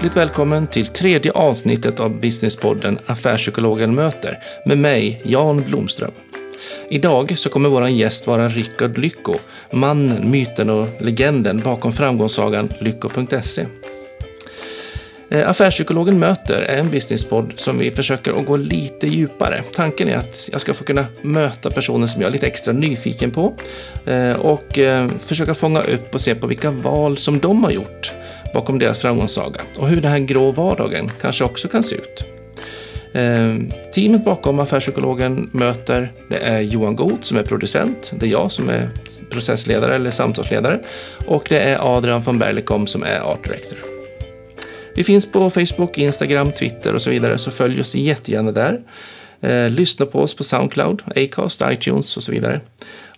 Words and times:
Hjärtligt 0.00 0.16
välkommen 0.16 0.66
till 0.66 0.86
tredje 0.86 1.32
avsnittet 1.32 2.00
av 2.00 2.20
Businesspodden 2.20 2.98
Affärspsykologen 3.06 3.94
möter 3.94 4.38
med 4.64 4.78
mig, 4.78 5.22
Jan 5.24 5.62
Blomström. 5.66 6.10
Idag 6.90 7.38
så 7.38 7.48
kommer 7.48 7.68
vår 7.68 7.88
gäst 7.88 8.26
vara 8.26 8.48
Rickard 8.48 8.98
Lycko, 8.98 9.34
mannen, 9.70 10.30
myten 10.30 10.70
och 10.70 10.86
legenden 10.98 11.60
bakom 11.60 11.92
framgångssagan 11.92 12.68
Lycko.se. 12.78 13.66
Eh, 15.30 15.50
Affärspsykologen 15.50 16.18
möter 16.18 16.62
är 16.62 16.78
en 16.78 16.90
businesspodd 16.90 17.52
som 17.56 17.78
vi 17.78 17.90
försöker 17.90 18.30
att 18.30 18.46
gå 18.46 18.56
lite 18.56 19.06
djupare. 19.06 19.62
Tanken 19.74 20.08
är 20.08 20.16
att 20.16 20.48
jag 20.52 20.60
ska 20.60 20.74
få 20.74 20.84
kunna 20.84 21.06
möta 21.22 21.70
personer 21.70 22.06
som 22.06 22.22
jag 22.22 22.28
är 22.28 22.32
lite 22.32 22.46
extra 22.46 22.72
nyfiken 22.72 23.30
på 23.30 23.54
eh, 24.06 24.32
och 24.32 24.78
eh, 24.78 25.08
försöka 25.20 25.54
fånga 25.54 25.80
upp 25.80 26.14
och 26.14 26.20
se 26.20 26.34
på 26.34 26.46
vilka 26.46 26.70
val 26.70 27.16
som 27.16 27.38
de 27.38 27.64
har 27.64 27.70
gjort 27.70 28.12
bakom 28.54 28.78
deras 28.78 28.98
framgångssaga 28.98 29.60
och 29.78 29.88
hur 29.88 30.00
den 30.00 30.10
här 30.10 30.18
grå 30.18 30.52
vardagen 30.52 31.10
kanske 31.20 31.44
också 31.44 31.68
kan 31.68 31.82
se 31.82 31.94
ut. 31.94 32.24
Ehm, 33.12 33.70
teamet 33.94 34.24
bakom 34.24 34.60
Affärspsykologen 34.60 35.50
möter 35.52 36.12
det 36.28 36.36
är 36.36 36.60
Johan 36.60 36.96
Goth 36.96 37.22
som 37.22 37.36
är 37.36 37.42
producent, 37.42 38.12
det 38.16 38.26
är 38.26 38.30
jag 38.30 38.52
som 38.52 38.68
är 38.68 38.88
processledare 39.30 39.94
eller 39.94 40.10
samtalsledare 40.10 40.80
och 41.26 41.46
det 41.48 41.58
är 41.60 41.96
Adrian 41.96 42.20
von 42.20 42.38
Berlikom 42.38 42.86
som 42.86 43.02
är 43.02 43.20
art 43.20 43.44
director. 43.44 43.78
Vi 44.94 45.04
finns 45.04 45.32
på 45.32 45.50
Facebook, 45.50 45.98
Instagram, 45.98 46.52
Twitter 46.52 46.94
och 46.94 47.02
så 47.02 47.10
vidare, 47.10 47.38
så 47.38 47.50
följ 47.50 47.80
oss 47.80 47.94
jättegärna 47.94 48.52
där. 48.52 48.80
Ehm, 49.40 49.72
lyssna 49.72 50.06
på 50.06 50.20
oss 50.20 50.34
på 50.34 50.44
Soundcloud, 50.44 51.02
Acast, 51.16 51.62
iTunes 51.70 52.16
och 52.16 52.22
så 52.22 52.32
vidare. 52.32 52.60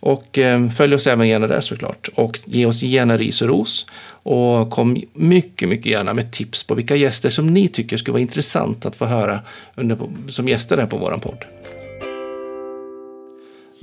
Och 0.05 0.39
eh, 0.39 0.71
följ 0.71 0.95
oss 0.95 1.07
även 1.07 1.29
gärna 1.29 1.47
där 1.47 1.61
såklart. 1.61 2.09
Och 2.15 2.39
ge 2.45 2.67
oss 2.67 2.83
gärna 2.83 3.17
ris 3.17 3.43
och 3.43 3.49
ros. 3.49 3.87
Och 4.23 4.71
kom 4.71 5.03
mycket, 5.13 5.69
mycket 5.69 5.87
gärna 5.87 6.15
med 6.15 6.33
tips 6.33 6.65
på 6.65 6.75
vilka 6.75 6.97
gäster 6.97 7.31
som 7.31 7.47
ni 7.47 7.69
tycker 7.69 7.97
skulle 7.97 8.13
vara 8.13 8.23
intressant 8.23 8.87
att 8.87 8.97
få 8.97 9.05
höra 9.05 9.41
under, 9.75 9.99
som 10.29 10.49
gäster 10.49 10.79
här 10.79 10.87
på 10.87 10.97
vår 10.97 11.19
podd. 11.23 11.45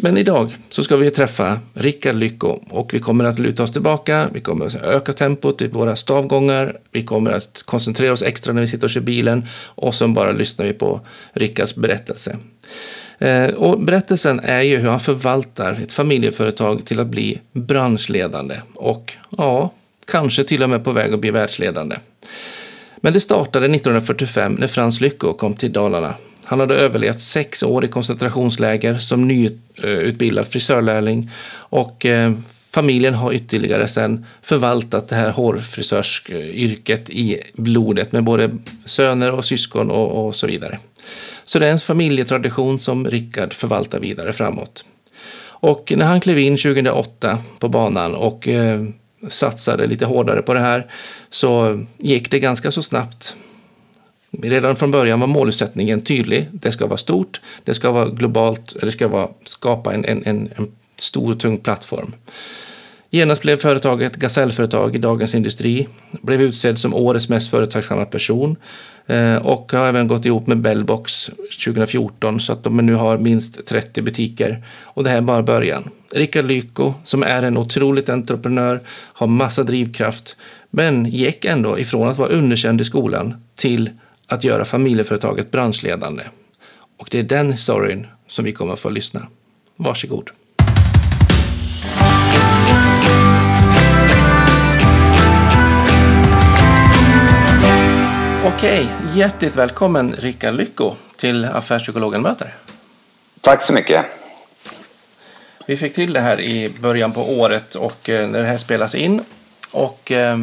Men 0.01 0.17
idag 0.17 0.55
så 0.69 0.83
ska 0.83 0.95
vi 0.95 1.11
träffa 1.11 1.59
Rickard 1.73 2.15
Lycko 2.15 2.59
och 2.69 2.93
vi 2.93 2.99
kommer 2.99 3.25
att 3.25 3.39
luta 3.39 3.63
oss 3.63 3.71
tillbaka. 3.71 4.29
Vi 4.33 4.39
kommer 4.39 4.65
att 4.65 4.75
öka 4.75 5.13
tempot 5.13 5.61
i 5.61 5.67
våra 5.67 5.95
stavgångar. 5.95 6.77
Vi 6.91 7.03
kommer 7.03 7.31
att 7.31 7.63
koncentrera 7.65 8.13
oss 8.13 8.23
extra 8.23 8.53
när 8.53 8.61
vi 8.61 8.67
sitter 8.67 8.87
och 8.87 8.91
kör 8.91 9.01
bilen 9.01 9.45
och 9.65 9.95
sen 9.95 10.13
bara 10.13 10.31
lyssnar 10.31 10.65
vi 10.65 10.73
på 10.73 11.01
Rickards 11.33 11.75
berättelse. 11.75 12.37
Eh, 13.19 13.49
och 13.49 13.79
berättelsen 13.79 14.39
är 14.43 14.61
ju 14.61 14.77
hur 14.77 14.89
han 14.89 14.99
förvaltar 14.99 15.71
ett 15.83 15.93
familjeföretag 15.93 16.85
till 16.85 16.99
att 16.99 17.07
bli 17.07 17.39
branschledande 17.51 18.55
och 18.73 19.13
ja, 19.37 19.73
kanske 20.07 20.43
till 20.43 20.63
och 20.63 20.69
med 20.69 20.83
på 20.83 20.91
väg 20.91 21.13
att 21.13 21.19
bli 21.19 21.31
världsledande. 21.31 21.95
Men 22.97 23.13
det 23.13 23.19
startade 23.19 23.65
1945 23.65 24.53
när 24.53 24.67
Frans 24.67 25.01
Lycko 25.01 25.33
kom 25.33 25.53
till 25.53 25.73
Dalarna 25.73 26.13
han 26.49 26.59
hade 26.59 26.75
överlevt 26.75 27.19
sex 27.19 27.63
år 27.63 27.85
i 27.85 27.87
koncentrationsläger 27.87 28.97
som 28.97 29.27
nyutbildad 29.27 30.47
frisörlärling 30.47 31.31
och 31.51 32.05
eh, 32.05 32.33
familjen 32.69 33.13
har 33.13 33.33
ytterligare 33.33 33.87
sen 33.87 34.25
förvaltat 34.41 35.07
det 35.07 35.15
här 35.15 35.31
hårfrisörsyrket 35.31 37.09
eh, 37.09 37.15
i 37.15 37.41
blodet 37.53 38.11
med 38.11 38.23
både 38.23 38.49
söner 38.85 39.31
och 39.31 39.45
syskon 39.45 39.91
och, 39.91 40.27
och 40.27 40.35
så 40.35 40.47
vidare. 40.47 40.79
Så 41.49 41.59
det 41.59 41.67
är 41.67 41.71
en 41.71 41.79
familjetradition 41.79 42.79
som 42.79 43.07
Rickard 43.07 43.53
förvaltar 43.53 43.99
vidare 43.99 44.33
framåt. 44.33 44.85
Och 45.41 45.93
när 45.97 46.05
han 46.05 46.21
klev 46.21 46.39
in 46.39 46.57
2008 46.57 47.37
på 47.59 47.69
banan 47.69 48.15
och 48.15 48.47
eh, 48.47 48.85
satsade 49.27 49.87
lite 49.87 50.05
hårdare 50.05 50.41
på 50.41 50.53
det 50.53 50.59
här 50.59 50.91
så 51.29 51.79
gick 51.97 52.31
det 52.31 52.39
ganska 52.39 52.71
så 52.71 52.83
snabbt. 52.83 53.35
Redan 54.31 54.75
från 54.75 54.91
början 54.91 55.19
var 55.19 55.27
målsättningen 55.27 56.01
tydlig. 56.01 56.47
Det 56.51 56.71
ska 56.71 56.87
vara 56.87 56.97
stort, 56.97 57.41
det 57.63 57.73
ska 57.73 57.91
vara 57.91 58.09
globalt, 58.09 58.75
det 58.81 58.91
ska 58.91 59.07
vara, 59.07 59.29
skapa 59.43 59.93
en, 59.93 60.05
en, 60.05 60.23
en, 60.25 60.49
en 60.55 60.71
stor 60.99 61.33
tung 61.33 61.57
plattform. 61.57 62.13
Genast 63.11 63.41
blev 63.41 63.57
företaget 63.57 64.15
gasellföretag 64.15 64.95
i 64.95 64.97
Dagens 64.97 65.35
Industri, 65.35 65.87
blev 66.11 66.41
utsedd 66.41 66.79
som 66.79 66.93
årets 66.93 67.29
mest 67.29 67.51
företagsamma 67.51 68.05
person 68.05 68.55
eh, 69.07 69.35
och 69.35 69.71
har 69.71 69.87
även 69.87 70.07
gått 70.07 70.25
ihop 70.25 70.47
med 70.47 70.57
Bellbox 70.57 71.29
2014 71.65 72.39
så 72.39 72.53
att 72.53 72.63
de 72.63 72.77
nu 72.77 72.93
har 72.93 73.17
minst 73.17 73.65
30 73.65 74.01
butiker. 74.01 74.65
Och 74.81 75.03
det 75.03 75.09
här 75.09 75.17
är 75.17 75.21
bara 75.21 75.43
början. 75.43 75.89
Rickard 76.13 76.45
Lyko, 76.45 76.93
som 77.03 77.23
är 77.23 77.43
en 77.43 77.57
otroligt 77.57 78.09
entreprenör, 78.09 78.81
har 78.89 79.27
massa 79.27 79.63
drivkraft, 79.63 80.35
men 80.69 81.05
gick 81.05 81.45
ändå 81.45 81.79
ifrån 81.79 82.07
att 82.07 82.17
vara 82.17 82.29
underkänd 82.29 82.81
i 82.81 82.83
skolan 82.83 83.35
till 83.55 83.89
att 84.27 84.43
göra 84.43 84.65
familjeföretaget 84.65 85.51
branschledande. 85.51 86.23
Och 86.97 87.07
det 87.11 87.19
är 87.19 87.23
den 87.23 87.57
storyn 87.57 88.07
som 88.27 88.45
vi 88.45 88.51
kommer 88.51 88.73
att 88.73 88.79
få 88.79 88.89
lyssna. 88.89 89.27
Varsågod. 89.75 90.29
Okej, 98.45 98.87
hjärtligt 99.15 99.55
välkommen 99.55 100.15
Rickard 100.17 100.55
Lycko 100.55 100.95
till 101.15 101.45
Affärspsykologen 101.45 102.21
möter. 102.21 102.53
Tack 103.41 103.61
så 103.61 103.73
mycket. 103.73 104.05
Vi 105.65 105.77
fick 105.77 105.95
till 105.95 106.13
det 106.13 106.19
här 106.19 106.39
i 106.41 106.69
början 106.69 107.11
på 107.11 107.21
året 107.21 107.75
och 107.75 108.09
eh, 108.09 108.27
när 108.27 108.41
det 108.41 108.47
här 108.47 108.57
spelas 108.57 108.95
in 108.95 109.23
och 109.71 110.11
eh, 110.11 110.37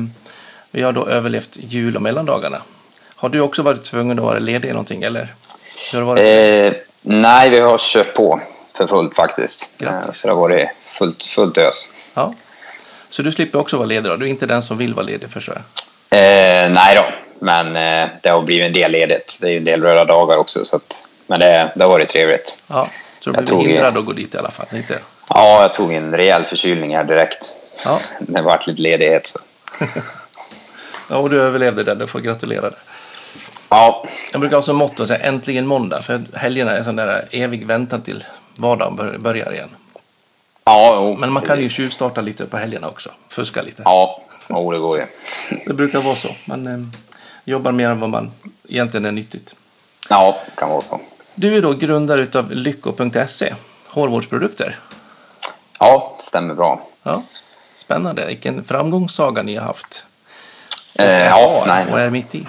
vi 0.70 0.82
har 0.82 0.92
då 0.92 1.06
överlevt 1.06 1.56
jul 1.60 1.96
och 1.96 2.02
mellandagarna. 2.02 2.62
Har 3.16 3.28
du 3.28 3.40
också 3.40 3.62
varit 3.62 3.84
tvungen 3.84 4.18
att 4.18 4.24
vara 4.24 4.38
ledig 4.38 4.70
någonting 4.70 5.02
eller? 5.02 5.34
Eh, 6.18 6.72
nej, 7.02 7.50
vi 7.50 7.60
har 7.60 7.78
kört 7.78 8.14
på 8.14 8.40
för 8.74 8.86
fullt 8.86 9.16
faktiskt. 9.16 9.70
Grattis. 9.78 10.06
Eh, 10.06 10.12
så 10.12 10.28
det 10.28 10.34
har 10.34 10.40
varit 10.40 10.68
fullt, 10.86 11.22
fullt 11.22 11.58
ös. 11.58 11.88
Ja. 12.14 12.34
Så 13.10 13.22
du 13.22 13.32
slipper 13.32 13.58
också 13.58 13.76
vara 13.76 13.86
ledig 13.86 14.10
då? 14.10 14.16
Du 14.16 14.26
är 14.26 14.30
inte 14.30 14.46
den 14.46 14.62
som 14.62 14.78
vill 14.78 14.94
vara 14.94 15.06
ledig 15.06 15.30
förstår 15.30 15.54
jag? 15.54 15.64
Eh, 16.18 16.70
nej 16.70 16.96
då, 16.96 17.25
men 17.38 17.76
eh, 17.76 18.08
det 18.22 18.28
har 18.28 18.42
blivit 18.42 18.66
en 18.66 18.72
del 18.72 18.92
ledigt. 18.92 19.38
Det 19.42 19.48
är 19.48 19.50
ju 19.50 19.58
en 19.58 19.64
del 19.64 19.82
röda 19.82 20.04
dagar 20.04 20.36
också. 20.36 20.64
Så 20.64 20.76
att, 20.76 21.06
men 21.26 21.40
det, 21.40 21.72
det 21.74 21.84
har 21.84 21.90
varit 21.90 22.08
trevligt. 22.08 22.58
Ja, 22.66 22.88
så 23.20 23.30
du 23.30 23.42
blev 23.42 23.58
hindrad 23.58 23.98
att 23.98 24.04
gå 24.04 24.12
dit 24.12 24.34
i 24.34 24.38
alla 24.38 24.50
fall? 24.50 24.66
Inte? 24.72 24.98
Ja, 25.28 25.62
jag 25.62 25.74
tog 25.74 25.92
en 25.92 26.16
rejäl 26.16 26.44
förkylning 26.44 26.96
här 26.96 27.04
direkt. 27.04 27.54
Ja. 27.84 28.00
Det 28.20 28.42
vart 28.42 28.66
lite 28.66 28.82
ledighet. 28.82 29.26
Så. 29.26 29.38
ja, 31.10 31.16
och 31.16 31.30
du 31.30 31.42
överlevde 31.42 31.82
det. 31.82 31.94
Du 31.94 32.06
får 32.06 32.20
gratulera 32.20 32.70
dig. 32.70 32.78
Ja. 33.68 34.06
Jag 34.32 34.40
brukar 34.40 34.56
ha 34.56 34.62
som 34.62 34.76
motto 34.76 35.02
att 35.02 35.08
säga 35.08 35.20
äntligen 35.20 35.66
måndag. 35.66 36.02
För 36.02 36.24
helgerna 36.34 36.76
är 36.76 36.82
sån 36.82 36.96
där 36.96 37.28
evig 37.30 37.66
väntan 37.66 38.02
till 38.02 38.24
vardagen 38.56 39.22
börjar 39.22 39.52
igen. 39.52 39.70
Ja, 40.64 40.94
jo, 40.94 41.16
Men 41.16 41.32
man 41.32 41.42
kan 41.42 41.60
ju 41.60 41.68
tjuvstarta 41.68 42.20
lite 42.20 42.46
på 42.46 42.56
helgerna 42.56 42.88
också. 42.88 43.10
Fuska 43.28 43.62
lite. 43.62 43.82
Ja, 43.84 44.22
jo, 44.48 44.72
det 44.72 44.78
går 44.78 44.98
ju. 44.98 45.06
det 45.66 45.74
brukar 45.74 46.00
vara 46.00 46.16
så. 46.16 46.28
Man 46.44 46.66
eh, 46.66 46.78
jobbar 47.46 47.72
mer 47.72 47.88
än 47.88 48.00
vad 48.00 48.10
man 48.10 48.30
egentligen 48.68 49.04
är 49.04 49.12
nyttigt. 49.12 49.54
Ja, 50.08 50.36
kan 50.54 50.68
vara 50.68 50.80
så. 50.80 51.00
Du 51.34 51.56
är 51.56 51.62
då 51.62 51.72
grundare 51.72 52.38
av 52.38 52.52
Lycko.se, 52.52 53.54
hårvårdsprodukter. 53.86 54.78
Ja, 55.78 56.16
stämmer 56.18 56.54
bra. 56.54 56.80
Ja, 57.02 57.22
Spännande. 57.74 58.26
Vilken 58.26 58.64
framgångssaga 58.64 59.42
ni 59.42 59.56
har 59.56 59.66
haft. 59.66 60.04
Eh, 60.94 61.26
ja, 61.26 61.64
nej. 61.66 61.86
Och 61.92 62.00
är 62.00 62.10
mitt 62.10 62.34
i. 62.34 62.46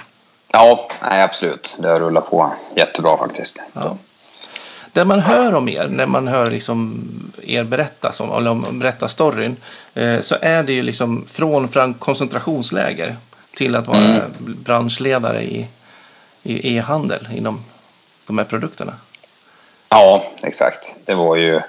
Ja, 0.52 0.90
nej, 1.02 1.22
absolut. 1.22 1.78
Det 1.80 1.88
har 1.90 2.00
rullat 2.00 2.30
på 2.30 2.52
jättebra 2.76 3.18
faktiskt. 3.18 3.62
Ja. 3.74 3.98
Det 4.94 5.06
man 5.06 5.20
hör 5.20 5.56
om 5.56 5.70
er, 5.70 5.88
när 5.88 6.06
man 6.06 6.28
hör 6.28 6.52
liksom 6.52 7.04
er 7.44 7.64
berätta, 7.64 8.12
som, 8.12 8.32
eller 8.32 8.72
berätta 8.72 9.08
storyn, 9.08 9.56
eh, 9.94 10.20
så 10.20 10.36
är 10.42 10.64
det 10.64 10.74
ju 10.74 10.82
liksom 10.82 11.26
från, 11.28 11.68
från 11.68 11.94
koncentrationsläger 11.94 13.16
till 13.58 13.76
att 13.76 13.88
vara 13.88 13.98
mm. 13.98 14.32
branschledare 14.38 15.44
i, 15.44 15.68
i 16.44 16.78
e-handel 16.78 17.28
inom 17.36 17.66
de 18.28 18.38
här 18.38 18.46
produkterna. 18.46 18.94
Ja, 19.90 20.32
exakt. 20.42 20.96
Det 21.06 21.14
var 21.14 21.36
ju 21.36 21.62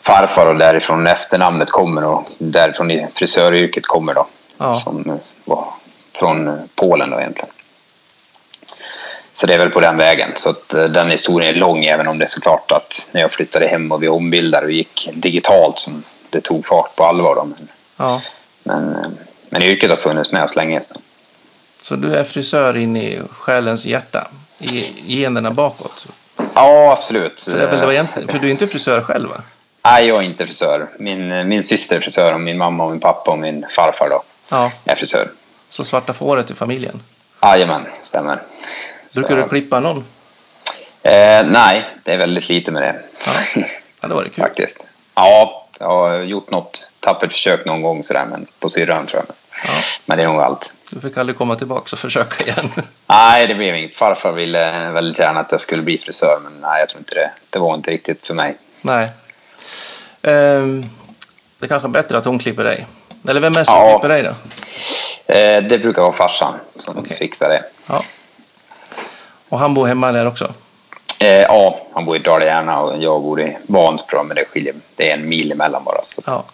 farfar 0.00 0.46
och 0.46 0.56
därifrån 0.56 1.06
efternamnet 1.06 1.70
kommer 1.70 2.04
och 2.04 2.28
därifrån 2.38 3.06
frisöryrket 3.14 3.86
kommer 3.86 4.14
då. 4.14 4.26
Ja. 4.58 4.74
Som 4.74 5.20
var 5.44 5.64
från 6.12 6.68
Polen 6.74 7.10
då 7.10 7.20
egentligen. 7.20 7.50
Så 9.32 9.46
det 9.46 9.54
är 9.54 9.58
väl 9.58 9.70
på 9.70 9.80
den 9.80 9.96
vägen. 9.96 10.30
Så 10.34 10.50
att 10.50 10.74
eh, 10.74 10.84
den 10.84 11.10
historien 11.10 11.54
är 11.54 11.58
lång 11.58 11.84
även 11.84 12.08
om 12.08 12.18
det 12.18 12.24
är 12.24 12.26
såklart 12.26 12.72
att 12.72 13.08
när 13.12 13.20
jag 13.20 13.30
flyttade 13.30 13.68
hem 13.68 13.92
och 13.92 14.02
vi 14.02 14.08
ombildade 14.08 14.66
och 14.66 14.72
gick 14.72 15.08
digitalt 15.12 15.78
som 15.78 16.02
det 16.30 16.40
tog 16.40 16.66
fart 16.66 16.96
på 16.96 17.04
allvar. 17.04 17.34
Då. 17.34 17.44
Men, 17.44 17.68
ja. 17.96 18.20
men, 18.62 18.96
eh, 18.96 19.10
men 19.48 19.62
yrket 19.62 19.90
har 19.90 19.96
funnits 19.96 20.32
med 20.32 20.44
oss 20.44 20.56
länge. 20.56 20.82
Så. 20.82 21.00
Så 21.82 21.96
du 21.96 22.14
är 22.14 22.24
frisör 22.24 22.76
in 22.76 22.96
i 22.96 23.20
själens 23.30 23.84
hjärta? 23.86 24.28
I 24.58 24.84
generna 25.06 25.50
bakåt? 25.50 26.06
Ja, 26.54 26.92
absolut. 26.92 27.40
Så 27.40 27.50
det 27.50 27.62
är 27.62 27.68
väl 27.68 28.06
för 28.28 28.38
du 28.38 28.46
är 28.46 28.50
inte 28.50 28.66
frisör 28.66 29.02
själv 29.02 29.28
va? 29.28 29.42
Nej, 29.84 30.06
jag 30.06 30.18
är 30.18 30.22
inte 30.22 30.46
frisör. 30.46 30.88
Min, 30.98 31.48
min 31.48 31.62
syster 31.62 31.96
är 31.96 32.00
frisör 32.00 32.32
och 32.34 32.40
min 32.40 32.58
mamma 32.58 32.84
och 32.84 32.90
min 32.90 33.00
pappa 33.00 33.30
och 33.30 33.38
min 33.38 33.66
farfar 33.76 34.08
då 34.08 34.22
ja. 34.48 34.72
är 34.84 34.94
frisör. 34.94 35.28
Så 35.68 35.84
svarta 35.84 36.12
fåret 36.12 36.50
i 36.50 36.54
familjen? 36.54 37.02
Jajamän, 37.42 37.86
stämmer. 38.02 38.42
Brukar 39.14 39.36
du 39.36 39.48
klippa 39.48 39.80
någon? 39.80 40.04
Eh, 41.02 41.46
nej, 41.46 41.88
det 42.02 42.12
är 42.12 42.18
väldigt 42.18 42.48
lite 42.48 42.72
med 42.72 42.82
det. 42.82 42.96
Ja, 43.26 43.62
ja 44.00 44.08
det 44.08 44.14
var 44.14 44.24
det 44.24 44.30
kul. 44.30 44.44
Faktiskt. 44.44 44.76
Ja, 45.14 45.66
jag 45.78 45.86
har 45.86 46.18
gjort 46.18 46.50
något 46.50 46.92
tappert 47.00 47.32
försök 47.32 47.64
någon 47.64 47.82
gång 47.82 48.02
sådär, 48.02 48.26
men 48.30 48.46
på 48.58 48.68
syrran 48.68 49.06
tror 49.06 49.22
jag. 49.26 49.36
Ja. 49.64 49.80
Men 50.06 50.18
det 50.18 50.24
är 50.24 50.28
nog 50.28 50.40
allt. 50.40 50.72
Du 50.90 51.00
fick 51.00 51.16
aldrig 51.16 51.38
komma 51.38 51.56
tillbaka 51.56 51.88
och 51.92 51.98
försöka 51.98 52.44
igen? 52.44 52.70
Nej, 53.06 53.46
det 53.46 53.54
blev 53.54 53.74
inget. 53.74 53.96
Farfar 53.96 54.32
ville 54.32 54.90
väldigt 54.90 55.18
gärna 55.18 55.40
att 55.40 55.52
jag 55.52 55.60
skulle 55.60 55.82
bli 55.82 55.98
frisör, 55.98 56.38
men 56.42 56.52
nej, 56.60 56.80
jag 56.80 56.88
tror 56.88 56.98
inte 56.98 57.14
det. 57.14 57.30
Det 57.50 57.58
var 57.58 57.74
inte 57.74 57.90
riktigt 57.90 58.26
för 58.26 58.34
mig. 58.34 58.56
Nej. 58.82 59.10
Ehm, 60.22 60.82
det 61.58 61.66
är 61.66 61.68
kanske 61.68 61.88
är 61.88 61.90
bättre 61.90 62.18
att 62.18 62.24
hon 62.24 62.38
klipper 62.38 62.64
dig? 62.64 62.86
Eller 63.28 63.40
vem 63.40 63.52
är 63.52 63.58
det 63.58 63.64
som 63.64 63.74
ja. 63.74 63.98
klipper 63.98 64.08
dig 64.08 64.22
då? 64.22 64.30
Eh, 65.34 65.62
det 65.62 65.78
brukar 65.78 66.02
vara 66.02 66.12
farsan 66.12 66.54
som 66.76 66.98
okay. 66.98 67.16
fixar 67.16 67.48
det. 67.48 67.64
Ja. 67.86 68.02
Och 69.48 69.58
han 69.58 69.74
bor 69.74 69.86
hemma 69.86 70.12
där 70.12 70.26
också? 70.26 70.54
Eh, 71.20 71.28
ja, 71.28 71.80
han 71.92 72.04
bor 72.04 72.16
i 72.16 72.18
Dala-Järna 72.18 72.80
och 72.80 73.02
jag 73.02 73.22
bor 73.22 73.40
i 73.40 73.56
Vansbro, 73.66 74.22
men 74.22 74.36
det 74.36 74.44
skiljer, 74.44 74.74
det 74.96 75.10
är 75.10 75.14
en 75.14 75.28
mil 75.28 75.52
emellan 75.52 75.84
bara. 75.84 76.02
Så. 76.02 76.22
Ja. 76.26 76.44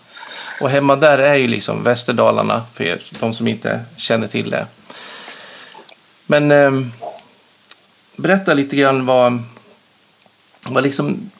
Och 0.60 0.70
hemma 0.70 0.96
där 0.96 1.18
är 1.18 1.34
ju 1.34 1.46
liksom 1.46 1.82
Västerdalarna 1.82 2.62
för 2.72 2.84
er, 2.84 3.02
de 3.20 3.34
som 3.34 3.48
inte 3.48 3.80
känner 3.96 4.26
till 4.26 4.50
det. 4.50 4.66
Men 6.26 6.52
eh, 6.52 6.70
berätta 8.16 8.54
lite 8.54 8.76
grann 8.76 9.06
vad, 9.06 9.42
vad 10.68 10.82
liksom 10.82 11.30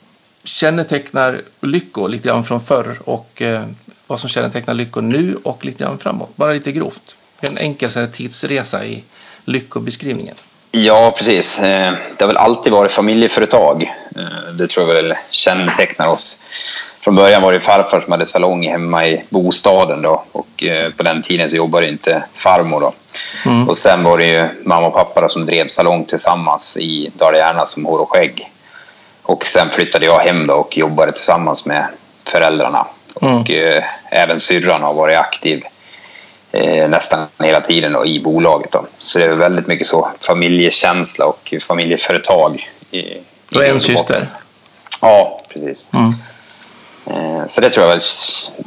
kännetecknar 0.43 1.41
Lycko 1.61 2.07
lite 2.07 2.27
grann 2.27 2.43
från 2.43 2.61
förr 2.61 2.97
och 3.03 3.41
eh, 3.41 3.65
vad 4.07 4.19
som 4.19 4.29
kännetecknar 4.29 4.73
Lycko 4.73 5.01
nu 5.01 5.37
och 5.43 5.65
lite 5.65 5.83
grann 5.83 5.97
framåt. 5.97 6.35
Bara 6.35 6.53
lite 6.53 6.71
grovt. 6.71 7.17
En 7.43 7.57
enkel 7.57 8.07
tidsresa 8.11 8.85
i 8.85 9.03
Lyckobeskrivningen. 9.45 10.35
Ja, 10.71 11.13
precis. 11.17 11.59
Eh, 11.59 11.93
det 12.17 12.23
har 12.23 12.27
väl 12.27 12.37
alltid 12.37 12.73
varit 12.73 12.91
familjeföretag. 12.91 13.93
Eh, 14.15 14.53
det 14.53 14.67
tror 14.67 14.87
jag 14.87 15.01
väl 15.01 15.15
kännetecknar 15.29 16.07
oss. 16.07 16.41
Från 17.01 17.15
början 17.15 17.41
var 17.41 17.53
det 17.53 17.59
farfar 17.59 18.01
som 18.01 18.11
hade 18.11 18.25
salong 18.25 18.67
hemma 18.67 19.07
i 19.07 19.23
bostaden 19.29 20.01
då 20.01 20.23
och 20.31 20.63
eh, 20.63 20.89
på 20.89 21.03
den 21.03 21.21
tiden 21.21 21.49
så 21.49 21.55
jobbade 21.55 21.89
inte 21.89 22.23
farmor 22.33 22.81
då. 22.81 22.93
Mm. 23.45 23.69
Och 23.69 23.77
sen 23.77 24.03
var 24.03 24.17
det 24.17 24.25
ju 24.25 24.47
mamma 24.63 24.87
och 24.87 24.93
pappa 24.93 25.21
då 25.21 25.29
som 25.29 25.45
drev 25.45 25.67
salong 25.67 26.05
tillsammans 26.05 26.77
i 26.77 27.11
Dala-Järna 27.17 27.65
som 27.65 27.85
hår 27.85 27.99
och 27.99 28.11
skägg. 28.11 28.51
Och 29.21 29.45
sen 29.45 29.69
flyttade 29.69 30.05
jag 30.05 30.19
hem 30.19 30.47
då 30.47 30.53
och 30.53 30.77
jobbade 30.77 31.11
tillsammans 31.11 31.65
med 31.65 31.87
föräldrarna. 32.23 32.87
Mm. 33.21 33.37
Och 33.37 33.51
eh, 33.51 33.83
även 34.11 34.39
syrran 34.39 34.83
har 34.83 34.93
varit 34.93 35.17
aktiv 35.17 35.63
eh, 36.51 36.89
nästan 36.89 37.27
hela 37.39 37.61
tiden 37.61 37.93
då, 37.93 38.05
i 38.05 38.19
bolaget. 38.19 38.71
Då. 38.71 38.85
Så 38.99 39.19
det 39.19 39.25
är 39.25 39.29
väldigt 39.29 39.67
mycket 39.67 39.87
så 39.87 40.09
familjekänsla 40.21 41.25
och 41.25 41.53
familjeföretag. 41.67 42.69
I, 42.91 42.99
i 42.99 43.21
och 43.55 43.65
en 43.65 43.79
syster? 43.79 44.27
Ja, 45.01 45.41
precis. 45.49 45.89
Mm. 45.93 46.13
Eh, 47.09 47.45
så 47.47 47.61
det 47.61 47.69
tror 47.69 47.85
jag 47.85 47.91
väl 47.91 48.01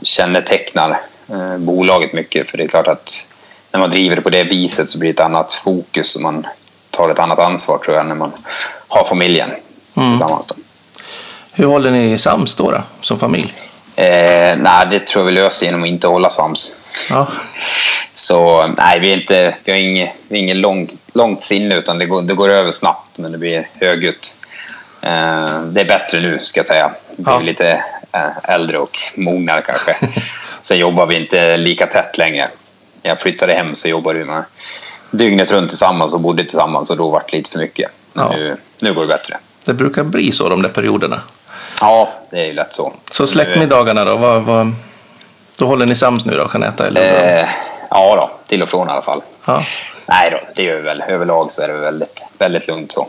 kännetecknar 0.02 1.00
eh, 1.28 1.56
bolaget 1.58 2.12
mycket. 2.12 2.50
För 2.50 2.58
det 2.58 2.64
är 2.64 2.68
klart 2.68 2.88
att 2.88 3.28
när 3.72 3.80
man 3.80 3.90
driver 3.90 4.16
det 4.16 4.22
på 4.22 4.30
det 4.30 4.44
viset 4.44 4.88
så 4.88 4.98
blir 4.98 5.08
det 5.08 5.14
ett 5.14 5.26
annat 5.26 5.52
fokus 5.52 6.16
och 6.16 6.22
man 6.22 6.46
tar 6.90 7.08
ett 7.08 7.18
annat 7.18 7.38
ansvar 7.38 7.78
tror 7.78 7.96
jag 7.96 8.06
när 8.06 8.14
man 8.14 8.32
har 8.88 9.04
familjen 9.04 9.50
mm. 9.96 10.10
tillsammans. 10.10 10.46
Då. 10.46 10.54
Hur 11.52 11.66
håller 11.66 11.90
ni 11.90 12.18
sams 12.18 12.56
då, 12.56 12.70
då 12.70 12.82
som 13.00 13.18
familj? 13.18 13.54
Eh, 13.96 14.56
nej, 14.56 14.86
det 14.90 15.06
tror 15.06 15.24
jag 15.24 15.26
vi 15.26 15.32
löser 15.32 15.66
genom 15.66 15.82
att 15.82 15.88
inte 15.88 16.06
hålla 16.06 16.30
sams. 16.30 16.74
Ja. 17.10 17.26
Så 18.12 18.66
nej, 18.66 19.00
vi, 19.00 19.10
är 19.10 19.14
inte, 19.16 19.54
vi 19.64 19.72
har 19.72 19.78
inget, 19.78 20.12
vi 20.28 20.36
har 20.36 20.42
inget 20.42 20.56
lång, 20.56 20.90
långt 21.12 21.42
sinne 21.42 21.74
utan 21.74 21.98
det 21.98 22.06
går, 22.06 22.22
det 22.22 22.34
går 22.34 22.48
över 22.48 22.72
snabbt 22.72 23.18
men 23.18 23.32
det 23.32 23.38
blir 23.38 23.68
högljutt. 23.80 24.34
Eh, 25.02 25.62
det 25.62 25.80
är 25.80 25.84
bättre 25.84 26.20
nu 26.20 26.38
ska 26.42 26.58
jag 26.58 26.66
säga. 26.66 26.90
Vi 27.16 27.24
är 27.30 27.30
ja. 27.30 27.40
lite 27.40 27.84
eh, 28.12 28.50
äldre 28.54 28.78
och 28.78 28.98
mognare 29.16 29.62
kanske. 29.62 29.96
Sen 30.60 30.78
jobbar 30.78 31.06
vi 31.06 31.16
inte 31.16 31.56
lika 31.56 31.86
tätt 31.86 32.18
längre. 32.18 32.48
Jag 33.02 33.20
flyttade 33.20 33.52
hem 33.52 33.74
så 33.74 33.88
jobbade 33.88 34.18
vi 34.18 34.24
med 34.24 34.44
dygnet 35.10 35.52
runt 35.52 35.68
tillsammans 35.68 36.14
och 36.14 36.20
bodde 36.20 36.42
tillsammans 36.42 36.90
och 36.90 36.96
då 36.96 37.10
var 37.10 37.22
det 37.30 37.36
lite 37.36 37.50
för 37.50 37.58
mycket. 37.58 37.90
Ja. 38.12 38.32
nu, 38.32 38.56
nu 38.80 38.94
går 38.94 39.02
det 39.02 39.08
bättre. 39.08 39.36
Det 39.66 39.74
brukar 39.74 40.04
bli 40.04 40.32
så 40.32 40.48
de 40.48 40.62
där 40.62 40.70
perioderna. 40.70 41.20
Ja, 41.80 42.08
det 42.30 42.40
är 42.40 42.46
ju 42.46 42.52
lätt 42.52 42.74
så. 42.74 42.92
Så 43.10 43.26
släktmiddagarna 43.26 44.04
då? 44.04 44.16
Vad, 44.16 44.42
vad, 44.42 44.72
då 45.58 45.66
håller 45.66 45.86
ni 45.86 45.94
sams 45.94 46.24
nu 46.24 46.32
då, 46.32 46.48
Jeanette? 46.52 46.86
Eller? 46.86 47.38
Eh, 47.42 47.48
ja, 47.90 48.16
då, 48.16 48.30
till 48.46 48.62
och 48.62 48.68
från 48.68 48.88
i 48.88 48.90
alla 48.90 49.02
fall. 49.02 49.22
Ja. 49.44 49.62
Nej 50.06 50.28
då, 50.30 50.40
det 50.54 50.62
gör 50.62 50.76
vi 50.76 50.82
väl. 50.82 51.02
Överlag 51.08 51.50
så 51.50 51.62
är 51.62 51.68
det 51.68 51.74
väldigt, 51.74 52.26
väldigt 52.38 52.68
lugnt 52.68 52.92
så. 52.92 53.08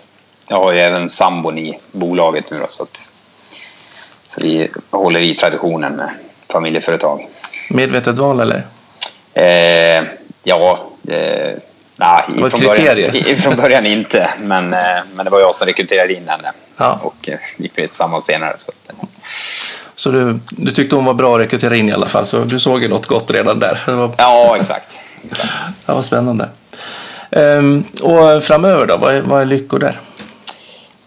Jag 0.52 0.58
har 0.58 0.72
ju 0.72 0.80
även 0.80 1.10
sambon 1.10 1.58
i 1.58 1.80
bolaget 1.92 2.52
nu 2.52 2.60
då, 2.60 2.66
så 2.70 2.84
att 2.84 3.10
så 4.26 4.42
vi 4.42 4.70
håller 4.90 5.20
i 5.20 5.36
traditionen 5.36 5.96
med 5.96 6.10
familjeföretag. 6.50 7.28
Medvetet 7.70 8.18
val 8.18 8.40
eller? 8.40 8.64
Eh, 9.34 10.08
ja, 10.44 10.80
eh, 11.08 11.58
nej, 11.96 12.50
från 12.50 12.60
början, 12.60 13.38
från 13.38 13.56
början 13.56 13.86
inte. 13.86 14.30
Men, 14.40 14.74
eh, 14.74 14.80
men 15.16 15.26
det 15.26 15.30
var 15.30 15.40
jag 15.40 15.56
som 15.56 15.68
rekryterade 15.68 16.14
in 16.14 16.28
henne. 16.28 16.52
Ja. 16.78 17.00
Och 17.04 17.30
eh, 17.30 17.40
gick 17.58 17.72
vi 17.76 17.88
tillsammans 17.88 18.26
senare. 18.26 18.54
Så, 18.58 18.72
att, 18.72 18.96
så 19.96 20.12
du, 20.12 20.40
du 20.50 20.72
tyckte 20.72 20.96
hon 20.96 21.06
var 21.06 21.14
bra 21.14 21.36
att 21.36 21.42
rekrytera 21.42 21.76
in 21.76 21.90
i 21.90 21.92
alla 21.92 22.06
fall, 22.06 22.26
så 22.26 22.40
du 22.40 22.60
såg 22.60 22.82
ju 22.82 22.88
något 22.88 23.06
gott 23.06 23.32
redan 23.32 23.60
där? 23.60 23.80
Var... 23.88 24.12
Ja, 24.18 24.58
exakt. 24.60 24.98
exakt. 25.32 25.54
Ja, 25.86 25.94
vad 25.94 26.06
spännande. 26.06 26.50
Ehm, 27.32 27.84
och 28.02 28.44
framöver 28.44 28.86
då, 28.86 28.98
vad 28.98 29.16
är, 29.16 29.22
vad 29.22 29.42
är 29.42 29.46
lyckor 29.46 29.80
där? 29.80 30.00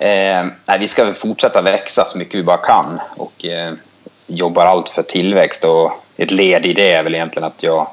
Eh, 0.05 0.47
nej, 0.65 0.79
vi 0.79 0.89
ska 0.89 1.15
fortsätta 1.15 1.63
växa 1.63 2.05
så 2.05 2.19
mycket 2.19 2.35
vi 2.35 2.43
bara 2.43 2.57
kan 2.57 3.01
och 3.17 3.45
eh, 3.45 3.73
jobbar 4.27 4.67
allt 4.67 4.89
för 4.89 5.03
tillväxt. 5.03 5.65
Och 5.65 5.93
ett 6.17 6.31
led 6.31 6.67
i 6.67 6.73
det 6.73 6.93
är 6.93 7.03
väl 7.03 7.15
egentligen 7.15 7.47
att 7.47 7.63
jag, 7.63 7.87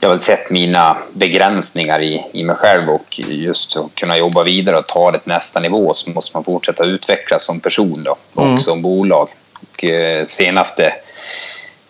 jag 0.00 0.08
har 0.08 0.18
sett 0.18 0.50
mina 0.50 0.96
begränsningar 1.12 2.00
i, 2.00 2.26
i 2.32 2.44
mig 2.44 2.56
själv 2.56 2.90
och 2.90 3.20
just 3.28 3.76
att 3.76 3.94
kunna 3.94 4.16
jobba 4.16 4.42
vidare 4.42 4.76
och 4.76 4.86
ta 4.86 5.10
det 5.10 5.18
till 5.18 5.32
nästa 5.32 5.60
nivå 5.60 5.94
så 5.94 6.10
måste 6.10 6.36
man 6.36 6.44
fortsätta 6.44 6.84
utvecklas 6.84 7.46
som 7.46 7.60
person 7.60 8.04
då, 8.04 8.16
och 8.34 8.46
mm. 8.46 8.60
som 8.60 8.82
bolag. 8.82 9.28
Och, 9.62 9.84
eh, 9.84 10.24
senaste 10.24 10.92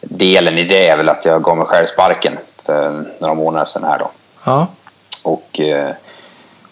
delen 0.01 0.59
i 0.59 0.65
det 0.65 0.89
är 0.89 0.97
väl 0.97 1.09
att 1.09 1.25
jag 1.25 1.43
gav 1.43 1.57
mig 1.57 1.67
själv 1.67 1.87
sparken 1.87 2.39
för 2.65 3.05
några 3.19 3.35
månader 3.35 3.65
sedan 3.65 3.85
här 3.85 3.99
då. 3.99 4.11
Ja. 4.45 4.67
Och 5.25 5.61
eh, 5.61 5.91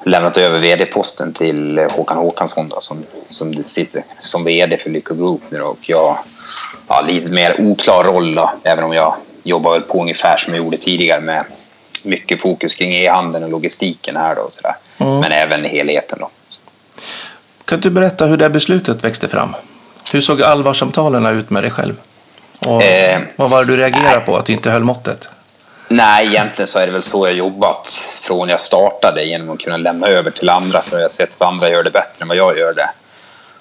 lämnat 0.04 0.36
över 0.36 0.58
vd-posten 0.58 1.32
till 1.32 1.78
Håkan 1.78 2.16
Håkansson 2.16 2.68
då, 2.68 2.80
som, 2.80 3.02
som 3.28 3.64
sitter 3.64 4.02
som 4.20 4.44
vd 4.44 4.76
för 4.76 4.90
Lycko 4.90 5.14
Group 5.14 5.40
nu 5.48 5.58
då, 5.58 5.64
och 5.64 5.78
jag 5.82 6.18
har 6.86 7.02
lite 7.02 7.30
mer 7.30 7.60
oklar 7.60 8.04
roll 8.04 8.34
då, 8.34 8.52
även 8.62 8.84
om 8.84 8.92
jag 8.92 9.14
jobbar 9.42 9.72
väl 9.72 9.82
på 9.82 10.00
ungefär 10.00 10.36
som 10.36 10.54
jag 10.54 10.64
gjorde 10.64 10.76
tidigare 10.76 11.20
med 11.20 11.44
mycket 12.02 12.40
fokus 12.40 12.74
kring 12.74 12.92
e-handeln 12.94 13.44
och 13.44 13.50
logistiken 13.50 14.16
här 14.16 14.34
då 14.34 14.40
och 14.40 14.52
sådär. 14.52 14.74
Mm. 14.98 15.20
Men 15.20 15.32
även 15.32 15.64
helheten 15.64 16.18
då. 16.20 16.30
Kan 17.64 17.80
du 17.80 17.90
berätta 17.90 18.26
hur 18.26 18.36
det 18.36 18.50
beslutet 18.50 19.04
växte 19.04 19.28
fram? 19.28 19.54
Hur 20.12 20.20
såg 20.20 20.42
allvarssamtalen 20.42 21.26
ut 21.26 21.50
med 21.50 21.62
dig 21.62 21.70
själv? 21.70 21.94
Och 22.66 22.82
eh, 22.82 23.20
vad 23.36 23.50
var 23.50 23.64
det 23.64 23.72
du 23.72 23.76
reagerade 23.76 24.16
nej. 24.16 24.26
på 24.26 24.36
att 24.36 24.46
du 24.46 24.52
inte 24.52 24.70
höll 24.70 24.84
måttet? 24.84 25.28
Nej, 25.88 26.26
egentligen 26.26 26.68
så 26.68 26.78
är 26.78 26.86
det 26.86 26.92
väl 26.92 27.02
så 27.02 27.26
jag 27.26 27.34
jobbat 27.34 27.88
från 28.20 28.48
jag 28.48 28.60
startade 28.60 29.24
genom 29.24 29.50
att 29.50 29.58
kunna 29.58 29.76
lämna 29.76 30.06
över 30.06 30.30
till 30.30 30.48
andra 30.48 30.80
för 30.80 30.96
jag 30.96 31.04
har 31.04 31.08
sett 31.08 31.34
att 31.34 31.42
andra 31.42 31.70
gör 31.70 31.82
det 31.82 31.90
bättre 31.90 32.22
än 32.22 32.28
vad 32.28 32.36
jag 32.36 32.58
gör 32.58 32.74
det. 32.74 32.90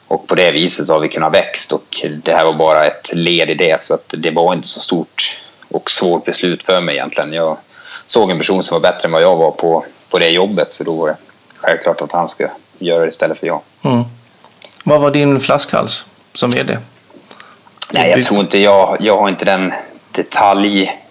Och 0.08 0.28
på 0.28 0.36
det 0.36 0.52
viset 0.52 0.86
så 0.86 0.94
har 0.94 1.00
vi 1.00 1.10
kunnat 1.10 1.34
växa 1.34 1.76
och 1.76 2.06
det 2.24 2.34
här 2.34 2.46
var 2.46 2.54
bara 2.54 2.86
ett 2.86 3.14
led 3.14 3.50
i 3.50 3.54
det 3.54 3.82
så 3.82 3.94
att 3.94 4.14
det 4.18 4.32
var 4.32 4.54
inte 4.54 4.68
så 4.68 4.80
stort 4.80 5.40
och 5.70 5.92
svårt 5.92 6.26
beslut 6.26 6.64
för 6.64 6.82
mig 6.82 6.96
egentligen. 6.96 7.34
Jag 7.34 7.58
såg 8.06 8.32
en 8.32 8.38
person 8.38 8.64
som 8.64 8.76
var 8.76 8.92
bättre 8.92 9.06
än 9.06 9.12
vad 9.12 9.22
jag 9.22 9.36
var 9.36 9.52
på, 9.52 9.86
på 10.10 10.20
det 10.20 10.30
jobbet 10.30 10.74
så 10.74 10.84
då 10.84 10.96
var 10.96 11.08
det 11.08 11.16
självklart 11.58 12.02
att 12.02 12.12
han 12.12 12.30
skulle 12.30 12.50
göra 12.80 13.02
det 13.02 13.08
istället 13.08 13.40
för 13.40 13.48
jag. 13.48 13.62
Mm. 13.82 14.04
Vad 14.84 15.02
var 15.02 15.12
din 15.12 15.40
flaskhals 15.40 16.06
som 16.34 16.52
vd? 16.52 16.78
Nej, 17.92 18.10
jag 18.10 18.24
tror 18.24 18.40
inte 18.40 18.60
jag, 18.60 18.98
jag 19.00 19.18
har 19.18 19.30
inte 19.30 19.46
den 19.46 19.74
detalj 20.12 21.03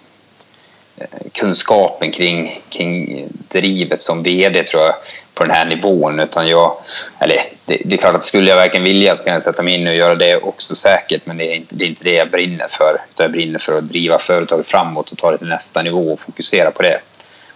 kunskapen 1.31 2.11
kring, 2.11 2.61
kring 2.69 3.25
drivet 3.47 4.01
som 4.01 4.23
vd 4.23 4.63
tror 4.63 4.83
jag 4.83 4.95
på 5.33 5.43
den 5.43 5.55
här 5.55 5.65
nivån. 5.65 6.19
Utan 6.19 6.47
jag, 6.47 6.77
eller 7.19 7.37
det, 7.65 7.77
det 7.85 7.95
är 7.95 7.97
klart 7.97 8.15
att 8.15 8.23
skulle 8.23 8.49
jag 8.49 8.55
verkligen 8.55 8.83
vilja 8.83 9.15
så 9.15 9.23
kan 9.23 9.33
jag 9.33 9.43
sätta 9.43 9.63
mig 9.63 9.75
in 9.75 9.87
och 9.87 9.95
göra 9.95 10.15
det 10.15 10.37
också 10.37 10.75
säkert. 10.75 11.25
Men 11.25 11.37
det 11.37 11.51
är 11.51 11.55
inte 11.55 11.75
det, 11.75 11.85
är 11.85 11.87
inte 11.87 12.03
det 12.03 12.13
jag 12.13 12.31
brinner 12.31 12.67
för. 12.69 12.93
utan 12.93 13.23
Jag 13.23 13.31
brinner 13.31 13.59
för 13.59 13.77
att 13.77 13.87
driva 13.87 14.17
företaget 14.17 14.67
framåt 14.67 15.11
och 15.11 15.17
ta 15.17 15.31
det 15.31 15.37
till 15.37 15.47
nästa 15.47 15.81
nivå 15.81 16.13
och 16.13 16.19
fokusera 16.19 16.71
på 16.71 16.81
det. 16.81 16.99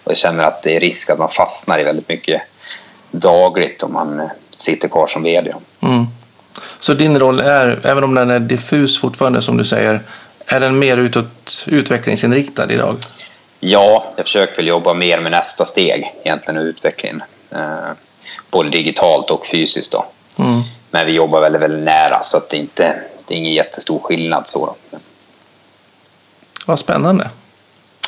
Och 0.03 0.12
jag 0.12 0.17
känner 0.17 0.44
att 0.44 0.63
det 0.63 0.75
är 0.75 0.79
risk 0.79 1.10
att 1.10 1.20
man 1.20 1.29
fastnar 1.29 1.79
i 1.79 1.84
väldigt 1.84 2.10
mycket 2.10 2.41
dagligt 3.12 3.84
om 3.84 3.94
man 3.94 4.29
sitter 4.51 4.88
kvar 4.88 5.08
som 5.08 5.24
vd. 5.24 5.53
Mm. 5.82 6.06
Så 6.79 6.94
din 6.94 7.20
roll 7.20 7.39
är, 7.39 7.79
även 7.84 8.03
om 8.03 8.15
den 8.15 8.29
är 8.29 8.39
diffus 8.39 9.01
fortfarande 9.01 9.41
som 9.41 9.58
du 9.58 9.65
säger, 9.65 10.01
är 10.46 10.60
den 10.60 10.79
mer 10.79 10.98
utåt 10.98 11.65
utvecklingsinriktad 11.67 12.72
idag? 12.72 12.98
Ja, 13.59 14.13
jag 14.15 14.25
försöker 14.25 14.55
väl 14.55 14.67
jobba 14.67 14.93
mer 14.93 15.19
med 15.19 15.31
nästa 15.31 15.65
steg 15.65 16.13
egentligen 16.23 16.61
i 16.61 16.63
utvecklingen. 16.63 17.23
Eh, 17.51 17.91
både 18.49 18.69
digitalt 18.69 19.31
och 19.31 19.47
fysiskt 19.47 19.91
då. 19.91 20.05
Mm. 20.39 20.61
Men 20.91 21.05
vi 21.05 21.11
jobbar 21.11 21.41
väldigt, 21.41 21.61
väldigt 21.61 21.83
nära 21.83 22.23
så 22.23 22.37
att 22.37 22.49
det 22.49 22.57
inte 22.57 23.01
det 23.27 23.33
är 23.33 23.37
ingen 23.37 23.53
jättestor 23.53 23.99
skillnad. 23.99 24.49
Så 24.49 24.65
då. 24.65 24.99
Vad 26.65 26.79
spännande. 26.79 27.29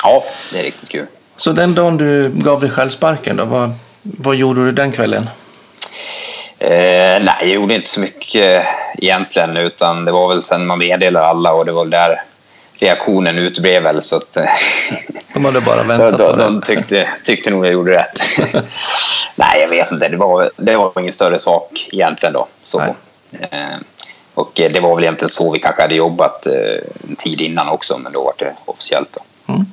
Ja, 0.02 0.24
det 0.52 0.58
är 0.58 0.62
riktigt 0.62 0.88
kul. 0.88 1.06
Så 1.36 1.52
den 1.52 1.74
dagen 1.74 1.96
du 1.96 2.30
gav 2.34 2.60
dig 2.60 2.70
själv 2.70 2.90
sparken, 2.90 3.36
då, 3.36 3.44
vad, 3.44 3.72
vad 4.02 4.36
gjorde 4.36 4.64
du 4.64 4.72
den 4.72 4.92
kvällen? 4.92 5.30
Eh, 6.58 7.22
nej, 7.22 7.36
jag 7.40 7.48
gjorde 7.48 7.74
inte 7.74 7.88
så 7.88 8.00
mycket 8.00 8.66
egentligen, 8.98 9.56
utan 9.56 10.04
det 10.04 10.12
var 10.12 10.28
väl 10.28 10.42
sen 10.42 10.66
man 10.66 10.78
meddelade 10.78 11.26
alla 11.26 11.52
och 11.52 11.66
det 11.66 11.72
var 11.72 11.84
där 11.84 12.22
reaktionen 12.80 13.38
uteblev 13.38 13.82
väl. 13.82 14.02
Så 14.02 14.16
att, 14.16 14.36
de 15.34 15.44
hade 15.44 15.60
bara 15.60 15.82
väntat 15.82 16.18
de, 16.18 16.38
de, 16.38 16.54
de 16.54 16.60
tyckte, 16.60 17.08
tyckte 17.24 17.50
nog 17.50 17.66
jag 17.66 17.72
gjorde 17.72 17.92
rätt. 17.92 18.20
nej, 19.34 19.60
jag 19.60 19.68
vet 19.68 19.92
inte. 19.92 20.08
Det 20.08 20.16
var, 20.16 20.50
det 20.56 20.76
var 20.76 21.00
ingen 21.00 21.12
större 21.12 21.38
sak 21.38 21.88
egentligen 21.92 22.32
då. 22.32 22.46
Så. 22.62 22.80
Eh, 22.80 23.60
och 24.34 24.50
det 24.54 24.80
var 24.80 24.94
väl 24.94 25.04
egentligen 25.04 25.28
så 25.28 25.52
vi 25.52 25.58
kanske 25.58 25.82
hade 25.82 25.94
jobbat 25.94 26.46
eh, 26.46 26.54
en 27.08 27.16
tid 27.16 27.40
innan 27.40 27.68
också, 27.68 27.98
men 27.98 28.12
då 28.12 28.24
var 28.24 28.32
det 28.38 28.52
officiellt. 28.64 29.08
Då. 29.12 29.52
Mm. 29.52 29.66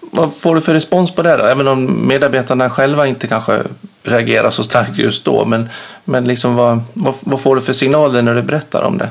Vad 0.00 0.36
får 0.36 0.54
du 0.54 0.60
för 0.60 0.74
respons 0.74 1.14
på 1.14 1.22
det 1.22 1.36
då? 1.36 1.44
Även 1.44 1.68
om 1.68 2.08
medarbetarna 2.08 2.70
själva 2.70 3.06
inte 3.06 3.26
kanske 3.26 3.62
reagerar 4.02 4.50
så 4.50 4.64
starkt 4.64 4.98
just 4.98 5.24
då. 5.24 5.44
Men, 5.44 5.68
men 6.04 6.28
liksom 6.28 6.56
vad, 6.56 6.82
vad, 6.92 7.14
vad 7.20 7.40
får 7.40 7.56
du 7.56 7.62
för 7.62 7.72
signaler 7.72 8.22
när 8.22 8.34
du 8.34 8.42
berättar 8.42 8.82
om 8.82 8.98
det? 8.98 9.10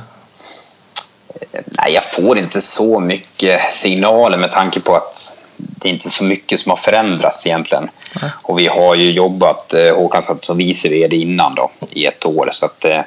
Nej, 1.66 1.94
jag 1.94 2.12
får 2.12 2.38
inte 2.38 2.62
så 2.62 3.00
mycket 3.00 3.74
signaler 3.74 4.38
med 4.38 4.52
tanke 4.52 4.80
på 4.80 4.96
att 4.96 5.38
det 5.58 5.90
är 5.90 5.94
inte 5.94 6.10
så 6.10 6.24
mycket 6.24 6.60
som 6.60 6.70
har 6.70 6.78
förändrats 6.78 7.48
egentligen. 7.48 7.90
Mm. 8.22 8.30
Och 8.42 8.60
vi 8.60 8.68
har 8.68 8.96
ju 8.96 9.12
jobbat, 9.12 9.74
eh, 9.74 9.96
Håkan 9.96 10.22
satt 10.22 10.44
som 10.44 10.58
vice 10.58 10.90
vd 10.90 11.18
innan 11.18 11.56
då, 11.56 11.72
i 11.92 12.06
ett 12.06 12.26
år. 12.26 12.50
Så 12.52 12.66
att 12.66 12.82
det, 12.82 12.96
eh, 12.96 13.04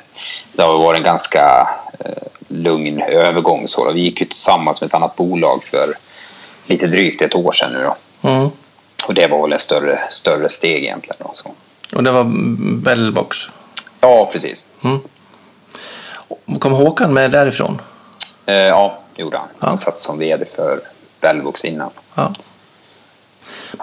det 0.53 0.63
har 0.63 0.79
varit 0.79 0.99
en 0.99 1.05
ganska 1.05 1.69
eh, 1.99 2.11
lugn 2.49 3.03
övergång. 3.03 3.69
Så 3.69 3.85
då. 3.85 3.93
Vi 3.93 4.01
gick 4.01 4.21
ju 4.21 4.27
tillsammans 4.27 4.81
med 4.81 4.89
ett 4.89 4.95
annat 4.95 5.17
bolag 5.17 5.65
för 5.65 5.95
lite 6.67 6.87
drygt 6.87 7.23
ett 7.23 7.35
år 7.35 7.53
sedan 7.53 7.73
nu 7.73 7.83
då. 7.83 7.97
Mm. 8.29 8.51
Och 9.07 9.15
det 9.15 9.27
var 9.27 9.43
väl 9.43 9.53
ett 9.53 9.61
större, 9.61 9.99
större 10.11 10.49
steg 10.49 10.85
egentligen. 10.85 11.17
Då, 11.19 11.31
så. 11.35 11.55
Och 11.97 12.03
det 12.03 12.11
var 12.11 12.25
Bellbox? 12.83 13.39
Ja, 14.01 14.29
precis. 14.33 14.71
Mm. 14.85 15.01
Kom 16.59 16.73
Håkan 16.73 17.15
med 17.15 17.31
därifrån? 17.31 17.81
Eh, 18.47 18.55
ja, 18.55 18.99
det 19.17 19.23
gjorde 19.23 19.37
han. 19.37 19.49
Ja. 19.61 19.67
Han 19.67 19.79
satt 19.79 20.01
som 20.01 20.19
vd 20.19 20.45
för 20.57 20.81
Bellbox 21.21 21.65
innan. 21.65 21.91
Ja. 22.15 22.33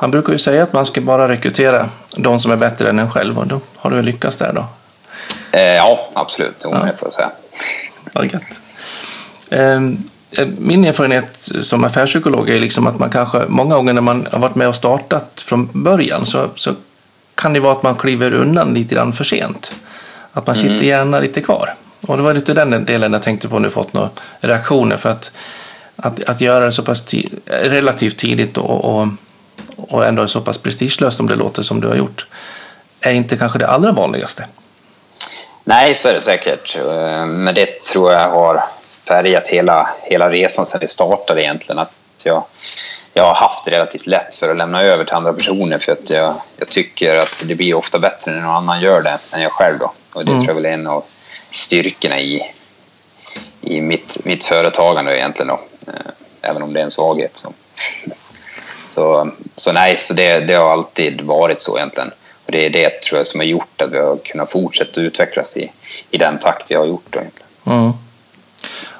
Man 0.02 0.12
brukar 0.12 0.34
ju 0.34 0.40
säga 0.40 0.64
att 0.64 0.74
man 0.74 0.86
ska 0.86 1.02
bara 1.02 1.28
rekrytera 1.28 1.90
de 2.16 2.40
som 2.40 2.52
är 2.52 2.56
bättre 2.56 2.90
än 2.90 3.00
en 3.00 3.12
själv 3.12 3.40
och 3.40 3.48
då 3.48 3.60
har 3.76 3.92
du 3.92 4.02
lyckats 4.02 4.38
där 4.38 4.54
då? 4.54 4.66
Eh, 5.52 5.62
ja, 5.62 6.10
absolut. 6.14 6.60
Det 6.60 6.70
ja. 6.70 6.80
får 6.80 7.08
jag 7.08 7.14
säga. 7.14 7.32
Vad 8.14 8.34
gött. 8.34 8.60
Ehm, 9.50 10.04
eh, 10.32 10.48
min 10.58 10.86
erfarenhet 10.86 11.50
som 11.62 11.84
affärspsykolog 11.84 12.50
är 12.50 12.60
liksom 12.60 12.88
att 12.88 13.00
man 13.00 13.10
kanske 13.10 13.46
många 13.48 13.76
gånger 13.76 13.94
när 13.94 14.02
man 14.02 14.28
har 14.32 14.40
varit 14.40 14.56
med 14.56 14.68
och 14.68 14.76
startat 14.76 15.42
från 15.42 15.70
början 15.84 16.26
så, 16.26 16.50
så 16.56 16.74
kan 17.36 17.54
det 17.54 17.60
vara 17.60 17.74
att 17.74 17.84
man 17.84 17.96
kliver 17.96 18.34
undan 18.34 18.74
lite 18.74 18.96
grann 18.96 19.14
för 19.14 19.24
sent. 19.24 19.76
Att 20.34 20.48
man 20.48 20.56
sitter 20.56 20.74
mm. 20.74 20.86
gärna 20.86 21.20
lite 21.20 21.42
kvar. 21.42 21.74
Och 22.08 22.18
det 22.18 22.24
var 22.24 22.34
lite 22.34 22.54
den 22.54 22.86
delen 22.86 23.14
jag 23.14 23.22
tänkte 23.22 23.50
på 23.50 23.60
nu 23.60 23.70
fått 23.70 23.94
några 23.94 24.10
reaktioner 24.40 24.98
för 24.98 25.10
att, 25.10 25.32
att, 25.96 26.24
att 26.24 26.42
göra 26.42 26.66
det 26.66 26.72
så 26.72 26.84
pass 26.84 27.02
tid, 27.02 27.40
relativt 27.46 28.18
tidigt 28.18 28.58
och, 28.58 28.86
och, 28.86 29.08
och 29.78 30.06
ändå 30.06 30.28
så 30.28 30.42
pass 30.42 30.58
prestigelöst 30.58 31.18
som 31.18 31.28
det 31.28 31.36
låter 31.36 31.64
som 31.64 31.82
du 31.82 31.88
har 31.88 31.96
gjort 31.96 32.28
är 33.02 33.12
inte 33.12 33.38
kanske 33.38 33.60
det 33.60 33.68
allra 33.68 33.92
vanligaste. 33.92 34.46
Nej, 35.64 35.96
så 35.96 36.10
är 36.10 36.14
det 36.14 36.22
säkert. 36.22 36.78
Eh, 36.78 37.26
men 37.26 37.56
det 37.56 37.84
tror 37.84 38.12
jag 38.12 38.30
har 38.30 38.64
färgat 39.08 39.48
hela, 39.48 39.90
hela 40.02 40.30
resan 40.30 40.66
sedan 40.66 40.80
vi 40.80 40.88
startade 40.88 41.44
egentligen. 41.44 41.80
Att 41.80 41.92
jag, 42.24 42.44
jag 43.14 43.24
har 43.24 43.36
haft 43.36 43.68
relativt 43.68 44.08
lätt 44.08 44.36
för 44.36 44.50
att 44.50 44.58
lämna 44.58 44.82
över 44.82 45.06
till 45.06 45.14
andra 45.14 45.34
personer 45.34 45.78
för 45.78 45.92
att 45.92 46.10
jag, 46.10 46.36
jag 46.58 46.70
tycker 46.70 47.16
att 47.16 47.44
det 47.44 47.56
blir 47.56 47.74
ofta 47.74 48.00
bättre 48.00 48.32
när 48.32 48.42
någon 48.42 48.56
annan 48.56 48.82
gör 48.82 49.02
det 49.02 49.18
än 49.32 49.42
jag 49.42 49.52
själv. 49.52 49.80
Då. 49.80 49.94
Och 50.14 50.26
det 50.26 50.32
mm. 50.32 50.44
tror 50.44 50.50
jag 50.50 50.56
väl 50.56 50.66
är 50.66 50.74
en 50.74 50.88
av 50.88 51.04
styrkorna 51.54 52.20
i, 52.20 52.52
i 53.62 53.82
mitt, 53.82 54.26
mitt 54.26 54.44
företagande 54.44 55.18
egentligen. 55.18 55.48
Då. 55.48 55.60
Eh, 55.88 56.12
även 56.42 56.64
om 56.64 56.74
det 56.74 56.80
är 56.80 56.84
en 56.84 56.92
svaghet. 56.92 57.32
Så, 57.38 57.54
så, 58.88 59.32
så 59.56 59.72
nej, 59.72 59.98
så 60.00 60.14
det, 60.14 60.40
det 60.40 60.54
har 60.54 60.72
alltid 60.72 61.22
varit 61.22 61.62
så 61.62 61.78
egentligen. 61.78 62.12
Och 62.46 62.52
det 62.52 62.66
är 62.66 62.70
det 62.70 63.02
tror 63.02 63.20
jag 63.20 63.28
som 63.28 63.40
har 63.40 63.46
gjort 63.46 63.82
att 63.82 63.92
vi 63.92 64.00
har 64.00 64.18
kunnat 64.18 64.52
fortsätta 64.52 65.02
utvecklas 65.02 65.58
i, 65.58 65.72
i 66.12 66.18
den 66.18 66.40
takt 66.40 66.66
vi 66.72 66.76
har 66.76 66.86
gjort. 66.86 67.06
Då, 67.10 67.20
egentligen. 67.20 67.50
Mm. 67.66 67.94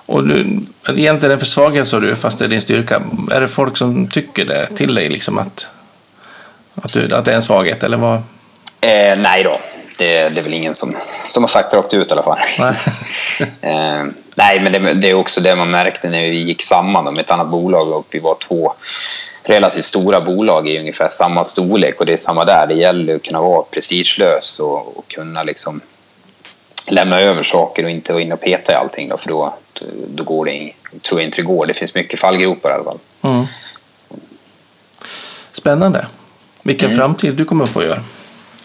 Och 0.06 0.28
du, 0.28 0.60
egentligen 0.98 1.36
är 1.36 1.38
för 1.38 1.46
svaghet 1.46 1.88
sa 1.88 2.00
du, 2.00 2.16
fast 2.16 2.40
det 2.40 2.46
är 2.46 2.50
din 2.50 2.62
styrka. 2.62 3.02
Är 3.32 3.42
det 3.42 3.48
folk 3.48 3.78
som 3.78 4.08
tycker 4.08 4.46
det 4.46 4.68
till 4.68 4.96
dig, 4.96 5.10
liksom 5.10 5.38
att, 5.38 5.68
att, 6.76 6.94
du, 6.94 7.16
att 7.16 7.26
det 7.26 7.32
är 7.32 7.36
en 7.36 7.42
svaghet? 7.42 7.84
Eller 7.84 7.98
vad? 7.98 8.16
Eh, 8.82 9.18
nej 9.18 9.44
då, 9.44 9.60
det, 9.98 10.30
det, 10.30 10.40
är 10.40 10.44
väl 10.44 10.54
ingen 10.54 10.76
som, 10.76 10.96
som 11.26 11.44
har 11.44 11.48
sagt 11.48 11.74
rakt 11.74 11.94
ut 11.94 12.08
i 12.08 12.12
alla 12.12 12.24
fall. 12.24 12.38
Nej, 12.60 12.76
eh, 13.62 14.06
nej 14.36 14.60
men 14.60 14.72
det, 14.72 14.94
det, 14.94 15.10
är 15.10 15.14
också 15.14 15.42
det 15.42 15.56
man 15.56 15.72
märkte 15.72 16.10
när 16.10 16.22
vi 16.22 16.44
gick 16.44 16.64
samman 16.64 17.04
med 17.04 17.20
ett 17.20 17.32
annat 17.32 17.50
bolag 17.50 17.92
och 17.92 18.08
vi 18.10 18.20
var 18.20 18.36
två 18.36 18.74
relativt 19.44 19.86
stora 19.86 20.22
bolag 20.22 20.70
i 20.70 20.80
ungefär 20.80 21.10
samma 21.10 21.46
storlek 21.46 22.00
och 22.00 22.06
det 22.06 22.14
är 22.14 22.18
samma 22.18 22.46
där. 22.46 22.68
Det 22.68 22.74
gäller 22.74 23.16
att 23.16 23.24
kunna 23.24 23.42
vara 23.42 23.64
prestigelös 23.64 24.60
och, 24.60 24.98
och 24.98 25.08
kunna 25.08 25.44
liksom 25.44 25.82
lämna 26.88 27.20
över 27.20 27.44
saker 27.44 27.84
och 27.84 27.90
inte 27.90 28.14
vara 28.14 28.24
inne 28.24 28.34
och 28.34 28.42
peta 28.42 28.72
i 28.72 28.76
allting 28.76 29.10
då, 29.10 29.18
för 29.18 29.30
då, 29.30 29.54
då 30.08 30.24
går 30.24 30.46
det, 30.46 30.74
tror 31.02 31.22
jag 31.22 31.28
inte 31.28 31.38
det 31.38 31.46
går. 31.46 31.66
Det 31.66 31.74
finns 31.74 31.96
mycket 31.96 32.20
fallgropar 32.20 32.70
i 32.70 32.74
alla 32.74 32.84
fall. 32.84 33.00
Mm. 33.22 33.46
Spännande. 35.52 36.08
Vilken 36.64 36.90
mm. 36.90 36.98
framtid 36.98 37.34
du 37.34 37.46
kommer 37.46 37.64
att 37.64 37.70
få 37.70 37.84
göra. 37.84 38.00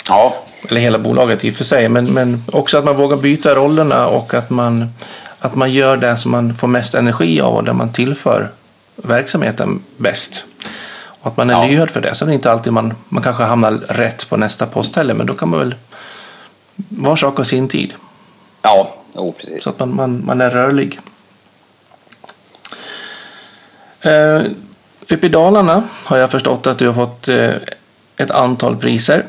Ja. 0.09 0.35
Eller 0.71 0.81
hela 0.81 0.99
bolaget 0.99 1.45
i 1.45 1.51
och 1.51 1.55
för 1.55 1.65
sig, 1.65 1.89
men, 1.89 2.05
men 2.05 2.43
också 2.53 2.79
att 2.79 2.85
man 2.85 2.97
vågar 2.97 3.17
byta 3.17 3.55
rollerna 3.55 4.07
och 4.07 4.35
att 4.35 4.51
man, 4.51 4.93
att 5.39 5.55
man 5.55 5.73
gör 5.73 5.97
det 5.97 6.17
som 6.17 6.31
man 6.31 6.55
får 6.55 6.69
mest 6.69 6.95
energi 6.95 7.41
av 7.41 7.55
och 7.55 7.65
där 7.65 7.73
man 7.73 7.93
tillför 7.93 8.51
verksamheten 8.97 9.83
bäst. 9.97 10.45
Och 11.21 11.27
att 11.27 11.37
man 11.37 11.51
är 11.51 11.55
ja. 11.55 11.67
lyhörd 11.67 11.91
för 11.91 12.01
det. 12.01 12.15
Sen 12.15 12.29
är 12.29 12.31
det 12.31 12.35
inte 12.35 12.53
alltid 12.53 12.73
man, 12.73 12.95
man 13.09 13.23
kanske 13.23 13.43
hamnar 13.43 13.73
rätt 13.73 14.29
på 14.29 14.37
nästa 14.37 14.67
post 14.67 14.97
heller, 14.97 15.15
men 15.15 15.27
då 15.27 15.35
kan 15.35 15.49
man 15.49 15.59
väl 15.59 15.75
var 16.89 17.17
sak 17.17 17.37
har 17.37 17.45
sin 17.45 17.69
tid. 17.69 17.95
Ja, 18.63 18.95
oh, 19.15 19.33
precis. 19.33 19.65
Så 19.65 19.71
att 19.71 19.79
man, 19.79 19.95
man, 19.95 20.23
man 20.27 20.41
är 20.41 20.51
rörlig. 20.51 20.99
Uh, 24.07 24.53
uppe 25.09 25.27
i 25.27 25.29
Dalarna 25.29 25.83
har 26.05 26.17
jag 26.17 26.31
förstått 26.31 26.67
att 26.67 26.79
du 26.79 26.87
har 26.87 26.95
fått 26.95 27.29
uh, 27.29 27.51
ett 28.17 28.31
antal 28.31 28.77
priser 28.77 29.27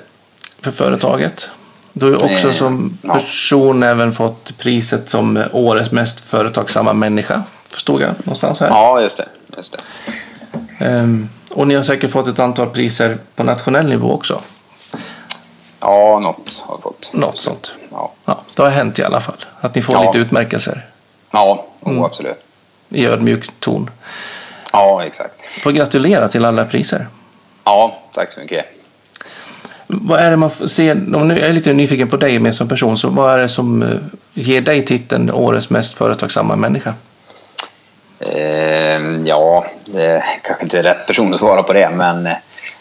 för 0.61 0.71
företaget. 0.71 1.49
Du 1.93 2.05
har 2.05 2.15
också 2.15 2.47
eh, 2.47 2.53
som 2.53 2.97
person 3.01 3.81
ja. 3.81 3.87
även 3.87 4.11
fått 4.11 4.57
priset 4.57 5.09
som 5.09 5.43
årets 5.51 5.91
mest 5.91 6.21
företagsamma 6.21 6.93
människa. 6.93 7.43
Förstod 7.67 8.01
jag 8.01 8.09
någonstans 8.17 8.59
här? 8.59 8.67
Ja, 8.69 9.01
just 9.01 9.17
det. 9.17 9.25
Just 9.57 9.75
det. 10.77 10.85
Um, 10.85 11.29
och 11.51 11.67
ni 11.67 11.75
har 11.75 11.83
säkert 11.83 12.11
fått 12.11 12.27
ett 12.27 12.39
antal 12.39 12.69
priser 12.69 13.17
på 13.35 13.43
nationell 13.43 13.87
nivå 13.89 14.11
också. 14.11 14.41
Ja, 15.79 16.19
något 16.19 16.63
har 16.65 16.75
jag 16.75 16.81
fått. 16.81 17.09
Något 17.13 17.41
sånt. 17.41 17.73
Ja. 17.91 18.11
ja. 18.25 18.39
Det 18.55 18.61
har 18.61 18.69
hänt 18.69 18.99
i 18.99 19.03
alla 19.03 19.21
fall. 19.21 19.45
Att 19.61 19.75
ni 19.75 19.81
får 19.81 19.95
ja. 19.95 20.03
lite 20.03 20.17
utmärkelser. 20.17 20.85
Ja, 21.31 21.65
oh, 21.81 22.03
absolut. 22.03 22.37
I 22.89 23.05
ödmjuk 23.05 23.51
ton. 23.59 23.89
Ja, 24.73 25.05
exakt. 25.05 25.61
Får 25.61 25.71
gratulera 25.71 26.27
till 26.27 26.45
alla 26.45 26.65
priser. 26.65 27.07
Ja, 27.63 27.99
tack 28.13 28.29
så 28.29 28.39
mycket. 28.39 28.65
Vad 29.91 30.19
är 30.19 30.31
det 30.31 30.37
man 30.37 30.49
ser, 30.49 31.15
om 31.15 31.27
nu 31.27 31.39
är 31.39 31.53
lite 31.53 31.73
nyfiken 31.73 32.07
på 32.07 32.17
dig 32.17 32.39
mer 32.39 32.51
som 32.51 32.67
person, 32.67 32.97
så 32.97 33.09
vad 33.09 33.33
är 33.33 33.37
det 33.37 33.49
som 33.49 33.81
eh, 33.81 33.97
ger 34.33 34.61
dig 34.61 34.85
titeln 34.85 35.31
Årets 35.31 35.69
mest 35.69 35.93
företagsamma 35.93 36.55
människa? 36.55 36.93
Eh, 38.19 39.01
ja, 39.25 39.65
det 39.85 40.05
är 40.05 40.23
kanske 40.43 40.63
inte 40.63 40.79
är 40.79 40.83
rätt 40.83 41.07
person 41.07 41.33
att 41.33 41.39
svara 41.39 41.63
på 41.63 41.73
det, 41.73 41.89
men 41.89 42.27
eh, 42.27 42.33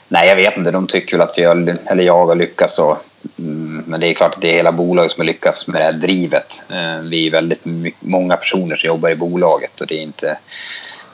nej, 0.08 0.28
jag 0.28 0.36
vet 0.36 0.56
inte. 0.56 0.70
De 0.70 0.86
tycker 0.86 1.16
väl 1.16 1.28
att 1.28 1.38
vi 1.38 1.44
har, 1.44 1.76
eller 1.86 2.04
jag 2.04 2.26
har 2.26 2.34
lyckats 2.34 2.76
då. 2.76 2.98
Mm, 3.38 3.82
men 3.86 4.00
det 4.00 4.06
är 4.06 4.14
klart 4.14 4.34
att 4.34 4.40
det 4.40 4.50
är 4.50 4.54
hela 4.54 4.72
bolaget 4.72 5.12
som 5.12 5.20
har 5.20 5.26
lyckats 5.26 5.68
med 5.68 5.80
det 5.80 5.84
här 5.84 5.92
drivet. 5.92 6.64
Eh, 6.70 6.98
vi 7.02 7.26
är 7.26 7.30
väldigt 7.30 7.62
många 8.00 8.36
personer 8.36 8.76
som 8.76 8.86
jobbar 8.86 9.10
i 9.10 9.16
bolaget 9.16 9.80
och 9.80 9.86
det 9.86 9.98
är 9.98 10.02
inte, 10.02 10.38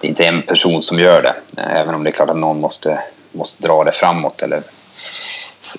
det 0.01 0.07
är 0.07 0.09
inte 0.09 0.27
en 0.27 0.43
person 0.43 0.83
som 0.83 0.99
gör 0.99 1.23
det. 1.23 1.63
Även 1.63 1.95
om 1.95 2.05
det 2.05 2.11
är 2.11 2.13
klart 2.13 2.31
att 2.31 2.37
någon 2.37 2.61
måste, 2.61 3.01
måste 3.33 3.69
dra 3.69 3.85
det 3.85 3.93
framåt 3.93 4.43
eller 4.43 4.63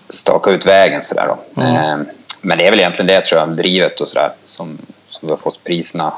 staka 0.09 0.51
ut 0.51 0.65
vägen 0.65 1.03
sådär 1.03 1.27
då. 1.27 1.61
Mm. 1.61 2.05
Men 2.41 2.57
det 2.57 2.67
är 2.67 2.71
väl 2.71 2.79
egentligen 2.79 3.07
det 3.07 3.21
tror 3.21 3.39
jag, 3.41 3.49
drivet 3.49 4.01
och 4.01 4.07
sådär 4.07 4.31
som, 4.45 4.77
som 5.09 5.27
vi 5.27 5.29
har 5.29 5.37
fått 5.37 5.63
priserna, 5.63 6.13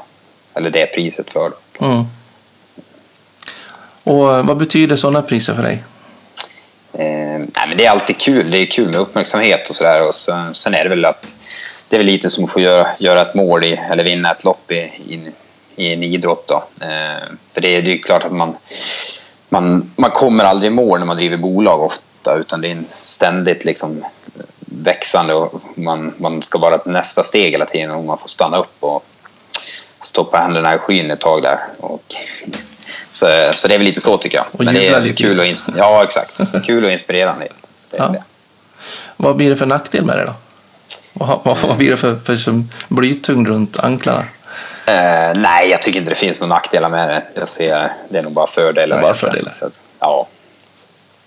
eller 0.54 0.70
det 0.70 0.86
priset 0.86 1.30
för. 1.30 1.52
Mm. 1.80 2.04
Och 4.04 4.48
vad 4.48 4.58
betyder 4.58 4.96
sådana 4.96 5.22
priser 5.22 5.54
för 5.54 5.64
dig? 5.64 5.84
Eh, 6.94 7.40
nej, 7.40 7.68
men 7.68 7.78
det 7.78 7.86
är 7.86 7.90
alltid 7.90 8.18
kul. 8.18 8.52
Det 8.52 8.58
är 8.58 8.66
kul 8.66 8.90
med 8.90 9.00
uppmärksamhet 9.00 9.70
och 9.70 9.76
sådär. 9.76 10.08
Och 10.08 10.16
så, 10.16 10.46
sen 10.54 10.74
är 10.74 10.84
det 10.84 10.90
väl 10.90 11.06
att 11.06 11.40
det 11.90 11.96
är 11.96 11.98
väl 11.98 12.06
lite 12.06 12.30
som 12.30 12.46
att 12.46 12.52
få 12.52 12.60
göra, 12.60 12.88
göra 12.98 13.22
ett 13.22 13.36
mål 13.36 13.64
i, 13.64 13.80
eller 13.92 14.04
vinna 14.04 14.32
ett 14.32 14.44
lopp 14.44 14.72
i, 14.72 14.76
i, 14.76 15.32
i 15.76 15.94
en 15.94 16.04
idrott. 16.04 16.48
Då. 16.48 16.86
Eh, 16.86 17.24
för 17.54 17.62
det 17.62 17.76
är 17.76 17.82
ju 17.82 18.00
klart 18.00 18.24
att 18.24 18.32
man, 18.32 18.56
man, 19.50 19.92
man 19.96 20.12
kommer 20.12 20.44
aldrig 20.44 20.72
i 20.72 20.76
mål 20.76 21.00
när 21.00 21.06
man 21.06 21.18
driver 21.18 21.38
bolag 21.38 21.84
ofta 21.84 22.04
utan 22.36 22.62
det 22.62 22.68
är 22.68 22.72
en 22.72 22.86
ständigt 23.02 23.66
liksom 23.66 24.06
växande 24.60 25.34
och 25.34 25.62
man, 25.76 26.14
man 26.18 26.42
ska 26.42 26.58
vara 26.58 26.78
på 26.78 26.90
nästa 26.90 27.24
steg 27.24 27.52
hela 27.52 27.66
tiden 27.66 27.92
och 27.92 28.04
man 28.04 28.18
får 28.18 28.28
stanna 28.28 28.58
upp 28.58 28.76
och 28.80 29.06
stoppa 30.02 30.38
händerna 30.38 30.76
i 30.76 30.78
skyn 30.78 31.12
ett 31.12 31.20
tag 31.20 31.42
där. 31.42 31.60
Och, 31.80 32.16
så, 33.12 33.50
så 33.54 33.68
det 33.68 33.74
är 33.74 33.78
väl 33.78 33.86
lite 33.86 34.02
så 34.02 34.18
tycker 34.18 34.38
jag. 34.38 34.46
Och 34.52 34.64
Men 34.64 34.74
det 34.74 34.88
är 34.88 35.02
lite. 35.02 35.24
kul 35.24 35.40
och, 35.40 35.46
inspirerande. 35.46 35.84
ja, 35.84 36.04
exakt. 36.04 36.66
kul 36.66 36.86
och 36.86 36.92
inspirerande. 36.92 37.48
Ja. 37.92 38.16
Vad 39.18 39.36
blir 39.36 39.50
det 39.50 39.56
för 39.56 39.66
nackdel 39.66 40.06
med 40.06 40.18
det 40.18 40.26
då? 40.26 40.34
Vad, 41.14 41.40
vad, 41.44 41.58
vad 41.58 41.78
blir 41.78 41.92
det 41.92 41.98
för, 41.98 42.16
för 42.16 42.36
som 42.36 42.70
blytung 42.88 43.48
runt 43.48 43.80
anklarna? 43.80 44.20
Uh, 44.88 45.40
nej, 45.40 45.70
jag 45.70 45.82
tycker 45.82 46.00
inte 46.00 46.12
det 46.12 46.16
finns 46.16 46.42
några 46.42 46.56
nackdelar 46.56 46.90
med 46.90 47.10
det. 47.10 47.24
Jag 47.34 47.50
ser, 47.50 47.92
det 48.10 48.18
är 48.18 48.24
nog 48.24 48.32
bara 48.32 48.48
fördelar. 48.48 48.96
Det 48.96 49.00
är 49.00 49.02
bara 49.02 49.14
fördelar. 49.14 49.54
Att, 49.62 49.82
ja. 50.00 50.28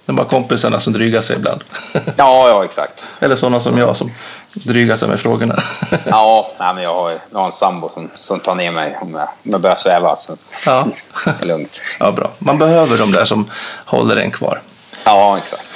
Är 0.07 0.13
bara 0.13 0.27
kompisarna 0.27 0.81
som 0.81 0.93
drygar 0.93 1.21
sig 1.21 1.37
ibland. 1.37 1.65
ja, 1.93 2.49
ja, 2.49 2.65
exakt. 2.65 3.05
Eller 3.21 3.37
sådana 3.37 3.61
som 3.61 3.79
jag 3.79 3.97
som 3.97 4.13
drygar 4.53 4.97
sig 4.97 5.09
med 5.09 5.21
frågorna. 5.21 5.57
ja, 6.07 6.51
nej, 6.59 6.75
men 6.75 6.85
jag 6.85 6.95
har, 6.95 7.13
jag 7.31 7.39
har 7.39 7.47
en 7.47 7.53
sambo 7.53 7.89
som, 7.89 8.11
som 8.17 8.41
tar 8.41 8.55
ner 8.55 8.71
mig 8.71 8.99
om 9.01 9.15
jag, 9.15 9.23
om 9.23 9.51
jag 9.51 9.61
börjar 9.61 9.77
sväva. 9.77 10.17
Så 10.17 10.37
ja. 10.67 10.87
det 11.25 11.35
är 11.41 11.47
lugnt. 11.47 11.81
Ja, 11.99 12.13
bra. 12.13 12.31
Man 12.39 12.59
behöver 12.59 12.99
de 12.99 13.13
där 13.13 13.25
som 13.25 13.51
håller 13.85 14.17
en 14.17 14.31
kvar. 14.31 14.61
Ja, 15.05 15.39
exakt. 15.39 15.67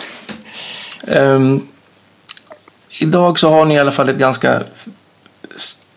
Um, 1.07 1.69
idag 3.01 3.39
så 3.39 3.51
har 3.51 3.65
ni 3.65 3.75
i 3.75 3.79
alla 3.79 3.93
fall 3.93 4.09
ett 4.09 4.17
ganska 4.17 4.63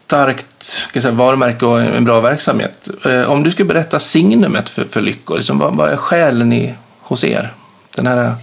starkt 0.08 0.64
ska 0.64 1.02
säga, 1.02 1.14
varumärke 1.14 1.66
och 1.66 1.82
en 1.82 2.06
bra 2.06 2.20
verksamhet. 2.20 2.90
Uh, 3.06 3.32
om 3.32 3.44
du 3.44 3.52
skulle 3.52 3.68
berätta 3.68 4.00
signumet 4.00 4.70
för, 4.70 4.86
för 4.86 5.02
Lycko, 5.02 5.36
liksom, 5.36 5.60
vad, 5.60 5.76
vad 5.76 5.90
är 5.90 5.98
skälen 5.98 6.54
i, 6.54 6.74
hos 7.02 7.24
er? 7.24 7.54
Den 7.98 8.08
här 8.08 8.26
eh, 8.26 8.34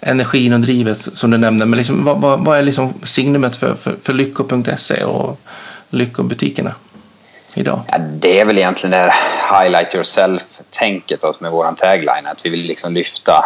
energin 0.00 0.52
och 0.52 0.60
drivet 0.60 0.98
som 0.98 1.30
du 1.30 1.38
nämnde, 1.38 1.66
men 1.66 1.76
liksom, 1.76 2.04
vad, 2.04 2.20
vad, 2.20 2.44
vad 2.44 2.58
är 2.58 2.62
liksom 2.62 2.94
signumet 3.02 3.56
för, 3.56 3.74
för, 3.74 3.96
för 4.02 4.12
Lycko.se 4.12 5.04
och 5.04 5.40
Lyckobutikerna 5.90 6.74
idag? 7.54 7.80
Ja, 7.88 7.98
det 7.98 8.40
är 8.40 8.44
väl 8.44 8.58
egentligen 8.58 8.90
det 8.90 8.96
här 8.96 9.62
highlight 9.62 9.94
yourself-tänket 9.94 11.40
med 11.40 11.50
vår 11.50 11.72
tagline, 11.76 12.26
att 12.26 12.46
vi 12.46 12.50
vill 12.50 12.62
liksom 12.62 12.94
lyfta 12.94 13.44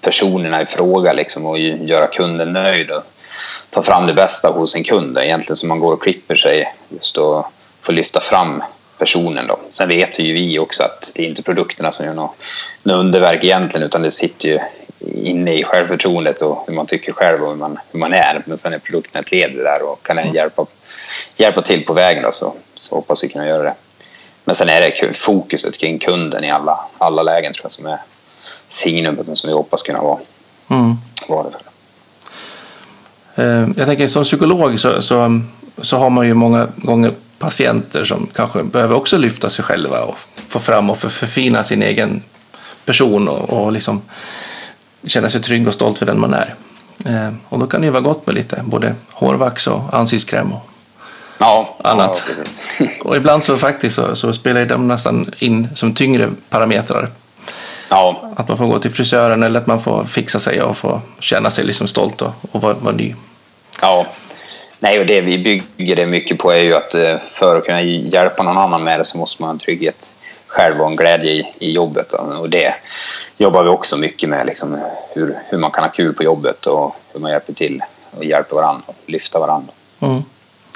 personerna 0.00 0.62
i 0.62 0.66
fråga 0.66 1.12
liksom 1.12 1.46
och 1.46 1.58
göra 1.58 2.06
kunden 2.06 2.52
nöjd 2.52 2.90
och 2.90 3.02
ta 3.70 3.82
fram 3.82 4.06
det 4.06 4.14
bästa 4.14 4.48
hos 4.48 4.74
en 4.74 4.84
kund. 4.84 5.18
Egentligen 5.18 5.56
som 5.56 5.68
man 5.68 5.80
går 5.80 5.92
och 5.92 6.02
klipper 6.02 6.36
sig 6.36 6.74
just 6.88 7.16
och 7.16 7.46
får 7.82 7.92
lyfta 7.92 8.20
fram 8.20 8.62
personen. 8.98 9.46
Då. 9.46 9.58
Sen 9.68 9.88
vet 9.88 10.18
ju 10.18 10.32
vi 10.32 10.58
också 10.58 10.82
att 10.82 11.12
det 11.14 11.22
är 11.22 11.28
inte 11.28 11.42
produkterna 11.42 11.92
som 11.92 12.06
gör 12.06 12.14
något, 12.14 12.36
något 12.82 13.00
underverk 13.00 13.44
egentligen 13.44 13.86
utan 13.86 14.02
det 14.02 14.10
sitter 14.10 14.48
ju 14.48 14.58
inne 15.14 15.58
i 15.58 15.64
självförtroendet 15.64 16.42
och 16.42 16.64
hur 16.66 16.74
man 16.74 16.86
tycker 16.86 17.12
själv 17.12 17.42
och 17.42 17.48
hur 17.48 17.56
man, 17.56 17.78
hur 17.92 17.98
man 17.98 18.12
är. 18.12 18.42
Men 18.44 18.58
sen 18.58 18.72
är 18.72 18.78
produkten 18.78 19.20
ett 19.24 19.32
led 19.32 19.52
där 19.56 19.82
och 19.82 20.02
kan 20.02 20.16
den 20.16 20.34
hjälpa, 20.34 20.66
hjälpa 21.36 21.62
till 21.62 21.84
på 21.84 21.92
vägen 21.92 22.22
då, 22.22 22.32
så, 22.32 22.54
så 22.74 22.94
hoppas 22.94 23.24
vi 23.24 23.28
kunna 23.28 23.46
göra 23.46 23.62
det. 23.62 23.74
Men 24.44 24.54
sen 24.54 24.68
är 24.68 24.80
det 24.80 25.14
fokuset 25.14 25.78
kring 25.78 25.98
kunden 25.98 26.44
i 26.44 26.50
alla, 26.50 26.78
alla 26.98 27.22
lägen 27.22 27.52
tror 27.52 27.64
jag 27.64 27.72
som 27.72 27.86
är 27.86 27.98
signumet 28.68 29.38
som 29.38 29.48
vi 29.48 29.54
hoppas 29.54 29.82
kunna 29.82 30.02
vara, 30.02 30.18
mm. 30.68 30.96
vara 31.28 31.42
det 31.44 31.50
för. 31.50 31.62
Jag 33.76 33.86
tänker 33.86 34.08
som 34.08 34.24
psykolog 34.24 34.80
så, 34.80 35.02
så, 35.02 35.40
så 35.82 35.96
har 35.96 36.10
man 36.10 36.26
ju 36.26 36.34
många 36.34 36.68
gånger 36.76 37.12
patienter 37.38 38.04
som 38.04 38.28
kanske 38.34 38.62
behöver 38.62 38.94
också 38.94 39.18
lyfta 39.18 39.48
sig 39.48 39.64
själva 39.64 40.02
och 40.02 40.16
få 40.48 40.58
fram 40.58 40.90
och 40.90 40.98
förfina 40.98 41.64
sin 41.64 41.82
egen 41.82 42.22
person 42.84 43.28
och, 43.28 43.50
och 43.50 43.72
liksom 43.72 44.02
känna 45.06 45.28
sig 45.28 45.42
trygg 45.42 45.68
och 45.68 45.74
stolt 45.74 45.98
för 45.98 46.06
den 46.06 46.20
man 46.20 46.34
är. 46.34 46.54
Eh, 47.06 47.32
och 47.48 47.58
då 47.58 47.66
kan 47.66 47.80
det 47.80 47.84
ju 47.84 47.90
vara 47.90 48.02
gott 48.02 48.26
med 48.26 48.34
lite 48.34 48.62
både 48.64 48.94
hårvax 49.12 49.66
och 49.66 49.82
ansiktskräm 49.92 50.52
och 50.52 50.68
ja, 51.38 51.76
annat. 51.84 52.24
Ja, 52.80 52.86
och 53.04 53.16
ibland 53.16 53.44
så 53.44 53.56
faktiskt 53.56 53.96
så, 53.96 54.16
så 54.16 54.32
spelar 54.32 54.66
de 54.66 54.88
nästan 54.88 55.30
in 55.38 55.68
som 55.74 55.94
tyngre 55.94 56.30
parametrar. 56.50 57.08
Ja. 57.90 58.32
Att 58.36 58.48
man 58.48 58.56
får 58.56 58.66
gå 58.66 58.78
till 58.78 58.90
frisören 58.90 59.42
eller 59.42 59.60
att 59.60 59.66
man 59.66 59.80
får 59.80 60.04
fixa 60.04 60.38
sig 60.38 60.62
och 60.62 60.76
få 60.76 61.00
känna 61.18 61.50
sig 61.50 61.64
liksom 61.64 61.88
stolt 61.88 62.22
och, 62.22 62.32
och 62.52 62.60
vara, 62.60 62.74
vara 62.74 62.94
ny. 62.94 63.14
Ja, 63.82 64.06
Nej, 64.80 65.00
och 65.00 65.06
det 65.06 65.20
vi 65.20 65.38
bygger 65.38 65.96
det 65.96 66.06
mycket 66.06 66.38
på 66.38 66.50
är 66.50 66.60
ju 66.60 66.74
att 66.74 66.94
eh, 66.94 67.16
för 67.30 67.56
att 67.56 67.64
kunna 67.64 67.82
hjälpa 67.82 68.42
någon 68.42 68.58
annan 68.58 68.84
med 68.84 69.00
det 69.00 69.04
så 69.04 69.18
måste 69.18 69.42
man 69.42 69.48
ha 69.48 69.52
en 69.52 69.58
trygghet 69.58 70.12
själv 70.46 70.80
och 70.80 70.86
en 70.86 70.96
glädje 70.96 71.32
i, 71.32 71.46
i 71.58 71.72
jobbet. 71.72 72.12
Och 72.12 72.50
det 72.50 72.74
jobbar 73.38 73.62
vi 73.62 73.68
också 73.68 73.96
mycket 73.96 74.28
med, 74.28 74.46
liksom, 74.46 74.78
hur, 75.14 75.38
hur 75.48 75.58
man 75.58 75.70
kan 75.70 75.84
ha 75.84 75.90
kul 75.90 76.14
på 76.14 76.22
jobbet 76.22 76.66
och 76.66 76.96
hur 77.12 77.20
man 77.20 77.30
hjälper 77.30 77.52
till 77.52 77.82
och 78.16 78.24
hjälper 78.24 78.56
varandra 78.56 78.82
och 78.86 78.96
lyfta 79.06 79.38
varandra. 79.38 79.72
Mm. 80.00 80.22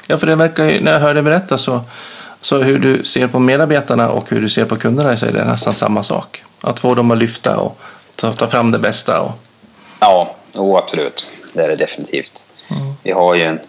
Ja, 0.07 0.17
för 0.17 0.27
det 0.27 0.35
verkar 0.35 0.65
ju, 0.65 0.81
när 0.81 0.93
jag 0.93 0.99
hör 0.99 1.13
dig 1.13 1.23
berätta 1.23 1.57
så, 1.57 1.81
så 2.41 2.57
hur 2.57 2.79
du 2.79 3.03
ser 3.03 3.27
på 3.27 3.39
medarbetarna 3.39 4.09
och 4.09 4.29
hur 4.29 4.41
du 4.41 4.49
ser 4.49 4.65
på 4.65 4.75
kunderna 4.75 5.17
så 5.17 5.25
är 5.25 5.31
det 5.31 5.45
nästan 5.45 5.73
samma 5.73 6.03
sak. 6.03 6.43
Att 6.61 6.79
få 6.79 6.95
dem 6.95 7.11
att 7.11 7.17
lyfta 7.17 7.57
och 7.57 7.79
ta, 8.15 8.33
ta 8.33 8.47
fram 8.47 8.71
det 8.71 8.79
bästa. 8.79 9.21
Och... 9.21 9.31
Ja, 9.99 10.35
oh, 10.55 10.77
absolut. 10.77 11.27
Det 11.53 11.63
är 11.63 11.69
det 11.69 11.75
definitivt. 11.75 12.43
Mm. 12.67 12.93
Vi 13.03 13.11
har 13.11 13.35
ju 13.35 13.43
en, 13.43 13.59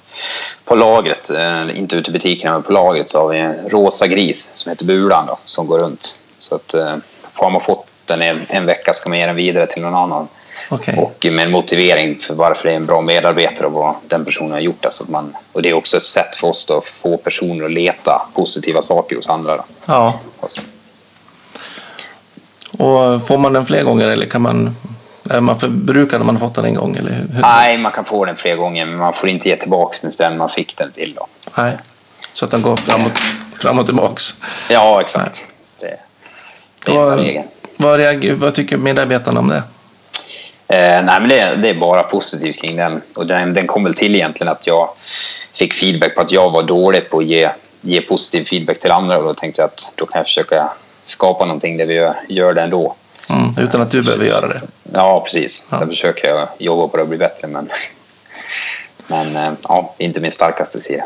på 0.65 0.75
lagret, 0.75 1.31
eh, 1.31 1.79
inte 1.79 1.97
ute 1.97 2.11
i 2.11 2.13
butikerna, 2.13 2.53
men 2.53 2.63
på 2.63 2.73
lagret 2.73 3.11
så 3.11 3.21
har 3.21 3.29
vi 3.29 3.39
en 3.39 3.69
rosa 3.69 4.07
gris 4.07 4.51
som 4.55 4.71
heter 4.71 4.85
Bulan 4.85 5.27
då, 5.27 5.39
som 5.45 5.67
går 5.67 5.79
runt. 5.79 6.19
Så 6.39 6.55
att 6.55 6.75
eh, 6.75 6.97
har 7.33 7.51
man 7.51 7.61
fått 7.61 7.87
den 8.07 8.23
en, 8.23 8.41
en 8.49 8.67
vecka 8.67 8.93
ska 8.93 9.09
man 9.09 9.19
ge 9.19 9.27
den 9.27 9.37
vidare 9.37 9.67
till 9.67 9.83
någon 9.83 9.95
annan. 9.95 10.29
Okay. 10.71 10.97
Och 10.97 11.27
med 11.31 11.45
en 11.45 11.51
motivering 11.51 12.19
för 12.19 12.35
varför 12.35 12.69
det 12.69 12.73
är 12.73 12.77
en 12.77 12.87
bra 12.87 13.01
medarbetare 13.01 13.67
och 13.67 13.73
vad 13.73 13.95
den 14.09 14.25
personen 14.25 14.53
har 14.53 14.61
gjort. 14.61 14.85
Alltså 14.85 15.05
man, 15.09 15.37
och 15.53 15.63
det 15.63 15.69
är 15.69 15.75
också 15.75 15.97
ett 15.97 16.03
sätt 16.03 16.37
för 16.37 16.49
oss 16.49 16.71
att 16.71 16.85
få 16.85 17.17
personer 17.17 17.65
att 17.65 17.71
leta 17.71 18.27
positiva 18.35 18.83
saker 18.83 19.17
hos 19.17 19.29
andra. 19.29 19.57
Då. 19.57 19.65
Ja. 19.85 20.19
Och 22.79 23.27
får 23.27 23.39
man 23.39 23.53
den 23.53 23.67
fler 23.67 23.83
gånger 23.83 24.09
eller 24.09 24.27
kan 24.27 24.43
man 24.43 24.77
är 25.31 25.41
man 25.41 25.61
förbrukad 25.61 26.21
om 26.21 26.27
man 26.27 26.39
fått 26.39 26.55
den 26.55 26.65
en 26.65 26.75
gång? 26.75 26.97
Eller 26.97 27.11
hur? 27.11 27.41
Nej, 27.41 27.79
man 27.79 27.93
kan 27.93 28.05
få 28.05 28.25
den 28.25 28.37
fler 28.37 28.57
gånger 28.57 28.87
men 28.87 28.97
man 28.97 29.13
får 29.13 29.29
inte 29.29 29.49
ge 29.49 29.57
tillbaka 29.57 30.09
den 30.19 30.39
man 30.39 30.49
fick 30.49 30.77
den 30.77 30.93
till. 30.93 31.15
Då. 31.15 31.27
Nej, 31.57 31.77
så 32.33 32.45
att 32.45 32.51
den 32.51 32.63
går 32.63 32.77
fram 32.77 33.07
och, 33.07 33.13
fram 33.61 33.79
och 33.79 33.87
tillbaks? 33.87 34.35
Ja, 34.69 35.01
exakt. 35.01 35.41
Det, 35.81 35.97
det 36.87 36.93
är 36.93 36.97
vad, 36.97 37.45
vad, 37.77 37.99
reagerar, 37.99 38.35
vad 38.35 38.55
tycker 38.55 38.77
medarbetarna 38.77 39.41
om 39.41 39.49
det? 39.49 39.63
Eh, 40.69 41.05
nej, 41.05 41.21
men 41.21 41.29
det, 41.29 41.57
det, 41.57 41.69
är 41.69 41.75
bara 41.75 42.03
positivt 42.03 42.61
kring 42.61 42.77
den. 42.77 43.01
Och 43.15 43.27
den, 43.27 43.55
den 43.55 43.67
kom 43.67 43.85
väl 43.85 43.95
till 43.95 44.15
egentligen 44.15 44.53
att 44.53 44.67
jag 44.67 44.89
fick 45.53 45.75
feedback 45.75 46.15
på 46.15 46.21
att 46.21 46.33
jag 46.33 46.51
var 46.51 46.63
dålig 46.63 47.11
på 47.11 47.19
att 47.19 47.25
ge, 47.25 47.51
ge 47.81 48.01
positiv 48.01 48.45
feedback 48.45 48.81
till 48.81 48.91
andra 48.91 49.19
och 49.19 49.25
då 49.25 49.35
tänkte 49.35 49.63
jag 49.63 49.67
att 49.67 49.93
då 49.95 50.07
kan 50.07 50.19
jag 50.19 50.27
försöka 50.27 50.71
skapa 51.05 51.45
någonting 51.45 51.77
där 51.77 51.87
vi 51.87 51.95
gör, 51.95 52.15
gör 52.29 52.55
det 52.55 52.63
ändå. 52.63 52.95
Mm, 53.29 53.51
utan 53.59 53.83
att 53.83 53.91
du 53.91 54.03
behöver 54.03 54.27
göra 54.27 54.49
det? 54.49 54.61
Ja, 54.93 55.21
precis. 55.21 55.65
Ja. 55.71 55.79
Sen 55.79 55.89
försöker 55.89 56.29
jag 56.29 56.49
jobba 56.59 56.89
på 56.89 56.97
det 56.97 57.03
och 57.03 57.09
bli 57.09 57.19
bättre. 57.19 57.49
Men, 57.49 57.69
men 59.07 59.37
eh, 59.37 59.53
ja, 59.63 59.95
det 59.97 60.05
är 60.05 60.07
inte 60.07 60.21
min 60.21 60.33
starkaste 60.33 60.81
sida. 60.81 61.05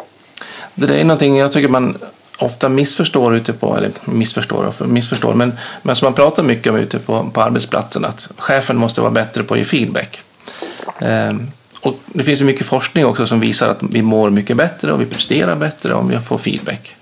Det 0.75 1.01
är 1.01 1.05
någonting 1.05 1.37
jag 1.37 1.53
tycker 1.53 1.69
man 1.69 1.99
ofta 2.39 2.69
missförstår 2.69 3.35
ute 3.35 3.53
på, 3.53 3.77
eller 3.77 3.91
missförstår 4.05 4.65
och 4.65 4.89
missförstår, 4.89 5.35
men, 5.35 5.53
men 5.83 5.97
som 5.97 6.07
man 6.07 6.15
pratar 6.15 6.43
mycket 6.43 6.73
om 6.73 6.79
ute 6.79 6.99
på, 6.99 7.31
på 7.35 7.43
arbetsplatsen, 7.43 8.05
att 8.05 8.31
chefen 8.37 8.77
måste 8.77 9.01
vara 9.01 9.11
bättre 9.11 9.43
på 9.43 9.55
att 9.55 9.59
ge 9.59 9.65
feedback. 9.65 10.23
Ehm, 10.99 11.51
och 11.81 11.95
det 12.07 12.23
finns 12.23 12.41
ju 12.41 12.45
mycket 12.45 12.67
forskning 12.67 13.07
också 13.07 13.27
som 13.27 13.41
visar 13.41 13.69
att 13.69 13.79
vi 13.81 14.03
mår 14.03 14.31
mycket 14.31 14.57
bättre 14.57 14.93
och 14.93 15.01
vi 15.01 15.07
presterar 15.07 15.57
bättre 15.57 15.95
om 15.95 16.09
vi 16.09 16.19
får 16.19 16.39
feedback. 16.39 16.97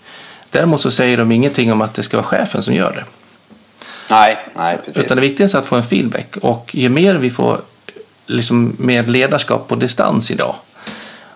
Däremot 0.50 0.80
så 0.80 0.90
säger 0.90 1.16
de 1.16 1.32
ingenting 1.32 1.72
om 1.72 1.80
att 1.80 1.94
det 1.94 2.02
ska 2.02 2.16
vara 2.16 2.26
chefen 2.26 2.62
som 2.62 2.74
gör 2.74 2.92
det. 2.92 3.04
Nej, 4.10 4.38
nej 4.56 4.78
precis. 4.84 4.96
Utan 4.96 5.16
det 5.16 5.20
viktigaste 5.20 5.58
är 5.58 5.60
att 5.60 5.66
få 5.66 5.76
en 5.76 5.82
feedback. 5.82 6.36
Och 6.36 6.70
ju 6.74 6.88
mer 6.88 7.14
vi 7.14 7.30
får 7.30 7.60
liksom, 8.26 8.76
med 8.78 9.10
ledarskap 9.10 9.68
på 9.68 9.74
distans 9.74 10.30
idag 10.30 10.54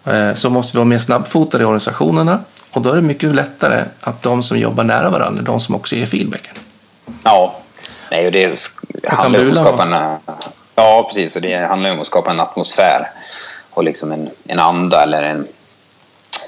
eh, 0.05 0.35
så 0.35 0.51
måste 0.51 0.77
vi 0.77 0.79
vara 0.79 0.89
mer 0.89 0.99
snabbfotade 0.99 1.63
i 1.63 1.67
organisationerna. 1.67 2.41
Och 2.71 2.83
då 2.83 2.91
är 2.91 2.97
det 2.97 3.03
mycket 3.03 3.35
lättare 3.35 3.85
att 4.01 4.23
de 4.23 4.43
som 4.43 4.59
jobbar 4.59 4.85
nära 4.85 5.11
varandra 5.11 5.41
är 5.41 5.47
de 5.47 5.61
som 5.61 5.75
också 5.75 5.97
ger 5.97 6.07
feedbacken. 6.07 6.55
Ja, 7.25 7.55
nej, 8.11 8.27
och 8.27 8.33
det 8.33 8.59
handlar 9.07 9.45
om 9.45 9.51
att 9.51 9.57
skapa 9.57 9.83
en... 9.83 10.19
Ja, 10.75 11.05
precis. 11.09 11.37
Och 11.37 11.43
det 11.43 11.57
handlar 11.57 11.91
om 11.91 12.01
att 12.01 12.07
skapa 12.07 12.31
en 12.31 12.41
atmosfär 12.41 13.11
och 13.71 13.85
liksom 13.85 14.13
en, 14.13 14.31
en 14.47 14.59
anda 14.59 15.03
eller 15.03 15.23
en... 15.23 15.47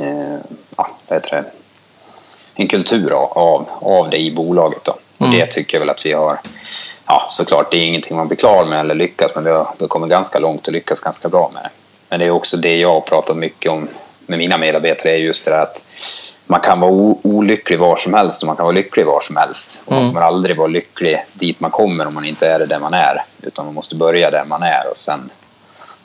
Eh, 0.00 0.38
ja, 0.76 0.88
vad 1.08 1.16
heter 1.16 1.30
det? 1.30 1.44
En 2.54 2.68
kultur 2.68 3.12
av, 3.12 3.68
av 3.80 4.10
det 4.10 4.18
i 4.18 4.34
bolaget. 4.34 4.84
Då. 4.84 4.92
Och 5.18 5.26
mm. 5.26 5.38
det 5.38 5.46
tycker 5.46 5.76
jag 5.76 5.80
väl 5.80 5.90
att 5.90 6.06
vi 6.06 6.12
har 6.12 6.38
ja, 7.06 7.26
såklart, 7.28 7.70
det 7.70 7.76
är 7.76 7.86
ingenting 7.86 8.16
man 8.16 8.28
blir 8.28 8.38
klar 8.38 8.64
med 8.64 8.80
eller 8.80 8.94
lyckas 8.94 9.30
men 9.34 9.44
vi 9.44 9.50
har, 9.50 9.68
vi 9.78 9.84
har 9.84 9.88
kommit 9.88 10.10
ganska 10.10 10.38
långt 10.38 10.66
och 10.66 10.72
lyckats 10.72 11.00
ganska 11.00 11.28
bra 11.28 11.50
med 11.54 11.62
det. 11.62 11.70
Men 12.08 12.20
det 12.20 12.26
är 12.26 12.30
också 12.30 12.56
det 12.56 12.76
jag 12.76 12.92
har 12.92 13.00
pratat 13.00 13.36
mycket 13.36 13.72
om 13.72 13.88
med 14.26 14.38
mina 14.38 14.58
medarbetare 14.58 15.12
är 15.12 15.16
just 15.16 15.44
det 15.44 15.50
där 15.50 15.62
att 15.62 15.86
man 16.46 16.60
kan 16.60 16.80
vara 16.80 16.92
olycklig 17.22 17.78
var 17.78 17.96
som 17.96 18.14
helst 18.14 18.42
och 18.42 18.46
man 18.46 18.56
kan 18.56 18.64
vara 18.64 18.74
lycklig 18.74 19.06
var 19.06 19.20
som 19.20 19.36
helst. 19.36 19.80
Och 19.84 19.92
mm. 19.92 20.04
Man 20.04 20.14
kommer 20.14 20.26
aldrig 20.26 20.56
vara 20.56 20.68
lycklig 20.68 21.24
dit 21.32 21.60
man 21.60 21.70
kommer 21.70 22.06
om 22.06 22.14
man 22.14 22.24
inte 22.24 22.48
är 22.48 22.58
det 22.58 22.66
där 22.66 22.78
man 22.78 22.94
är. 22.94 23.24
Utan 23.42 23.64
man 23.64 23.74
måste 23.74 23.96
börja 23.96 24.30
där 24.30 24.44
man 24.44 24.62
är 24.62 24.90
och 24.90 24.96
sen 24.96 25.30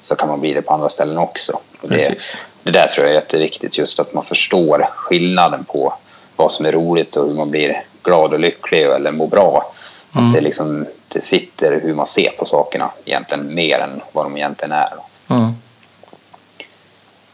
så 0.02 0.16
kan 0.16 0.28
man 0.28 0.40
bli 0.40 0.54
det 0.54 0.62
på 0.62 0.74
andra 0.74 0.90
ställen 0.90 1.18
också. 1.18 1.60
Det, 1.82 2.18
det 2.64 2.72
där 2.72 2.88
tror 2.88 3.06
jag 3.06 3.16
är 3.16 3.20
jätteviktigt, 3.20 3.78
just 3.78 4.00
att 4.00 4.14
man 4.14 4.24
förstår 4.24 4.90
skillnaden 4.96 5.66
på 5.66 5.94
vad 6.36 6.52
som 6.52 6.66
är 6.66 6.72
roligt 6.72 7.16
och 7.16 7.28
hur 7.28 7.36
man 7.36 7.52
blir 7.52 7.84
glad 8.04 8.34
och 8.34 8.40
lycklig 8.40 8.84
eller 8.84 9.12
mår 9.12 9.28
bra. 9.28 9.74
Mm. 10.16 10.28
Att 10.28 10.34
det, 10.34 10.42
liksom, 10.42 10.86
det 11.08 11.22
sitter 11.22 11.80
hur 11.84 11.94
man 11.94 12.06
ser 12.06 12.30
på 12.30 12.46
sakerna 12.46 12.92
egentligen 13.06 13.56
mer 13.56 13.80
än 13.80 14.02
vad 14.12 14.26
de 14.26 14.38
egentligen 14.38 14.72
är. 14.72 14.94
Mm. 15.28 15.52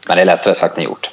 Men 0.08 0.16
det 0.16 0.22
är 0.22 0.26
lättare 0.26 0.54
sagt 0.54 0.78
än 0.78 0.84
gjort. 0.84 1.10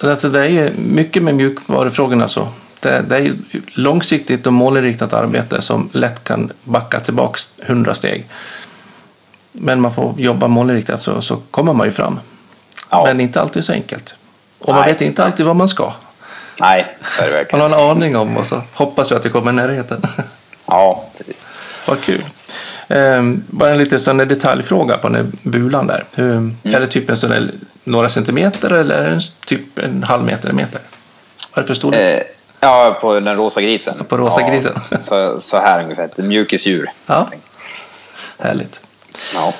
Alltså 0.00 0.28
det 0.28 0.40
är 0.40 0.48
ju 0.48 0.70
mycket 0.76 1.22
med 1.22 1.34
mjukvarufrågorna 1.34 2.28
så. 2.28 2.48
Det, 2.82 3.04
det 3.08 3.16
är 3.16 3.20
ju 3.20 3.36
långsiktigt 3.66 4.46
och 4.46 4.52
målinriktat 4.52 5.12
arbete 5.12 5.62
som 5.62 5.90
lätt 5.92 6.24
kan 6.24 6.52
backa 6.64 7.00
tillbaks 7.00 7.52
hundra 7.58 7.94
steg. 7.94 8.26
Men 9.52 9.80
man 9.80 9.92
får 9.92 10.14
jobba 10.16 10.48
målinriktat 10.48 11.00
så, 11.00 11.20
så 11.20 11.36
kommer 11.50 11.72
man 11.72 11.86
ju 11.86 11.90
fram. 11.90 12.20
Ja. 12.90 13.04
Men 13.04 13.20
inte 13.20 13.40
alltid 13.40 13.64
så 13.64 13.72
enkelt. 13.72 14.14
Och 14.58 14.74
man 14.74 14.84
vet 14.84 15.00
inte 15.00 15.24
alltid 15.24 15.46
vad 15.46 15.56
man 15.56 15.68
ska. 15.68 15.92
Nej, 16.60 16.96
så 17.04 17.22
är 17.22 17.26
det 17.26 17.32
verkligen. 17.32 17.60
Man 17.60 17.72
har 17.72 17.90
en 17.90 17.90
aning 17.90 18.16
om 18.16 18.36
och 18.36 18.46
så 18.46 18.62
hoppas 18.72 19.10
jag 19.10 19.16
att 19.16 19.22
det 19.22 19.28
kommer 19.28 19.52
i 19.52 19.54
närheten. 19.54 20.02
Ja, 20.66 21.04
precis. 21.18 21.48
Vad 21.86 22.00
kul. 22.00 22.24
Ehm, 22.88 23.44
bara 23.46 23.70
en 23.70 23.78
liten 23.78 24.00
sån 24.00 24.16
detaljfråga 24.16 24.98
på 24.98 25.08
den 25.08 25.14
här 25.14 25.26
bulan 25.42 25.86
där. 25.86 26.04
Hur, 26.14 26.32
mm. 26.32 26.56
Är 26.62 26.80
det 26.80 26.86
typ 26.86 27.10
en 27.10 27.16
sån 27.16 27.30
där, 27.30 27.50
några 27.84 28.08
centimeter 28.08 28.70
eller 28.70 29.10
det 29.10 29.20
typ 29.46 29.78
en 29.78 30.02
halv 30.02 30.24
meter, 30.24 30.48
en 30.48 30.56
meter? 30.56 30.80
Vad 31.50 31.58
är 31.58 31.62
det 31.62 31.66
för 31.66 31.74
storlek? 31.74 32.00
Eh, 32.00 32.22
ja, 32.60 32.98
på 33.00 33.20
den 33.20 33.36
rosa 33.36 33.60
grisen. 33.60 34.04
På 34.08 34.16
rosa 34.16 34.40
ja, 34.40 34.48
grisen. 34.48 34.80
så, 35.00 35.40
så 35.40 35.58
här 35.58 35.84
ungefär, 35.84 36.04
ett 36.04 36.18
mjukisdjur. 36.18 36.90
Ja, 37.06 37.28
härligt. 38.38 38.80
Ja. 39.34 39.54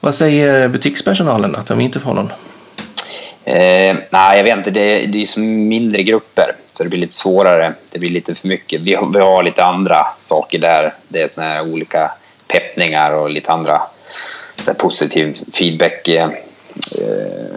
Vad 0.00 0.14
säger 0.14 0.68
butikspersonalen 0.68 1.52
då, 1.52 1.58
att 1.58 1.66
de 1.66 1.80
inte 1.80 2.00
får 2.00 2.14
någon? 2.14 2.32
Eh, 3.44 3.96
nej, 4.10 4.36
jag 4.36 4.44
vet 4.44 4.58
inte. 4.58 4.70
Det, 4.70 5.06
det 5.06 5.22
är 5.22 5.26
som 5.26 5.68
mindre 5.68 6.02
grupper, 6.02 6.46
så 6.72 6.82
det 6.82 6.88
blir 6.88 7.00
lite 7.00 7.12
svårare. 7.12 7.72
Det 7.90 7.98
blir 7.98 8.10
lite 8.10 8.34
för 8.34 8.48
mycket. 8.48 8.80
Vi 8.80 8.94
har, 8.94 9.06
vi 9.06 9.20
har 9.20 9.42
lite 9.42 9.64
andra 9.64 10.06
saker 10.18 10.58
där. 10.58 10.94
Det 11.08 11.22
är 11.22 11.28
såna 11.28 11.62
olika 11.62 12.10
peppningar 12.48 13.12
och 13.12 13.30
lite 13.30 13.52
andra 13.52 13.82
så 14.60 14.74
positiv 14.74 15.38
feedback 15.52 16.08
eh, 16.08 16.28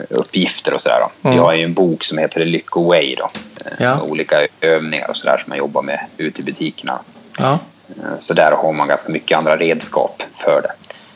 uppgifter 0.10 0.74
och 0.74 0.82
sådär. 0.82 0.98
Mm. 0.98 1.36
Vi 1.36 1.42
har 1.42 1.54
ju 1.54 1.64
en 1.64 1.74
bok 1.74 2.04
som 2.04 2.18
heter 2.18 2.46
Lycko 2.46 2.84
Way 2.84 3.16
då. 3.16 3.30
Eh, 3.66 3.72
ja. 3.78 4.02
Olika 4.02 4.48
övningar 4.62 5.10
och 5.10 5.18
sådär 5.18 5.38
som 5.38 5.50
man 5.50 5.58
jobbar 5.58 5.82
med 5.82 6.00
ute 6.18 6.42
i 6.42 6.44
butikerna. 6.44 7.00
Ja. 7.40 7.60
Eh, 7.90 8.18
så 8.18 8.34
där 8.34 8.52
har 8.52 8.74
man 8.74 8.88
ganska 8.88 9.12
mycket 9.12 9.38
andra 9.38 9.58
redskap 9.58 10.24
för 10.36 10.62
det. 10.62 10.72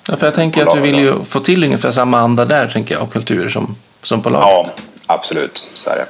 Ja, 0.09 0.17
för 0.17 0.27
jag 0.27 0.33
tänker 0.33 0.65
att 0.65 0.75
du 0.75 0.81
vill 0.81 0.99
ju 0.99 1.23
få 1.23 1.39
till 1.39 1.63
ungefär 1.63 1.91
samma 1.91 2.19
anda 2.19 2.45
där, 2.45 2.67
tänker 2.67 2.95
jag, 2.95 3.03
och 3.03 3.13
kultur 3.13 3.49
som, 3.49 3.75
som 4.01 4.21
på 4.21 4.29
laget. 4.29 4.71
Ja, 4.77 4.83
absolut. 5.07 5.67
Så 5.73 5.89
är 5.89 5.95
det. 5.95 6.05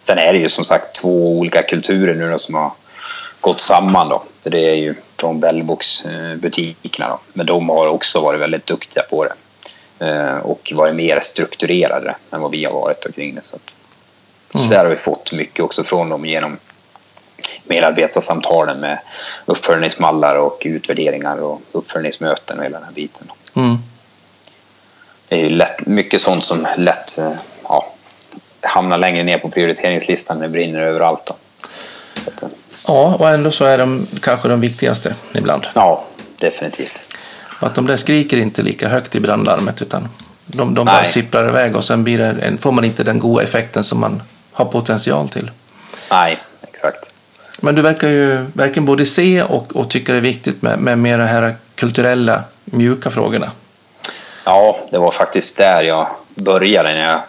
Sen 0.00 0.18
är 0.18 0.32
det 0.32 0.38
ju 0.38 0.48
som 0.48 0.64
sagt 0.64 0.94
två 0.94 1.38
olika 1.38 1.62
kulturer 1.62 2.14
nu 2.14 2.30
då, 2.30 2.38
som 2.38 2.54
har 2.54 2.72
gått 3.40 3.60
samman. 3.60 4.08
Då. 4.08 4.22
För 4.42 4.50
det 4.50 4.70
är 4.70 4.74
ju 4.74 4.94
från 5.20 5.40
Bellbox-butikerna. 5.40 7.18
Men 7.32 7.46
de 7.46 7.68
har 7.68 7.86
också 7.86 8.20
varit 8.20 8.40
väldigt 8.40 8.66
duktiga 8.66 9.02
på 9.02 9.24
det. 9.24 9.32
Eh, 9.98 10.36
och 10.36 10.72
varit 10.74 10.94
mer 10.94 11.20
strukturerade 11.20 12.16
än 12.30 12.40
vad 12.40 12.50
vi 12.50 12.64
har 12.64 12.72
varit 12.72 13.14
kring 13.14 13.34
det. 13.34 13.40
Så, 13.44 13.56
att, 13.56 13.76
mm. 14.54 14.66
så 14.66 14.72
där 14.74 14.78
har 14.78 14.90
vi 14.90 14.96
fått 14.96 15.32
mycket 15.32 15.64
också 15.64 15.84
från 15.84 16.08
dem 16.08 16.26
genom 16.26 16.58
medarbetarsamtalen 17.64 18.80
med 18.80 18.98
uppföljningsmallar 19.46 20.36
och 20.36 20.62
utvärderingar 20.64 21.36
och 21.36 21.60
uppföljningsmöten 21.72 22.58
och 22.58 22.64
hela 22.64 22.80
den 22.80 22.94
biten. 22.94 23.26
Mm. 23.54 23.76
Det 25.28 25.36
är 25.36 25.44
ju 25.44 25.50
lätt, 25.50 25.86
mycket 25.86 26.20
sånt 26.20 26.44
som 26.44 26.66
lätt 26.76 27.18
eh, 27.18 27.32
ja, 27.62 27.92
hamnar 28.60 28.98
längre 28.98 29.22
ner 29.22 29.38
på 29.38 29.50
prioriteringslistan 29.50 30.38
när 30.38 30.46
det 30.46 30.52
brinner 30.52 30.80
överallt. 30.80 31.26
Då. 31.26 31.34
Att, 32.26 32.52
ja, 32.86 33.16
och 33.18 33.28
ändå 33.28 33.50
så 33.50 33.64
är 33.64 33.78
de 33.78 34.06
kanske 34.22 34.48
de 34.48 34.60
viktigaste 34.60 35.14
ibland. 35.34 35.66
Ja, 35.74 36.04
definitivt. 36.38 37.11
Och 37.62 37.68
att 37.68 37.74
de 37.74 37.86
där 37.86 37.96
skriker 37.96 38.36
inte 38.36 38.62
lika 38.62 38.88
högt 38.88 39.14
i 39.14 39.20
brandlarmet 39.20 39.82
utan 39.82 40.08
de, 40.46 40.74
de 40.74 40.86
bara 40.86 41.04
sipprar 41.04 41.48
iväg 41.48 41.76
och 41.76 41.84
sen 41.84 42.04
det, 42.04 42.62
får 42.62 42.72
man 42.72 42.84
inte 42.84 43.02
den 43.02 43.18
goda 43.18 43.42
effekten 43.42 43.84
som 43.84 44.00
man 44.00 44.22
har 44.52 44.64
potential 44.64 45.28
till. 45.28 45.50
Nej, 46.10 46.38
exakt. 46.72 47.12
Men 47.60 47.74
du 47.74 47.82
verkar 47.82 48.08
ju 48.08 48.46
verkligen 48.52 48.84
både 48.84 49.06
se 49.06 49.42
och, 49.42 49.76
och 49.76 49.90
tycka 49.90 50.12
det 50.12 50.18
är 50.18 50.22
viktigt 50.22 50.62
med, 50.62 50.78
med 50.78 50.98
mer 50.98 51.18
de 51.18 51.24
här 51.24 51.54
kulturella, 51.74 52.42
mjuka 52.64 53.10
frågorna. 53.10 53.50
Ja, 54.44 54.78
det 54.90 54.98
var 54.98 55.10
faktiskt 55.10 55.58
där 55.58 55.82
jag 55.82 56.06
började. 56.34 56.92
När 56.92 57.10
jag, 57.10 57.20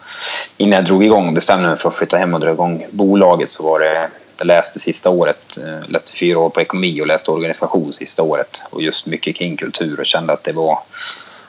innan 0.57 0.75
jag 0.75 0.85
drog 0.85 1.03
igång 1.03 1.27
och 1.27 1.33
bestämde 1.33 1.67
mig 1.67 1.77
för 1.77 1.89
att 1.89 1.95
flytta 1.95 2.17
hem 2.17 2.33
och 2.33 2.39
dra 2.39 2.51
igång 2.51 2.85
bolaget 2.91 3.49
så 3.49 3.63
var 3.63 3.79
det 3.79 4.09
läste 4.45 4.79
sista 4.79 5.09
året, 5.09 5.57
eh, 5.57 5.89
läste 5.89 6.13
fyra 6.13 6.39
år 6.39 6.49
på 6.49 6.61
ekonomi 6.61 7.01
och 7.01 7.07
läste 7.07 7.31
organisation 7.31 7.93
sista 7.93 8.23
året 8.23 8.63
och 8.69 8.81
just 8.81 9.05
mycket 9.05 9.35
kring 9.35 9.57
kultur 9.57 9.99
och 9.99 10.05
kände 10.05 10.33
att 10.33 10.43
det 10.43 10.51
var 10.51 10.79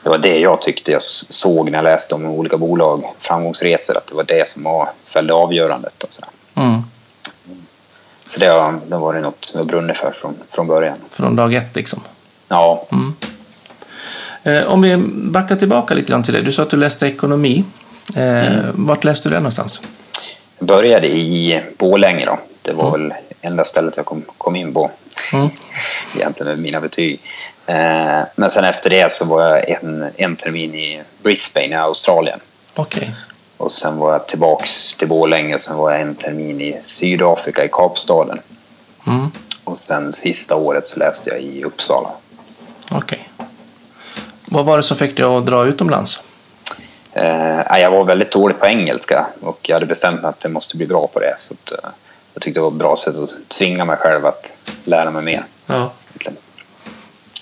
det 0.03 0.09
var 0.09 0.17
det 0.17 0.39
jag 0.39 0.61
tyckte 0.61 0.91
jag 0.91 1.01
såg 1.01 1.71
när 1.71 1.77
jag 1.77 1.83
läste 1.83 2.15
om 2.15 2.25
olika 2.25 2.57
bolag, 2.57 3.03
framgångsresor, 3.19 3.97
att 3.97 4.07
det 4.07 4.15
var 4.15 4.23
det 4.23 4.47
som 4.47 4.63
var, 4.63 4.89
fällde 5.05 5.33
avgörandet. 5.33 6.03
Och 6.03 6.13
så 6.13 6.21
mm. 6.55 6.81
så 8.27 8.39
det, 8.39 8.45
har, 8.45 8.79
det 8.87 8.97
var 8.97 9.13
det 9.13 9.19
något 9.19 9.51
jag 9.55 9.65
brunnit 9.65 9.97
för 9.97 10.11
från, 10.11 10.35
från 10.51 10.67
början. 10.67 10.97
Från 11.09 11.35
dag 11.35 11.53
ett 11.53 11.75
liksom? 11.75 12.01
Ja. 12.47 12.87
Mm. 12.91 13.15
Eh, 14.43 14.63
om 14.63 14.81
vi 14.81 14.97
backar 15.31 15.55
tillbaka 15.55 15.93
lite 15.93 16.11
grann 16.11 16.23
till 16.23 16.33
det. 16.33 16.41
Du 16.41 16.51
sa 16.51 16.63
att 16.63 16.69
du 16.69 16.77
läste 16.77 17.07
ekonomi. 17.07 17.63
Eh, 18.15 18.57
mm. 18.57 18.65
Vart 18.73 19.03
läste 19.03 19.29
du 19.29 19.33
det 19.33 19.39
någonstans? 19.39 19.81
Jag 20.57 20.67
började 20.67 21.07
i 21.07 21.61
Borlänge 21.77 22.25
då. 22.25 22.39
Det 22.65 22.73
var 22.73 22.95
mm. 22.95 23.01
väl 23.01 23.17
enda 23.41 23.63
stället 23.63 23.97
jag 23.97 24.05
kom, 24.05 24.25
kom 24.37 24.55
in 24.55 24.73
på. 24.73 24.91
Mm. 25.33 25.49
Egentligen 26.15 26.51
med 26.51 26.59
mina 26.59 26.81
betyg. 26.81 27.21
Eh, 27.65 28.21
men 28.35 28.51
sen 28.51 28.63
efter 28.63 28.89
det 28.89 29.11
så 29.11 29.25
var 29.25 29.41
jag 29.41 29.69
en, 29.69 30.05
en 30.15 30.35
termin 30.35 30.75
i 30.75 31.01
Brisbane 31.23 31.67
i 31.67 31.73
Australien. 31.73 32.39
Okay. 32.75 33.07
Och 33.57 33.71
sen 33.71 33.97
var 33.97 34.11
jag 34.11 34.27
tillbaks 34.27 34.95
till 34.95 35.07
Borlänge 35.07 35.55
och 35.55 35.61
sen 35.61 35.77
var 35.77 35.91
jag 35.91 36.01
en 36.01 36.15
termin 36.15 36.61
i 36.61 36.77
Sydafrika 36.81 37.65
i 37.65 37.69
Kapstaden. 37.71 38.39
Mm. 39.07 39.31
Och 39.63 39.79
sen 39.79 40.13
sista 40.13 40.55
året 40.55 40.87
så 40.87 40.99
läste 40.99 41.29
jag 41.29 41.41
i 41.41 41.63
Uppsala. 41.63 42.09
Okej. 42.91 42.99
Okay. 43.37 43.47
Vad 44.45 44.65
var 44.65 44.77
det 44.77 44.83
som 44.83 44.97
fick 44.97 45.17
dig 45.17 45.25
att 45.25 45.45
dra 45.45 45.65
utomlands? 45.65 46.21
Eh, 47.13 47.79
jag 47.79 47.91
var 47.91 48.03
väldigt 48.03 48.31
dålig 48.31 48.59
på 48.59 48.65
engelska 48.65 49.27
och 49.41 49.59
jag 49.61 49.75
hade 49.75 49.85
bestämt 49.85 50.21
mig 50.21 50.29
att 50.29 50.43
jag 50.43 50.53
måste 50.53 50.77
bli 50.77 50.87
bra 50.87 51.07
på 51.07 51.19
det. 51.19 51.35
Så 51.37 51.53
att, 51.53 51.71
eh, 51.71 51.89
jag 52.35 52.41
tyckte 52.41 52.59
det 52.59 52.61
var 52.61 52.71
ett 52.71 52.77
bra 52.77 52.95
sätt 52.95 53.17
att 53.17 53.49
tvinga 53.49 53.85
mig 53.85 53.97
själv 53.97 54.25
att 54.25 54.57
lära 54.83 55.11
mig 55.11 55.23
mer. 55.23 55.43
Ja. 55.65 55.91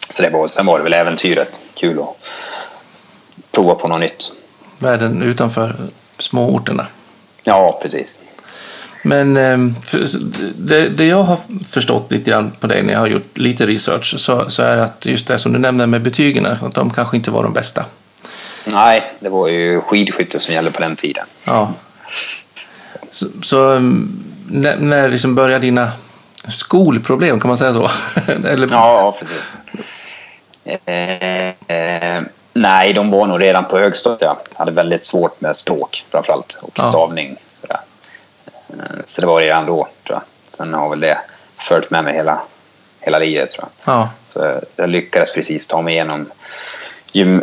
Så 0.09 0.21
det 0.21 0.29
var, 0.29 0.47
sen 0.47 0.65
var 0.65 0.77
det 0.77 0.83
väl 0.83 0.93
äventyret. 0.93 1.61
Kul 1.73 1.99
att 1.99 2.29
prova 3.51 3.75
på 3.75 3.87
något 3.87 3.99
nytt. 3.99 4.31
Världen 4.79 5.21
utanför 5.21 5.75
småorterna. 6.19 6.87
Ja, 7.43 7.79
precis. 7.81 8.19
Men 9.03 9.37
ehm, 9.37 9.75
det, 10.55 10.89
det, 10.89 11.05
jag 11.05 11.23
har 11.23 11.37
förstått 11.71 12.11
lite 12.11 12.31
grann 12.31 12.51
på 12.51 12.67
dig 12.67 12.83
när 12.83 12.93
jag 12.93 12.99
har 12.99 13.07
gjort 13.07 13.37
lite 13.37 13.65
research 13.65 14.19
så, 14.19 14.49
så 14.49 14.63
är 14.63 14.77
att 14.77 15.05
just 15.05 15.27
det 15.27 15.39
som 15.39 15.53
du 15.53 15.59
nämnde 15.59 15.87
med 15.87 16.01
betygen, 16.01 16.45
att 16.45 16.73
de 16.73 16.89
kanske 16.89 17.17
inte 17.17 17.31
var 17.31 17.43
de 17.43 17.53
bästa. 17.53 17.85
Nej, 18.65 19.13
det 19.19 19.29
var 19.29 19.47
ju 19.47 19.81
skidskytte 19.81 20.39
som 20.39 20.53
gällde 20.53 20.71
på 20.71 20.81
den 20.81 20.95
tiden. 20.95 21.25
Ja. 21.43 21.73
Så, 23.11 23.27
så 23.41 23.71
ehm, 23.71 24.23
när, 24.53 24.77
när 24.77 25.09
liksom 25.09 25.35
börjar 25.35 25.59
dina 25.59 25.91
skolproblem, 26.51 27.39
kan 27.39 27.47
man 27.47 27.57
säga 27.57 27.73
så? 27.73 27.89
Eller... 28.47 28.67
Ja, 28.71 29.15
precis. 29.19 29.51
Eh, 30.65 31.77
eh, 31.77 32.23
nej, 32.53 32.93
de 32.93 33.11
var 33.11 33.25
nog 33.25 33.41
redan 33.41 33.65
på 33.65 33.77
högstadiet. 33.77 34.21
Jag 34.21 34.37
hade 34.59 34.71
väldigt 34.71 35.03
svårt 35.03 35.41
med 35.41 35.55
språk 35.55 36.05
framförallt 36.11 36.61
och 36.63 36.71
ja. 36.75 36.83
stavning. 36.83 37.35
Sådär. 37.61 37.79
Eh, 38.69 39.01
så 39.05 39.21
det 39.21 39.27
var 39.27 39.41
redan 39.41 39.65
då, 39.65 39.87
tror 40.07 40.19
jag. 40.19 40.21
Sen 40.57 40.73
har 40.73 40.89
väl 40.89 40.99
det 40.99 41.17
följt 41.57 41.89
med 41.89 42.03
mig 42.03 42.13
hela, 42.13 42.41
hela 42.99 43.19
livet, 43.19 43.49
tror 43.49 43.67
jag. 43.85 43.95
Ja. 43.95 44.09
Så 44.25 44.61
jag 44.75 44.89
lyckades 44.89 45.33
precis 45.33 45.67
ta 45.67 45.81
mig 45.81 45.93
igenom, 45.93 46.31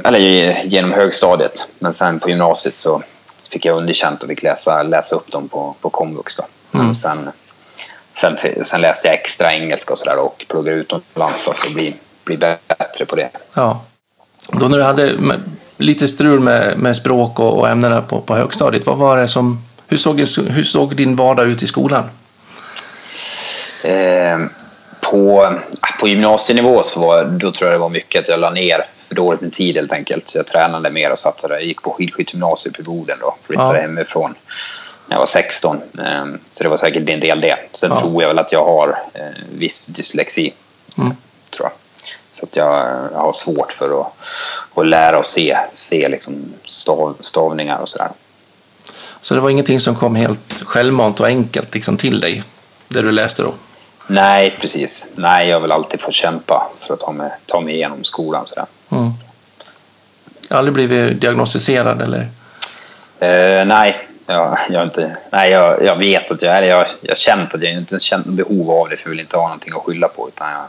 eller 0.05 0.19
genom 0.65 0.93
högstadiet. 0.93 1.69
Men 1.79 1.95
sen 1.95 2.21
på 2.21 2.29
gymnasiet 2.29 2.79
så 2.79 3.03
fick 3.53 3.65
jag 3.65 3.77
underkänt 3.77 4.23
och 4.23 4.29
fick 4.29 4.43
läsa, 4.43 4.83
läsa 4.83 5.17
upp 5.17 5.33
dem 5.33 5.49
på, 5.49 5.75
på 5.81 5.91
komvux. 5.91 6.37
Då. 6.37 6.45
Mm. 6.75 6.95
Sen, 6.95 7.31
sen, 8.15 8.37
sen 8.65 8.81
läste 8.81 9.09
jag 9.09 9.15
extra 9.15 9.53
engelska 9.53 9.93
och 9.93 9.99
sådär 9.99 10.19
och 10.19 10.45
pluggade 10.49 10.77
utomlands 10.77 11.43
för 11.43 11.51
att 11.51 11.75
bli, 11.75 11.95
bli 12.25 12.37
bättre 12.37 13.07
på 13.07 13.17
det. 13.17 13.29
Ja. 13.55 13.85
Då 14.49 14.69
när 14.69 14.79
du 14.79 14.85
hade 14.85 15.19
lite 15.77 16.09
strul 16.09 16.41
med, 16.41 16.79
med 16.79 16.97
språk 16.97 17.39
och, 17.39 17.59
och 17.59 17.69
ämnena 17.69 18.03
på, 18.03 18.21
på 18.21 18.35
högstadiet, 18.35 18.87
vad 18.87 18.97
var 18.97 19.17
det 19.17 19.29
som, 19.29 19.65
hur, 19.89 19.97
såg, 19.97 20.21
hur 20.49 20.63
såg 20.63 20.97
din 20.97 21.17
vardag 21.17 21.47
ut 21.47 21.63
i 21.63 21.67
skolan? 21.67 22.05
Eh, 23.85 24.39
på, 25.01 25.55
på 26.01 26.09
gymnasienivå 26.09 26.83
så 26.83 27.01
var, 27.01 27.25
då 27.25 27.53
tror 27.53 27.71
jag 27.71 27.75
det 27.75 27.83
var 27.83 27.89
mycket 27.89 28.23
att 28.23 28.29
jag 28.29 28.41
la 28.41 28.51
ner 28.51 28.85
för 29.09 29.15
dåligt 29.15 29.41
med 29.41 29.53
tid 29.53 29.77
helt 29.77 29.93
enkelt. 29.93 30.29
Så 30.29 30.39
jag 30.39 30.47
tränade 30.47 30.91
mer 30.91 31.11
och 31.11 31.19
satt 31.19 31.39
där. 31.39 31.51
Jag 31.51 31.65
gick 31.65 31.83
på 31.83 31.91
skidskyttegymnasiet 31.91 32.81
i 32.81 32.83
Boden 32.83 33.19
då, 33.21 33.37
flyttade 33.47 33.77
ja. 33.79 33.83
hemifrån 33.83 34.35
när 35.11 35.17
jag 35.17 35.21
var 35.21 35.27
16. 35.27 35.77
Eh, 35.99 36.25
så 36.53 36.63
det 36.63 36.69
var 36.69 36.77
säkert 36.77 37.09
en 37.09 37.21
del 37.21 37.41
det. 37.41 37.57
Sen 37.73 37.91
ja. 37.95 38.01
tror 38.01 38.23
jag 38.23 38.29
väl 38.29 38.39
att 38.39 38.53
jag 38.53 38.65
har 38.65 38.89
eh, 39.15 39.23
viss 39.53 39.87
dyslexi. 39.87 40.53
Mm. 40.99 41.17
Tror 41.51 41.69
jag. 41.69 41.73
Så 42.31 42.45
att 42.45 42.57
jag, 42.57 42.87
jag 43.13 43.19
har 43.19 43.33
svårt 43.33 43.73
för 43.73 44.01
att, 44.01 44.07
att 44.75 44.87
lära 44.87 45.19
och 45.19 45.27
se, 45.27 45.59
se 45.73 46.09
liksom 46.09 46.35
stav, 46.65 47.17
stavningar 47.21 47.79
och 47.79 47.89
sådär. 47.89 48.09
Så 49.21 49.35
det 49.35 49.41
var 49.41 49.51
ingenting 49.51 49.81
som 49.81 49.97
kom 49.97 50.15
helt 50.15 50.63
självmant 50.67 51.21
och 51.21 51.27
enkelt 51.27 51.75
liksom 51.75 51.97
till 51.97 52.21
dig, 52.21 52.43
det 52.89 53.03
du 53.03 53.13
läste 53.13 53.43
då? 53.43 53.55
Nej, 54.07 54.57
precis. 54.61 55.09
Nej, 55.15 55.49
jag 55.49 55.57
har 55.57 55.61
väl 55.61 55.73
alltid 55.73 56.01
fått 56.01 56.15
kämpa 56.15 56.71
för 56.81 56.95
att 56.95 57.01
ta 57.01 57.13
mig, 57.13 57.31
ta 57.47 57.61
mig 57.61 57.75
igenom 57.75 58.05
skolan. 58.05 58.47
Sådär. 58.47 58.67
Mm. 58.91 59.11
Aldrig 60.51 60.75
blivit 60.75 61.21
diagnostiserad 61.21 62.03
eller? 62.03 62.21
Eh, 63.19 63.67
nej, 63.67 64.07
jag, 64.33 64.59
jag, 64.71 64.83
inte, 64.83 65.17
nej 65.31 65.51
jag, 65.51 65.85
jag 65.85 65.97
vet 65.97 66.31
att 66.31 66.43
jag 66.43 66.57
är 66.57 66.63
jag, 66.63 66.87
jag 67.01 67.11
har 67.11 67.17
känt 67.17 67.55
att 67.55 67.63
jag 67.63 67.73
inte 67.73 68.01
känt 68.01 68.27
behov 68.27 68.71
av 68.71 68.89
det 68.89 68.97
för 68.97 69.07
jag 69.07 69.11
vill 69.11 69.21
inte 69.21 69.37
ha 69.37 69.43
någonting 69.43 69.75
att 69.77 69.83
skylla 69.83 70.09
på 70.09 70.29
utan 70.29 70.51
jag 70.51 70.65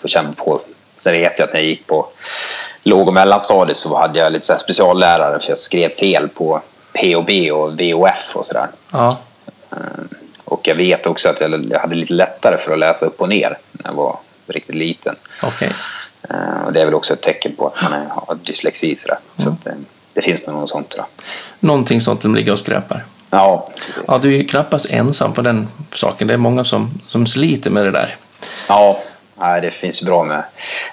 får 0.00 0.08
kämpa 0.08 0.44
på. 0.44 0.58
Sen 0.96 1.12
vet 1.12 1.38
jag 1.38 1.46
att 1.46 1.52
när 1.52 1.60
jag 1.60 1.68
gick 1.68 1.86
på 1.86 2.08
låg 2.82 3.08
och 3.08 3.14
mellanstadiet 3.14 3.76
så 3.76 3.96
hade 3.96 4.18
jag 4.18 4.32
lite 4.32 4.46
så 4.46 4.58
speciallärare 4.58 5.40
för 5.40 5.48
jag 5.48 5.58
skrev 5.58 5.88
fel 5.88 6.28
på 6.28 6.60
POB 6.92 7.30
och 7.52 7.80
VOF 7.80 8.36
och 8.36 8.46
sådär. 8.46 8.68
Ja. 8.92 9.18
Eh, 9.70 9.76
och 10.44 10.68
jag 10.68 10.74
vet 10.74 11.06
också 11.06 11.28
att 11.28 11.40
jag 11.40 11.78
hade 11.78 11.94
lite 11.94 12.14
lättare 12.14 12.56
för 12.56 12.72
att 12.72 12.78
läsa 12.78 13.06
upp 13.06 13.20
och 13.20 13.28
ner 13.28 13.58
när 13.72 13.90
jag 13.90 13.94
var 13.96 14.18
riktigt 14.46 14.74
liten. 14.74 15.16
Okay. 15.42 15.68
Eh, 16.30 16.66
och 16.66 16.72
det 16.72 16.80
är 16.80 16.84
väl 16.84 16.94
också 16.94 17.12
ett 17.12 17.22
tecken 17.22 17.56
på 17.56 17.66
att 17.66 17.82
man 17.82 17.92
har 18.10 18.34
dyslexi. 18.34 18.96
Sådär. 18.96 19.18
Mm. 19.38 19.44
Så 19.44 19.70
att 19.70 19.76
det, 20.16 20.22
finns 20.22 20.46
nog 20.46 20.56
något 20.56 20.70
sånt. 20.70 20.94
Då. 20.96 21.06
Någonting 21.60 22.00
sånt 22.00 22.22
som 22.22 22.34
ligger 22.34 22.52
och 22.52 22.58
skräpar. 22.58 23.04
Ja. 23.30 23.68
ja. 24.06 24.18
Du 24.18 24.34
är 24.34 24.38
ju 24.38 24.46
knappast 24.46 24.90
ensam 24.90 25.32
på 25.32 25.42
den 25.42 25.68
saken. 25.90 26.28
Det 26.28 26.34
är 26.34 26.38
många 26.38 26.64
som, 26.64 27.00
som 27.06 27.26
sliter 27.26 27.70
med 27.70 27.84
det 27.84 27.90
där. 27.90 28.16
Ja, 28.68 28.98
det 29.62 29.70
finns 29.70 30.02
bra 30.02 30.24
med 30.24 30.42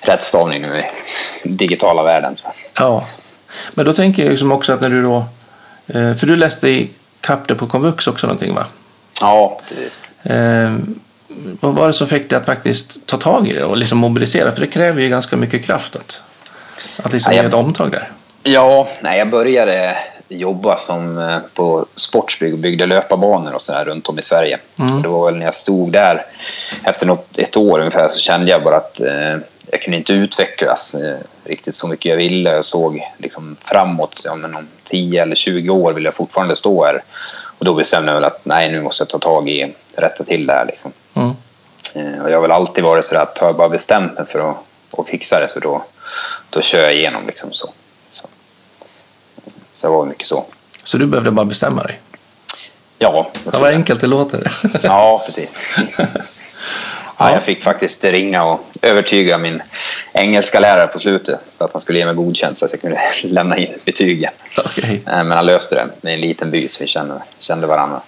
rättstavning 0.02 0.62
nu 0.62 0.80
i 0.80 0.86
digitala 1.44 2.04
världen. 2.04 2.36
Ja, 2.74 3.08
men 3.74 3.86
då 3.86 3.94
tänker 3.94 4.24
jag 4.24 4.30
liksom 4.30 4.52
också 4.52 4.74
att 4.74 4.82
när 4.82 4.90
du 4.90 5.02
då... 5.02 5.26
Eh, 5.88 6.14
för 6.14 6.28
du 6.28 6.36
läste 6.36 6.70
i 6.70 6.90
Kapte 7.22 7.56
på 7.56 7.68
komvux 7.68 8.08
också 8.08 8.28
någonting 8.28 8.56
va? 8.56 8.66
Ja, 9.22 9.60
precis. 9.70 10.04
Eh, 10.24 10.76
vad 11.60 11.76
var 11.76 11.88
det 11.88 11.94
som 11.94 12.08
fick 12.08 12.30
dig 12.30 12.40
att 12.40 12.46
faktiskt 12.46 13.06
ta 13.06 13.18
tag 13.18 13.48
i 13.48 13.54
det 13.54 13.64
och 13.64 13.78
liksom 13.78 13.98
mobilisera? 13.98 14.52
För 14.52 14.62
det 14.62 14.68
kräver 14.68 15.02
ju 15.02 15.10
ganska 15.10 15.38
mycket 15.38 15.66
kraft 15.66 15.96
att, 15.96 16.22
att 17.04 17.14
liksom 17.14 17.32
ja, 17.32 17.38
jag, 17.38 17.44
göra 17.44 17.48
ett 17.48 17.66
omtag 17.66 17.92
där. 17.92 18.10
Ja, 18.44 18.88
nej, 19.02 19.20
jag 19.20 19.30
började 19.30 19.98
jobba 20.28 20.78
som 20.78 21.18
eh, 21.18 21.38
på 21.54 21.86
Sportsbygg 21.96 22.54
och 22.54 22.60
byggde 22.60 22.86
löparbanor 22.86 23.54
och 23.54 23.62
så 23.62 23.74
här 23.74 23.86
runt 23.86 24.10
om 24.10 24.20
i 24.20 24.22
Sverige. 24.22 24.60
Mm. 24.80 25.02
det 25.02 25.08
var 25.08 25.26
väl 25.26 25.36
när 25.36 25.46
jag 25.46 25.54
stod 25.54 25.92
där 25.92 26.26
efter 26.84 27.06
något, 27.06 27.38
ett 27.38 27.58
år 27.58 27.80
ungefär 27.80 28.08
så 28.08 28.20
kände 28.20 28.52
jag 28.52 28.64
bara 28.64 28.78
att 28.78 29.02
eh, 29.02 29.38
jag 29.72 29.82
kunde 29.82 29.98
inte 29.98 30.14
utvecklas 30.14 30.96
eh, 30.96 31.18
riktigt 31.44 31.76
så 31.76 31.88
mycket 31.88 32.10
jag 32.10 32.18
ville. 32.18 32.50
Jag 32.50 32.66
såg 32.66 33.02
liksom 33.18 33.56
framåt, 33.60 34.22
ja, 34.26 34.36
men 34.36 34.56
om 34.56 34.68
10 34.84 35.22
eller 35.22 35.36
20 35.36 35.70
år 35.70 35.94
vill 35.94 36.06
jag 36.06 36.14
fortfarande 36.14 36.56
stå 36.56 36.86
här. 36.86 37.04
Och 37.58 37.66
då 37.66 37.74
bestämde 37.74 38.12
jag 38.12 38.16
väl 38.16 38.24
att 38.24 38.46
nej, 38.46 38.72
nu 38.72 38.82
måste 38.82 39.02
jag 39.02 39.10
ta 39.10 39.20
tag 39.20 39.50
i, 39.50 39.74
rätta 39.96 40.24
till 40.24 40.48
det 40.48 40.54
här. 40.54 40.66
Liksom. 40.66 40.92
Mm. 41.14 41.32
Eh, 41.96 42.24
och 42.24 42.30
jag 42.30 42.36
har 42.36 42.42
väl 42.42 42.52
alltid 42.52 42.84
varit 42.84 43.06
så 43.06 43.18
att 43.18 43.40
har 43.40 43.48
jag 43.48 43.56
bara 43.56 43.70
bestämt 43.70 44.18
mig 44.18 44.28
för 44.28 44.50
att, 44.50 44.58
att 44.98 45.10
fixa 45.10 45.40
det 45.40 45.48
så 45.48 45.60
då, 45.60 45.84
då 46.50 46.62
kör 46.62 46.84
jag 46.84 46.94
igenom. 46.94 47.28
Liksom, 47.28 47.54
så. 47.54 47.74
Så. 49.84 49.88
det 49.88 49.94
var 49.94 50.06
mycket 50.06 50.28
så. 50.28 50.46
Så 50.84 50.98
du 50.98 51.06
behövde 51.06 51.32
bara 51.32 51.46
bestämma 51.46 51.84
dig? 51.84 52.00
Ja. 53.00 53.30
Det 53.44 53.60
var 53.60 53.70
enkelt 53.70 54.02
det 54.02 54.08
låter. 54.08 54.52
ja, 54.84 55.24
precis. 55.26 55.78
Ja, 57.18 57.32
jag 57.32 57.44
fick 57.44 57.64
faktiskt 57.64 58.04
ringa 58.04 58.44
och 58.44 58.62
övertyga 58.82 59.38
min 59.38 59.62
engelska 60.14 60.60
lärare 60.60 60.88
på 60.88 61.00
slutet 61.00 61.46
så 61.52 61.66
att 61.66 61.74
han 61.74 61.82
skulle 61.82 62.00
ge 62.00 62.06
mig 62.06 62.16
godkänt 62.16 62.58
så 62.58 62.66
att 62.66 62.72
jag 62.72 62.82
kunde 62.82 63.00
lämna 63.24 63.58
in 63.58 63.74
betygen. 63.86 64.32
Okay. 64.58 64.96
Eh, 64.96 65.02
men 65.06 65.32
han 65.32 65.46
löste 65.46 65.76
det. 65.76 65.88
Det 66.02 66.10
är 66.10 66.14
en 66.14 66.22
liten 66.22 66.52
by 66.52 66.68
så 66.70 66.84
vi 66.84 66.88
kände, 66.88 67.22
kände 67.40 67.68
varandra. 67.68 68.02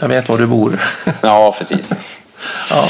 Jag 0.00 0.08
vet 0.08 0.28
var 0.28 0.38
du 0.38 0.46
bor. 0.46 0.80
Ja, 1.20 1.54
precis. 1.58 1.90
Ja. 2.70 2.88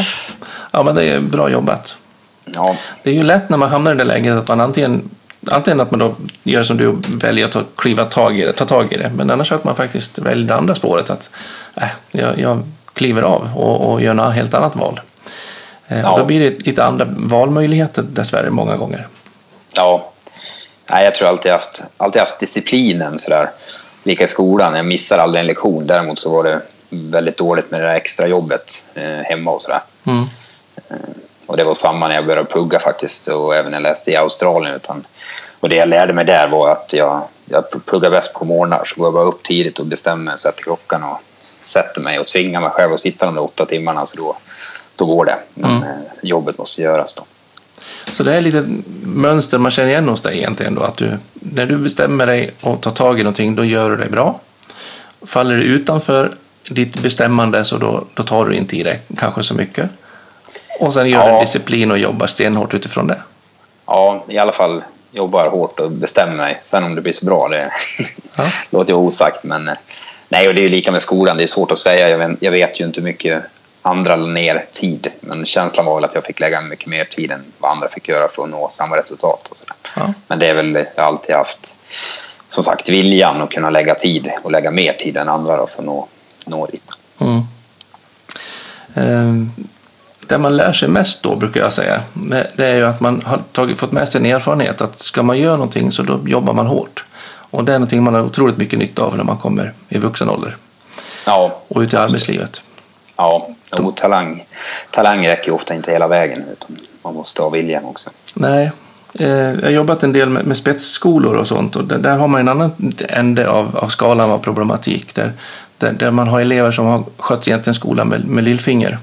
ja, 0.70 0.82
men 0.82 0.94
det 0.94 1.04
är 1.04 1.20
bra 1.20 1.50
jobbat. 1.50 1.96
Ja. 2.44 2.76
Det 3.02 3.10
är 3.10 3.14
ju 3.14 3.22
lätt 3.22 3.48
när 3.48 3.56
man 3.56 3.70
hamnar 3.70 3.94
i 3.94 3.96
det 3.96 4.04
läget 4.04 4.34
att 4.34 4.48
man 4.48 4.60
antingen 4.60 5.10
Antingen 5.50 5.80
att 5.80 5.90
man 5.90 6.00
då 6.00 6.14
gör 6.42 6.62
som 6.62 6.76
du 6.76 6.96
väljer 7.08 7.46
att 7.46 7.52
ta, 7.52 7.62
kliva 7.76 8.04
tag 8.04 8.38
i 8.38 8.42
det, 8.42 8.52
ta 8.52 8.64
tag 8.64 8.92
i 8.92 8.96
det, 8.96 9.10
men 9.16 9.30
annars 9.30 9.52
att 9.52 9.64
man 9.64 9.76
faktiskt 9.76 10.18
väljer 10.18 10.48
det 10.48 10.54
andra 10.54 10.74
spåret 10.74 11.10
att 11.10 11.30
äh, 11.76 11.88
jag, 12.10 12.38
jag 12.38 12.62
kliver 12.92 13.22
av 13.22 13.48
och, 13.56 13.92
och 13.92 14.02
gör 14.02 14.14
något 14.14 14.34
helt 14.34 14.54
annat 14.54 14.76
val. 14.76 15.00
Eh, 15.88 16.00
ja. 16.00 16.10
Och 16.10 16.18
då 16.18 16.24
blir 16.24 16.40
det 16.40 16.66
lite 16.66 16.84
andra 16.84 17.06
valmöjligheter 17.10 18.02
dessvärre 18.02 18.50
många 18.50 18.76
gånger. 18.76 19.06
Ja, 19.76 20.12
Nej, 20.90 21.04
jag 21.04 21.14
tror 21.14 21.28
alltid 21.28 21.52
haft, 21.52 21.82
alltid 21.96 22.20
haft 22.20 22.38
disciplinen 22.38 23.18
sådär. 23.18 23.50
Lika 24.02 24.24
i 24.24 24.26
skolan, 24.26 24.74
jag 24.74 24.86
missar 24.86 25.18
aldrig 25.18 25.40
en 25.40 25.46
lektion. 25.46 25.86
Däremot 25.86 26.18
så 26.18 26.32
var 26.32 26.44
det 26.44 26.60
väldigt 26.90 27.36
dåligt 27.36 27.70
med 27.70 27.80
det 27.80 27.86
där 27.86 27.94
extra 27.94 28.26
jobbet 28.26 28.84
eh, 28.94 29.02
hemma 29.04 29.50
och 29.50 29.62
sådär. 29.62 29.80
Mm. 30.06 30.24
Eh, 30.88 30.96
och 31.46 31.56
det 31.56 31.64
var 31.64 31.74
samma 31.74 32.08
när 32.08 32.14
jag 32.14 32.26
började 32.26 32.48
plugga 32.48 32.78
faktiskt 32.78 33.28
och 33.28 33.54
även 33.54 33.70
när 33.70 33.78
jag 33.78 33.82
läste 33.82 34.10
i 34.10 34.16
Australien. 34.16 34.74
Utan, 34.74 35.06
och 35.60 35.68
det 35.68 35.76
jag 35.76 35.88
lärde 35.88 36.12
mig 36.12 36.24
där 36.24 36.48
var 36.48 36.70
att 36.70 36.92
jag, 36.92 37.22
jag 37.44 37.64
pluggar 37.86 38.10
bäst 38.10 38.34
på 38.34 38.44
morgnar 38.44 38.84
så 38.84 38.96
går 38.96 39.06
jag 39.06 39.14
bara 39.14 39.24
upp 39.24 39.42
tidigt 39.42 39.78
och 39.78 39.86
bestämmer 39.86 40.24
mig, 40.24 40.38
sätter 40.38 40.62
klockan 40.62 41.02
och 41.02 41.20
sätter 41.62 42.00
mig 42.00 42.18
och 42.18 42.26
tvingar 42.26 42.60
mig 42.60 42.70
själv 42.70 42.92
att 42.92 43.00
sitta 43.00 43.26
de 43.26 43.34
där 43.34 43.42
åtta 43.42 43.66
timmarna 43.66 44.06
så 44.06 44.16
då, 44.16 44.36
då 44.96 45.06
går 45.06 45.24
det. 45.24 45.38
Men 45.54 45.70
mm. 45.70 45.82
Eh, 45.82 45.96
jobbet 46.22 46.58
måste 46.58 46.82
göras 46.82 47.14
då. 47.14 47.24
Så 48.12 48.22
det 48.22 48.34
är 48.34 48.40
lite 48.40 48.66
mönster 49.02 49.58
man 49.58 49.70
känner 49.70 49.88
igen 49.88 50.08
hos 50.08 50.22
dig 50.22 50.38
egentligen 50.38 50.74
då, 50.74 50.82
att 50.82 50.96
du, 50.96 51.18
när 51.34 51.66
du 51.66 51.76
bestämmer 51.76 52.26
dig 52.26 52.50
och 52.60 52.80
tar 52.80 52.90
tag 52.90 53.20
i 53.20 53.22
någonting, 53.22 53.54
då 53.54 53.64
gör 53.64 53.90
du 53.90 53.96
det 53.96 54.08
bra. 54.08 54.40
Faller 55.26 55.56
det 55.56 55.62
utanför 55.62 56.32
ditt 56.68 56.98
bestämmande 56.98 57.64
så 57.64 57.76
då, 57.76 58.04
då 58.14 58.22
tar 58.22 58.44
du 58.44 58.54
inte 58.54 58.76
i 58.76 58.82
det 58.82 58.98
kanske 59.16 59.42
så 59.42 59.54
mycket. 59.54 59.90
Och 60.80 60.94
sen 60.94 61.08
gör 61.08 61.28
ja. 61.28 61.34
du 61.34 61.40
disciplin 61.40 61.90
och 61.90 61.98
jobbar 61.98 62.26
stenhårt 62.26 62.74
utifrån 62.74 63.06
det. 63.06 63.22
Ja, 63.86 64.24
i 64.28 64.38
alla 64.38 64.52
fall 64.52 64.82
jobbar 65.10 65.48
hårt 65.48 65.80
och 65.80 65.90
bestämmer 65.90 66.36
mig. 66.36 66.58
Sen 66.62 66.84
om 66.84 66.94
det 66.94 67.00
blir 67.00 67.12
så 67.12 67.24
bra, 67.24 67.48
det 67.48 67.72
ja. 68.36 68.44
låter 68.70 68.92
ju 68.92 68.96
osagt. 68.96 69.44
Men 69.44 69.70
nej, 70.28 70.48
och 70.48 70.54
det 70.54 70.60
är 70.60 70.62
ju 70.62 70.68
lika 70.68 70.92
med 70.92 71.02
skolan. 71.02 71.36
Det 71.36 71.42
är 71.42 71.46
svårt 71.46 71.70
att 71.70 71.78
säga. 71.78 72.08
Jag 72.08 72.18
vet, 72.18 72.30
jag 72.40 72.50
vet 72.50 72.80
ju 72.80 72.84
inte 72.84 73.00
hur 73.00 73.04
mycket 73.04 73.42
andra 73.82 74.16
la 74.16 74.26
ner 74.26 74.64
tid. 74.72 75.10
Men 75.20 75.46
känslan 75.46 75.86
var 75.86 75.94
väl 75.94 76.04
att 76.04 76.14
jag 76.14 76.24
fick 76.24 76.40
lägga 76.40 76.60
mycket 76.60 76.86
mer 76.86 77.04
tid 77.04 77.30
än 77.30 77.44
vad 77.58 77.70
andra 77.70 77.88
fick 77.88 78.08
göra 78.08 78.28
för 78.28 78.42
att 78.42 78.50
nå 78.50 78.68
samma 78.70 78.96
resultat. 78.96 79.48
Och 79.50 79.56
så 79.56 79.64
ja. 79.96 80.14
Men 80.26 80.38
det 80.38 80.46
är 80.46 80.54
väl, 80.54 80.74
jag 80.74 81.02
har 81.02 81.08
alltid 81.08 81.36
haft, 81.36 81.74
som 82.48 82.64
sagt, 82.64 82.88
viljan 82.88 83.42
att 83.42 83.50
kunna 83.50 83.70
lägga 83.70 83.94
tid 83.94 84.30
och 84.42 84.50
lägga 84.50 84.70
mer 84.70 84.92
tid 84.92 85.16
än 85.16 85.28
andra 85.28 85.56
då 85.56 85.66
för 85.66 85.78
att 85.78 85.86
nå, 85.86 86.08
nå 86.46 86.66
dit. 86.66 86.84
Mm. 87.20 87.42
Um 88.94 89.68
det 90.28 90.38
man 90.38 90.56
lär 90.56 90.72
sig 90.72 90.88
mest 90.88 91.22
då, 91.22 91.36
brukar 91.36 91.60
jag 91.60 91.72
säga, 91.72 92.02
det 92.56 92.66
är 92.66 92.76
ju 92.76 92.86
att 92.86 93.00
man 93.00 93.22
har 93.26 93.40
tagit, 93.52 93.78
fått 93.78 93.92
med 93.92 94.08
sig 94.08 94.20
en 94.20 94.26
erfarenhet 94.26 94.80
att 94.80 95.00
ska 95.00 95.22
man 95.22 95.38
göra 95.38 95.56
någonting 95.56 95.92
så 95.92 96.02
då 96.02 96.20
jobbar 96.26 96.52
man 96.52 96.66
hårt. 96.66 97.04
Och 97.50 97.64
det 97.64 97.72
är 97.72 97.78
någonting 97.78 98.02
man 98.02 98.14
har 98.14 98.22
otroligt 98.22 98.56
mycket 98.56 98.78
nytta 98.78 99.02
av 99.02 99.16
när 99.16 99.24
man 99.24 99.36
kommer 99.36 99.72
i 99.88 99.98
vuxen 99.98 100.28
ålder. 100.28 100.56
Ja. 101.26 101.58
Och 101.68 101.80
ut 101.80 101.92
i 101.92 101.96
arbetslivet. 101.96 102.62
Ja, 103.16 103.48
och 103.72 103.96
talang, 103.96 104.44
talang 104.90 105.26
räcker 105.26 105.46
ju 105.46 105.52
ofta 105.52 105.74
inte 105.74 105.90
hela 105.90 106.08
vägen 106.08 106.44
utan 106.52 106.76
man 107.02 107.14
måste 107.14 107.42
ha 107.42 107.48
viljan 107.48 107.84
också. 107.84 108.10
Nej, 108.34 108.70
eh, 109.20 109.28
jag 109.28 109.62
har 109.62 109.70
jobbat 109.70 110.02
en 110.02 110.12
del 110.12 110.28
med, 110.28 110.46
med 110.46 110.56
spetsskolor 110.56 111.36
och 111.36 111.46
sånt 111.46 111.76
och 111.76 111.84
där, 111.84 112.16
har 112.16 112.28
man 112.28 112.40
en 112.40 112.48
annan 112.48 112.94
ände 113.08 113.48
av, 113.48 113.76
av 113.76 113.86
skalan 113.86 114.30
av 114.30 114.38
problematik 114.38 115.14
där, 115.14 115.32
där, 115.78 115.92
där, 115.92 116.10
man 116.10 116.28
har 116.28 116.40
elever 116.40 116.70
som 116.70 116.86
har 116.86 117.04
skött 117.16 117.48
egentligen 117.48 117.74
skolan 117.74 118.08
med, 118.08 118.24
med 118.24 118.44
lillfinger 118.44 118.98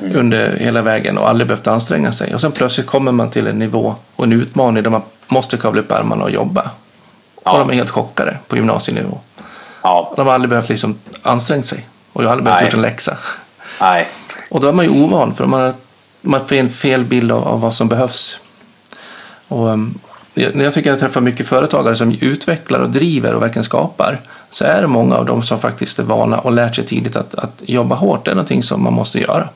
mm. 0.00 0.16
under 0.16 0.56
hela 0.56 0.82
vägen 0.82 1.18
och 1.18 1.28
aldrig 1.28 1.48
behövt 1.48 1.66
anstränga 1.66 2.12
sig. 2.12 2.34
Och 2.34 2.40
sen 2.40 2.52
plötsligt 2.52 2.86
kommer 2.86 3.12
man 3.12 3.30
till 3.30 3.46
en 3.46 3.58
nivå 3.58 3.94
och 4.16 4.24
en 4.24 4.32
utmaning 4.32 4.82
där 4.82 4.90
man 4.90 5.02
måste 5.28 5.56
kavla 5.56 5.80
upp 5.80 5.92
ärmarna 5.92 6.24
och 6.24 6.30
jobba. 6.30 6.70
Ja. 7.44 7.52
Och 7.52 7.58
de 7.58 7.70
är 7.70 7.74
helt 7.74 7.90
chockade 7.90 8.38
på 8.48 8.56
gymnasienivå. 8.56 9.18
Ja. 9.82 10.12
De 10.16 10.26
har 10.26 10.34
aldrig 10.34 10.50
behövt 10.50 10.68
liksom 10.68 10.98
ansträngt 11.22 11.66
sig 11.66 11.88
och 12.12 12.22
jag 12.22 12.28
har 12.28 12.32
aldrig 12.32 12.44
behövt 12.44 12.62
gjort 12.62 12.74
en 12.74 12.82
läxa. 12.82 13.16
Nej. 13.80 14.08
Och 14.50 14.60
då 14.60 14.68
är 14.68 14.72
man 14.72 14.84
ju 14.84 14.90
ovan 14.90 15.34
för 15.34 15.46
man 15.46 15.60
har, 15.60 15.74
man 16.20 16.46
får 16.46 16.56
en 16.56 16.68
fel 16.68 17.04
bild 17.04 17.32
av, 17.32 17.48
av 17.48 17.60
vad 17.60 17.74
som 17.74 17.88
behövs 17.88 18.40
Och, 19.48 19.66
um, 19.66 19.98
när 20.34 20.64
jag 20.64 20.74
tycker 20.74 20.90
jag 20.90 20.98
träffar 20.98 21.20
mycket 21.20 21.48
företagare 21.48 21.96
som 21.96 22.16
utvecklar 22.20 22.80
och 22.80 22.90
driver 22.90 23.34
och 23.34 23.42
verkligen 23.42 23.64
skapar 23.64 24.20
så 24.50 24.64
är 24.64 24.80
det 24.80 24.86
många 24.86 25.16
av 25.16 25.24
dem 25.26 25.42
som 25.42 25.58
faktiskt 25.58 25.98
är 25.98 26.02
vana 26.02 26.38
och 26.38 26.52
lärt 26.52 26.76
sig 26.76 26.86
tidigt 26.86 27.16
att, 27.16 27.34
att 27.34 27.62
jobba 27.64 27.94
hårt. 27.94 28.24
Det 28.24 28.30
är 28.30 28.34
någonting 28.34 28.62
som 28.62 28.82
man 28.82 28.92
måste 28.92 29.20
göra. 29.20 29.48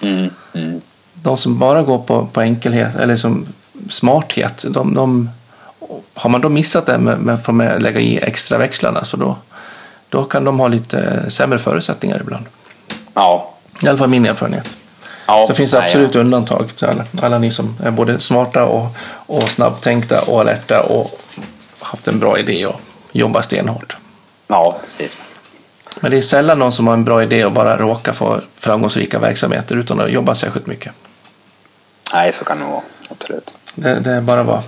Mm, 0.00 0.30
mm. 0.52 0.80
De 1.14 1.36
som 1.36 1.58
bara 1.58 1.82
går 1.82 1.98
på, 1.98 2.26
på 2.26 2.40
enkelhet 2.40 2.96
eller 2.96 3.16
som 3.16 3.46
smarthet, 3.88 4.64
de, 4.68 4.94
de, 4.94 5.30
har 6.14 6.30
man 6.30 6.40
då 6.40 6.48
missat 6.48 6.86
det 6.86 6.98
med, 6.98 7.18
med, 7.18 7.54
med 7.54 7.72
att 7.72 7.82
lägga 7.82 8.00
i 8.00 8.18
extra 8.18 8.58
växlarna 8.58 9.04
så 9.04 9.16
då, 9.16 9.36
då 10.08 10.24
kan 10.24 10.44
de 10.44 10.60
ha 10.60 10.68
lite 10.68 11.30
sämre 11.30 11.58
förutsättningar 11.58 12.20
ibland. 12.20 12.44
Ja. 13.14 13.50
I 13.82 13.88
alla 13.88 13.98
fall 13.98 14.08
min 14.08 14.26
erfarenhet. 14.26 14.68
Ja, 15.26 15.44
så 15.46 15.54
finns 15.54 15.70
det 15.70 15.82
absolut 15.82 16.14
nej, 16.14 16.24
undantag 16.24 16.76
till 16.76 16.86
alla, 16.86 17.04
alla 17.22 17.38
ni 17.38 17.50
som 17.50 17.76
är 17.82 17.90
både 17.90 18.20
smarta 18.20 18.64
och, 18.64 18.86
och 19.06 19.48
snabbtänkta 19.48 20.20
och 20.20 20.40
alerta 20.40 20.82
och 20.82 21.20
haft 21.78 22.08
en 22.08 22.18
bra 22.18 22.38
idé 22.38 22.66
och 22.66 22.80
jobbar 23.12 23.40
stenhårt. 23.42 23.96
Ja, 24.46 24.78
precis. 24.84 25.22
Men 26.00 26.10
det 26.10 26.16
är 26.16 26.22
sällan 26.22 26.58
någon 26.58 26.72
som 26.72 26.86
har 26.86 26.94
en 26.94 27.04
bra 27.04 27.22
idé 27.22 27.44
och 27.44 27.52
bara 27.52 27.76
råkar 27.76 28.12
få 28.12 28.40
framgångsrika 28.56 29.18
verksamheter 29.18 29.76
utan 29.76 30.00
att 30.00 30.10
jobba 30.10 30.34
särskilt 30.34 30.66
mycket. 30.66 30.92
Nej, 32.14 32.32
så 32.32 32.44
kan 32.44 32.58
det 32.58 32.64
vara. 32.64 32.82
Absolut. 33.08 33.54
Det, 33.74 34.00
det 34.00 34.10
är 34.10 34.20
bara 34.20 34.42
vad 34.42 34.62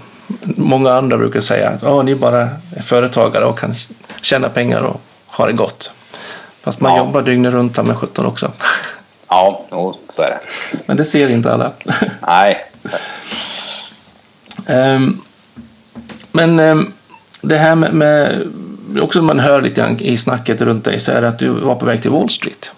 många 0.56 0.92
andra 0.92 1.18
brukar 1.18 1.40
säga. 1.40 1.68
att 1.68 1.82
oh, 1.82 2.04
ni 2.04 2.14
bara 2.14 2.48
är 2.76 2.82
företagare 2.82 3.44
och 3.44 3.58
kan 3.58 3.74
tjäna 4.20 4.48
pengar 4.48 4.80
och 4.80 5.00
ha 5.26 5.46
det 5.46 5.52
gott. 5.52 5.92
Fast 6.62 6.80
man 6.80 6.92
ja. 6.92 6.98
jobbar 6.98 7.22
dygnet 7.22 7.52
runt 7.52 7.84
med 7.84 7.96
17 7.96 8.26
också. 8.26 8.52
Ja, 9.28 9.64
jo, 9.70 9.98
så 10.08 10.22
är 10.22 10.26
det. 10.26 10.38
Men 10.86 10.96
det 10.96 11.04
ser 11.04 11.30
inte 11.30 11.52
alla. 11.52 11.70
Nej. 12.26 12.64
um, 14.68 15.22
men 16.32 16.60
um, 16.60 16.92
det 17.40 17.56
här 17.56 17.74
med, 17.74 17.94
med 17.94 18.52
också 19.00 19.22
man 19.22 19.38
hör 19.38 19.62
lite 19.62 19.80
grann 19.80 20.00
i 20.00 20.16
snacket 20.16 20.60
runt 20.60 20.84
dig 20.84 21.00
så 21.00 21.12
är 21.12 21.20
det 21.20 21.28
att 21.28 21.38
du 21.38 21.48
var 21.48 21.74
på 21.74 21.86
väg 21.86 22.02
till 22.02 22.10
Wall 22.10 22.30
Street. 22.30 22.72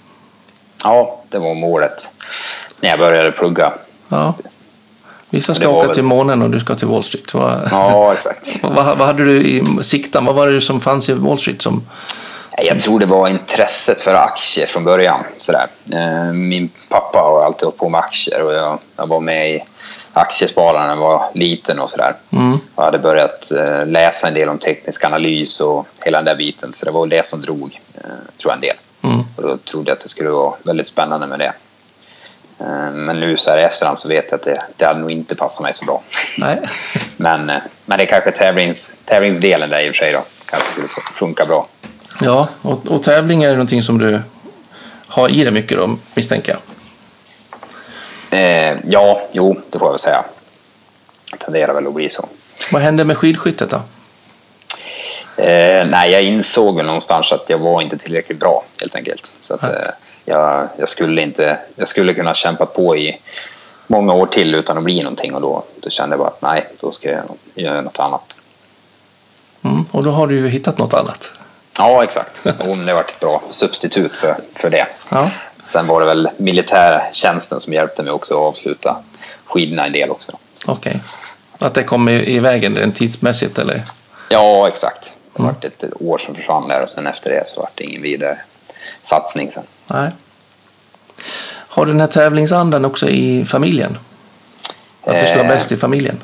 Ja, 0.84 1.22
det 1.28 1.38
var 1.38 1.54
målet 1.54 2.14
när 2.80 2.88
jag 2.88 2.98
började 2.98 3.32
plugga. 3.32 3.72
Ja. 4.08 4.34
Vissa 5.30 5.54
ska 5.54 5.68
åka 5.68 5.86
väl... 5.86 5.94
till 5.94 6.04
månen 6.04 6.42
och 6.42 6.50
du 6.50 6.60
ska 6.60 6.74
till 6.74 6.88
Wall 6.88 7.02
Street. 7.02 7.34
Vad... 7.34 7.68
Ja, 7.70 8.12
exakt. 8.12 8.56
vad, 8.62 8.98
vad 8.98 9.06
hade 9.06 9.24
du 9.24 9.42
i 9.42 9.64
siktan? 9.82 10.24
Vad 10.24 10.34
var 10.34 10.46
det 10.46 10.60
som 10.60 10.80
fanns 10.80 11.08
i 11.08 11.14
Wall 11.14 11.38
Street 11.38 11.62
som, 11.62 11.82
jag 12.62 12.80
tror 12.80 12.98
det 12.98 13.06
var 13.06 13.28
intresset 13.28 14.00
för 14.00 14.14
aktier 14.14 14.66
från 14.66 14.84
början. 14.84 15.24
Sådär. 15.36 15.66
Eh, 15.92 16.32
min 16.32 16.70
pappa 16.88 17.18
har 17.18 17.44
alltid 17.44 17.64
hållit 17.64 17.78
på 17.78 17.88
med 17.88 18.00
aktier 18.00 18.42
och 18.42 18.54
jag, 18.54 18.78
jag 18.96 19.06
var 19.06 19.20
med 19.20 19.50
i 19.50 19.64
Aktiespararna 20.12 20.86
när 20.86 20.94
jag 20.94 21.00
var 21.00 21.24
liten 21.34 21.78
och 21.78 21.90
sådär. 21.90 22.14
Mm. 22.32 22.58
Jag 22.76 22.84
hade 22.84 22.98
börjat 22.98 23.52
eh, 23.52 23.86
läsa 23.86 24.28
en 24.28 24.34
del 24.34 24.48
om 24.48 24.58
teknisk 24.58 25.04
analys 25.04 25.60
och 25.60 25.86
hela 26.04 26.18
den 26.18 26.24
där 26.24 26.34
biten. 26.34 26.72
Så 26.72 26.84
det 26.84 26.90
var 26.90 27.06
det 27.06 27.26
som 27.26 27.40
drog, 27.40 27.80
eh, 27.94 28.00
tror 28.38 28.52
jag, 28.52 28.54
en 28.54 28.60
del. 28.60 28.76
Mm. 29.02 29.24
Och 29.36 29.42
då 29.42 29.56
trodde 29.56 29.90
jag 29.90 29.96
att 29.96 30.02
det 30.02 30.08
skulle 30.08 30.30
vara 30.30 30.54
väldigt 30.62 30.86
spännande 30.86 31.26
med 31.26 31.38
det. 31.38 31.52
Men 32.92 33.20
nu 33.20 33.36
så 33.36 33.50
här 33.50 33.58
i 33.58 33.62
efterhand 33.62 33.98
så 33.98 34.08
vet 34.08 34.24
jag 34.30 34.38
att 34.38 34.42
det, 34.42 34.62
det 34.76 34.84
hade 34.84 35.00
nog 35.00 35.10
inte 35.10 35.34
passat 35.34 35.62
mig 35.62 35.74
så 35.74 35.84
bra. 35.84 36.02
Nej. 36.38 36.60
men, 37.16 37.52
men 37.84 37.98
det 37.98 38.04
är 38.04 38.06
kanske 38.06 38.32
tävlings, 38.32 38.96
tävlingsdelen 39.04 39.70
där 39.70 39.80
i 39.80 39.90
och 39.90 39.94
för 39.94 39.98
sig 39.98 40.12
då. 40.12 40.22
Kanske 40.46 40.70
skulle 40.70 40.88
funka 41.12 41.46
bra. 41.46 41.66
Ja, 42.20 42.48
och, 42.62 42.86
och 42.86 43.02
tävling 43.02 43.42
är 43.42 43.50
någonting 43.50 43.82
som 43.82 43.98
du 43.98 44.22
har 45.06 45.28
i 45.28 45.44
dig 45.44 45.52
mycket 45.52 45.78
då, 45.78 45.96
misstänker 46.14 46.52
jag. 46.52 46.60
Eh, 48.40 48.76
ja, 48.84 49.20
jo, 49.32 49.60
det 49.70 49.78
får 49.78 49.86
jag 49.86 49.92
väl 49.92 49.98
säga. 49.98 50.24
Det 51.32 51.38
tenderar 51.38 51.74
väl 51.74 51.86
att 51.86 51.94
bli 51.94 52.10
så. 52.10 52.28
Vad 52.72 52.82
hände 52.82 53.04
med 53.04 53.18
skidskyttet 53.18 53.70
då? 53.70 53.76
Eh, 55.42 55.86
nej, 55.90 56.10
jag 56.10 56.22
insåg 56.22 56.76
väl 56.76 56.86
någonstans 56.86 57.32
att 57.32 57.50
jag 57.50 57.58
var 57.58 57.82
inte 57.82 57.98
tillräckligt 57.98 58.40
bra 58.40 58.64
helt 58.80 58.94
enkelt. 58.94 59.36
Så 59.40 59.54
att, 59.54 59.62
eh, 59.62 59.90
jag, 60.24 60.68
jag, 60.78 60.88
skulle 60.88 61.22
inte, 61.22 61.58
jag 61.76 61.88
skulle 61.88 62.14
kunna 62.14 62.34
kämpa 62.34 62.66
på 62.66 62.96
i 62.96 63.20
många 63.86 64.12
år 64.12 64.26
till 64.26 64.54
utan 64.54 64.78
att 64.78 64.84
bli 64.84 65.02
någonting 65.02 65.34
och 65.34 65.40
då, 65.40 65.64
då 65.80 65.90
kände 65.90 66.12
jag 66.12 66.18
bara 66.18 66.28
att 66.28 66.42
nej, 66.42 66.68
då 66.80 66.92
ska 66.92 67.10
jag 67.10 67.22
göra 67.54 67.80
något 67.80 67.98
annat. 67.98 68.36
Mm, 69.62 69.84
och 69.90 70.04
då 70.04 70.10
har 70.10 70.26
du 70.26 70.34
ju 70.34 70.48
hittat 70.48 70.78
något 70.78 70.94
annat. 70.94 71.32
Ja, 71.78 72.04
exakt. 72.04 72.40
Hon 72.58 72.88
har 72.88 72.94
varit 72.94 73.10
ett 73.10 73.20
bra 73.20 73.42
substitut 73.50 74.12
för, 74.12 74.36
för 74.54 74.70
det. 74.70 74.86
Ja. 75.10 75.30
Sen 75.64 75.86
var 75.86 76.00
det 76.00 76.06
väl 76.06 76.28
militärtjänsten 76.36 77.60
som 77.60 77.72
hjälpte 77.72 78.02
mig 78.02 78.12
också 78.12 78.34
att 78.34 78.40
avsluta 78.40 78.96
skidorna 79.44 79.86
en 79.86 79.92
del 79.92 80.10
också. 80.10 80.38
Okej. 80.66 80.90
Okay. 80.90 81.00
Att 81.68 81.74
det 81.74 81.82
kom 81.82 82.08
i, 82.08 82.36
i 82.36 82.38
vägen 82.38 82.76
rent 82.76 82.96
tidsmässigt 82.96 83.58
eller? 83.58 83.82
Ja, 84.28 84.68
exakt. 84.68 85.14
Det 85.36 85.42
var 85.42 85.50
mm. 85.50 85.60
ett 85.62 85.84
år 86.00 86.18
som 86.18 86.34
försvann 86.34 86.68
där 86.68 86.82
och 86.82 86.88
sen 86.88 87.06
efter 87.06 87.30
det 87.30 87.48
så 87.48 87.60
var 87.60 87.70
det 87.74 87.84
ingen 87.84 88.02
vidare 88.02 88.38
satsning 89.02 89.52
sen. 89.52 89.62
Nej. 89.86 90.10
Har 91.50 91.84
du 91.84 91.92
den 91.92 92.00
här 92.00 92.06
tävlingsandan 92.06 92.84
också 92.84 93.08
i 93.08 93.44
familjen? 93.44 93.98
Att 95.04 95.20
du 95.20 95.26
ska 95.26 95.36
vara 95.36 95.48
bäst 95.48 95.72
i 95.72 95.76
familjen? 95.76 96.22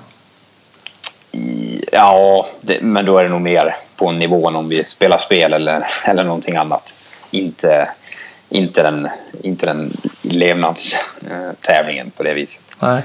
Ja, 1.92 2.46
det, 2.60 2.80
men 2.80 3.04
då 3.06 3.18
är 3.18 3.22
det 3.22 3.28
nog 3.28 3.40
mer 3.40 3.76
på 3.96 4.12
nivån 4.12 4.56
om 4.56 4.68
vi 4.68 4.84
spelar 4.84 5.18
spel 5.18 5.52
eller, 5.52 5.86
eller 6.04 6.24
någonting 6.24 6.56
annat. 6.56 6.94
Inte, 7.30 7.90
inte 8.48 8.82
den, 8.82 9.08
inte 9.42 9.66
den 9.66 9.96
levnadstävlingen 10.22 12.10
på 12.10 12.22
det 12.22 12.34
viset. 12.34 12.62
Nej. 12.78 13.02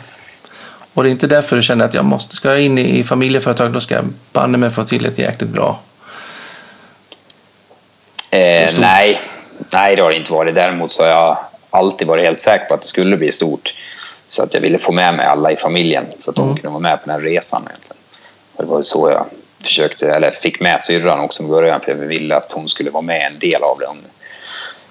Och 0.93 1.03
det 1.03 1.09
är 1.09 1.11
inte 1.11 1.27
därför 1.27 1.55
du 1.55 1.61
känner 1.61 1.85
att 1.85 1.93
jag 1.93 2.05
måste, 2.05 2.35
ska 2.35 2.49
jag 2.49 2.61
in 2.61 2.77
i 2.77 3.03
familjeföretag 3.03 3.71
då 3.71 3.79
ska 3.79 3.95
jag 3.95 4.13
banne 4.33 4.57
mig 4.57 4.69
få 4.69 4.83
till 4.83 5.05
ett 5.05 5.19
jäkligt 5.19 5.49
bra 5.49 5.79
eh, 8.31 8.69
Nej, 8.79 9.21
nej 9.73 9.95
det 9.95 10.01
har 10.01 10.09
det 10.09 10.17
inte 10.17 10.33
varit. 10.33 10.55
Däremot 10.55 10.91
så 10.91 11.03
har 11.03 11.09
jag 11.09 11.37
alltid 11.69 12.07
varit 12.07 12.25
helt 12.25 12.39
säker 12.39 12.65
på 12.65 12.73
att 12.73 12.81
det 12.81 12.87
skulle 12.87 13.17
bli 13.17 13.31
stort. 13.31 13.75
Så 14.27 14.43
att 14.43 14.53
jag 14.53 14.61
ville 14.61 14.77
få 14.77 14.91
med 14.91 15.13
mig 15.13 15.25
alla 15.25 15.51
i 15.51 15.55
familjen 15.55 16.05
så 16.19 16.29
att 16.29 16.35
de 16.35 16.45
mm. 16.45 16.55
kunde 16.55 16.69
vara 16.69 16.79
med 16.79 17.03
på 17.03 17.09
den 17.09 17.19
här 17.19 17.27
resan. 17.29 17.61
Egentligen. 17.61 17.94
Det 18.57 18.65
var 18.65 18.81
så 18.81 19.09
jag 19.09 19.25
försökte, 19.63 20.09
eller 20.09 20.31
fick 20.31 20.59
med 20.59 20.81
syrran 20.81 21.19
också 21.19 21.43
i 21.43 21.47
början 21.47 21.81
för 21.81 21.91
jag 21.91 21.97
ville 21.97 22.35
att 22.35 22.51
hon 22.51 22.69
skulle 22.69 22.91
vara 22.91 23.01
med 23.01 23.31
en 23.31 23.39
del 23.39 23.63
av 23.63 23.79
det. 23.79 23.87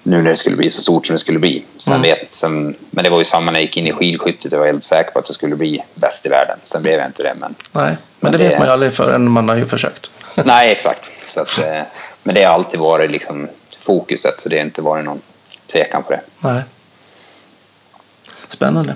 Nu 0.06 0.22
när 0.22 0.30
det 0.30 0.36
skulle 0.36 0.56
bli 0.56 0.70
så 0.70 0.82
stort 0.82 1.06
som 1.06 1.14
det 1.14 1.18
skulle 1.20 1.38
bli. 1.38 1.64
Sen 1.78 1.96
mm. 1.96 2.02
vet, 2.02 2.32
sen, 2.32 2.74
men 2.90 3.04
det 3.04 3.10
var 3.10 3.18
ju 3.18 3.24
samma 3.24 3.50
när 3.50 3.58
jag 3.58 3.64
gick 3.64 3.76
in 3.76 3.86
i 3.86 3.92
skidskyttet. 3.92 4.52
Jag 4.52 4.58
var 4.58 4.66
helt 4.66 4.84
säker 4.84 5.10
på 5.10 5.18
att 5.18 5.28
jag 5.28 5.34
skulle 5.34 5.56
bli 5.56 5.84
bäst 5.94 6.26
i 6.26 6.28
världen. 6.28 6.58
Sen 6.64 6.82
blev 6.82 6.94
jag 6.94 7.06
inte 7.06 7.22
det. 7.22 7.34
Men, 7.38 7.54
Nej, 7.72 7.84
men, 7.84 7.96
men 8.20 8.32
det, 8.32 8.38
det 8.38 8.44
vet 8.44 8.58
man 8.58 8.66
ju 8.66 8.72
aldrig 8.72 8.92
förrän 8.92 9.30
man 9.30 9.48
har 9.48 9.56
ju 9.56 9.66
försökt. 9.66 10.10
Nej, 10.34 10.72
exakt. 10.72 11.10
Så 11.26 11.40
att, 11.40 11.58
eh, 11.58 11.82
men 12.22 12.34
det 12.34 12.44
har 12.44 12.54
alltid 12.54 12.80
varit 12.80 13.10
liksom 13.10 13.48
fokuset 13.78 14.38
så 14.38 14.48
det 14.48 14.56
har 14.56 14.64
inte 14.64 14.82
varit 14.82 15.04
någon 15.04 15.20
tvekan 15.72 16.02
på 16.02 16.12
det. 16.12 16.20
Nej. 16.38 16.62
Spännande. 18.48 18.94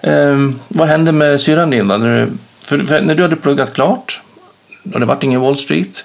Um, 0.00 0.60
vad 0.68 0.88
hände 0.88 1.12
med 1.12 1.40
syrran 1.40 1.70
din 1.70 1.88
då? 1.88 1.96
När 1.96 2.20
du, 2.20 2.32
för, 2.66 2.78
för 2.78 3.00
när 3.00 3.14
du 3.14 3.22
hade 3.22 3.36
pluggat 3.36 3.74
klart 3.74 4.22
och 4.94 5.00
det 5.00 5.06
vart 5.06 5.22
ingen 5.22 5.40
Wall 5.40 5.56
Street, 5.56 6.04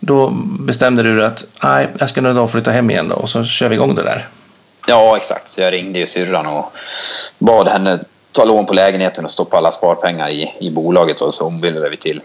då 0.00 0.30
bestämde 0.60 1.02
du 1.02 1.24
att 1.24 1.44
nej, 1.62 1.88
jag 1.98 2.10
ska 2.10 2.20
nog 2.20 2.50
flytta 2.50 2.70
hem 2.70 2.90
igen 2.90 3.08
då, 3.08 3.14
och 3.14 3.30
så 3.30 3.44
kör 3.44 3.68
vi 3.68 3.74
igång 3.74 3.94
det 3.94 4.02
där. 4.02 4.28
Ja, 4.86 5.16
exakt. 5.16 5.48
Så 5.48 5.60
jag 5.60 5.72
ringde 5.72 5.98
ju 5.98 6.06
syrran 6.06 6.46
och 6.46 6.72
bad 7.38 7.68
henne 7.68 8.00
ta 8.32 8.44
lån 8.44 8.66
på 8.66 8.74
lägenheten 8.74 9.24
och 9.24 9.30
stoppa 9.30 9.56
alla 9.56 9.70
sparpengar 9.70 10.28
i, 10.28 10.54
i 10.60 10.70
bolaget 10.70 11.20
och 11.20 11.34
så 11.34 11.46
ombildade 11.46 11.88
vi 11.88 11.96
till, 11.96 12.20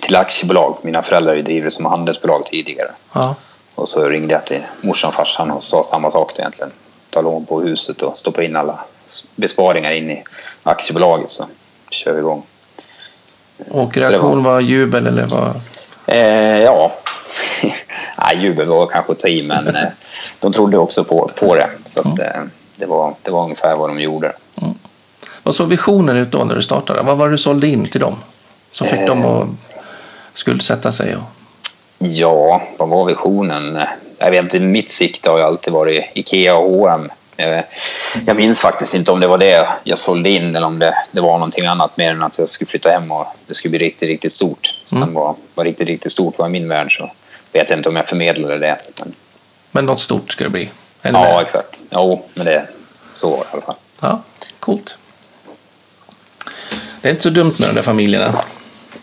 till 0.00 0.16
aktiebolag. 0.16 0.76
Mina 0.82 1.02
föräldrar 1.02 1.36
driver 1.36 1.70
som 1.70 1.86
handelsbolag 1.86 2.46
tidigare. 2.46 2.90
Ja. 3.12 3.34
Och 3.74 3.88
så 3.88 4.08
ringde 4.08 4.34
jag 4.34 4.44
till 4.44 4.62
morsan 4.80 5.08
och 5.08 5.14
farsan 5.14 5.50
och 5.50 5.62
sa 5.62 5.82
samma 5.82 6.10
sak 6.10 6.38
egentligen. 6.38 6.72
Ta 7.10 7.20
lån 7.20 7.46
på 7.46 7.60
huset 7.60 8.02
och 8.02 8.16
stoppa 8.16 8.42
in 8.42 8.56
alla 8.56 8.80
besparingar 9.36 9.90
in 9.90 10.10
i 10.10 10.24
aktiebolaget 10.62 11.30
så 11.30 11.44
kör 11.90 12.12
vi 12.12 12.18
igång. 12.18 12.42
Och 13.70 13.96
reaktion 13.96 14.42
var... 14.42 14.52
var 14.52 14.60
jubel 14.60 15.06
eller 15.06 15.26
vad? 15.26 15.60
Eh, 16.06 16.62
ja, 16.62 16.92
Nej, 18.18 18.38
jubel 18.38 18.66
var 18.66 18.86
kanske 18.86 19.12
att 19.12 19.18
ta 19.18 19.28
i 19.28 19.42
men 19.42 19.66
eh, 19.76 19.88
de 20.40 20.52
trodde 20.52 20.78
också 20.78 21.04
på, 21.04 21.30
på 21.40 21.54
det. 21.54 21.70
Så 21.84 22.00
att, 22.00 22.06
mm. 22.06 22.20
Eh, 22.20 22.42
det, 22.76 22.86
var, 22.86 23.14
det 23.22 23.30
var 23.30 23.44
ungefär 23.44 23.76
vad 23.76 23.90
de 23.90 24.00
gjorde. 24.00 24.32
Mm. 24.62 24.74
Vad 25.42 25.54
såg 25.54 25.68
visionen 25.68 26.16
ut 26.16 26.30
då 26.30 26.44
när 26.44 26.54
du 26.54 26.62
startade? 26.62 27.02
Vad 27.02 27.16
var 27.16 27.26
det 27.26 27.32
du 27.32 27.38
sålde 27.38 27.68
in 27.68 27.84
till 27.84 28.00
dem? 28.00 28.16
Som 28.72 28.86
fick 28.86 29.00
eh, 29.00 29.06
dem 29.06 29.24
att 29.24 29.48
skuldsätta 30.34 30.92
sig? 30.92 31.16
Och... 31.16 31.22
Ja, 31.98 32.62
vad 32.78 32.88
var 32.88 33.04
visionen? 33.04 33.78
Jag 34.18 34.30
vet 34.30 34.44
inte, 34.44 34.60
mitt 34.60 34.90
sikte 34.90 35.30
har 35.30 35.38
ju 35.38 35.44
alltid 35.44 35.72
varit 35.72 36.04
Ikea 36.14 36.56
och 36.56 36.70
H&M 36.70 37.08
jag 38.26 38.36
minns 38.36 38.60
faktiskt 38.60 38.94
inte 38.94 39.12
om 39.12 39.20
det 39.20 39.26
var 39.26 39.38
det 39.38 39.68
jag 39.84 39.98
sålde 39.98 40.28
in 40.28 40.56
eller 40.56 40.66
om 40.66 40.78
det, 40.78 40.94
det 41.10 41.20
var 41.20 41.32
någonting 41.32 41.66
annat 41.66 41.96
mer 41.96 42.10
än 42.10 42.22
att 42.22 42.38
jag 42.38 42.48
skulle 42.48 42.68
flytta 42.68 42.90
hem 42.90 43.12
och 43.12 43.26
det 43.46 43.54
skulle 43.54 43.70
bli 43.70 43.78
riktigt, 43.78 44.08
riktigt 44.08 44.32
stort. 44.32 44.74
Sen 44.86 45.02
mm. 45.02 45.14
var, 45.14 45.34
var 45.54 45.64
riktigt, 45.64 45.88
riktigt 45.88 46.12
stort 46.12 46.38
var 46.38 46.46
i 46.46 46.50
min 46.50 46.68
värld 46.68 46.96
så 46.98 47.10
vet 47.52 47.70
jag 47.70 47.78
inte 47.78 47.88
om 47.88 47.96
jag 47.96 48.08
förmedlade 48.08 48.58
det. 48.58 48.78
Men, 48.98 49.14
men 49.70 49.86
något 49.86 50.00
stort 50.00 50.32
ska 50.32 50.44
det 50.44 50.50
bli? 50.50 50.70
Eller 51.02 51.18
ja, 51.18 51.34
med? 51.34 51.42
exakt. 51.42 51.80
Jo, 51.90 52.24
men 52.34 52.46
det, 52.46 52.66
så 53.12 53.30
var 53.30 53.36
det 53.36 53.44
i 53.44 53.52
alla 53.52 53.62
fall. 53.62 53.76
Ja, 54.00 54.22
coolt. 54.60 54.98
Det 57.00 57.08
är 57.08 57.10
inte 57.10 57.22
så 57.22 57.30
dumt 57.30 57.52
med 57.58 57.68
de 57.68 57.74
där 57.74 57.82
familjerna. 57.82 58.44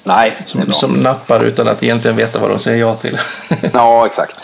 Nej, 0.04 0.34
som, 0.46 0.72
som 0.72 0.94
nappar 0.94 1.44
utan 1.44 1.68
att 1.68 1.84
egentligen 1.84 2.18
veta 2.18 2.40
vad 2.40 2.50
de 2.50 2.60
säger 2.60 2.80
ja 2.80 2.96
till. 2.96 3.20
ja, 3.74 4.06
exakt. 4.06 4.36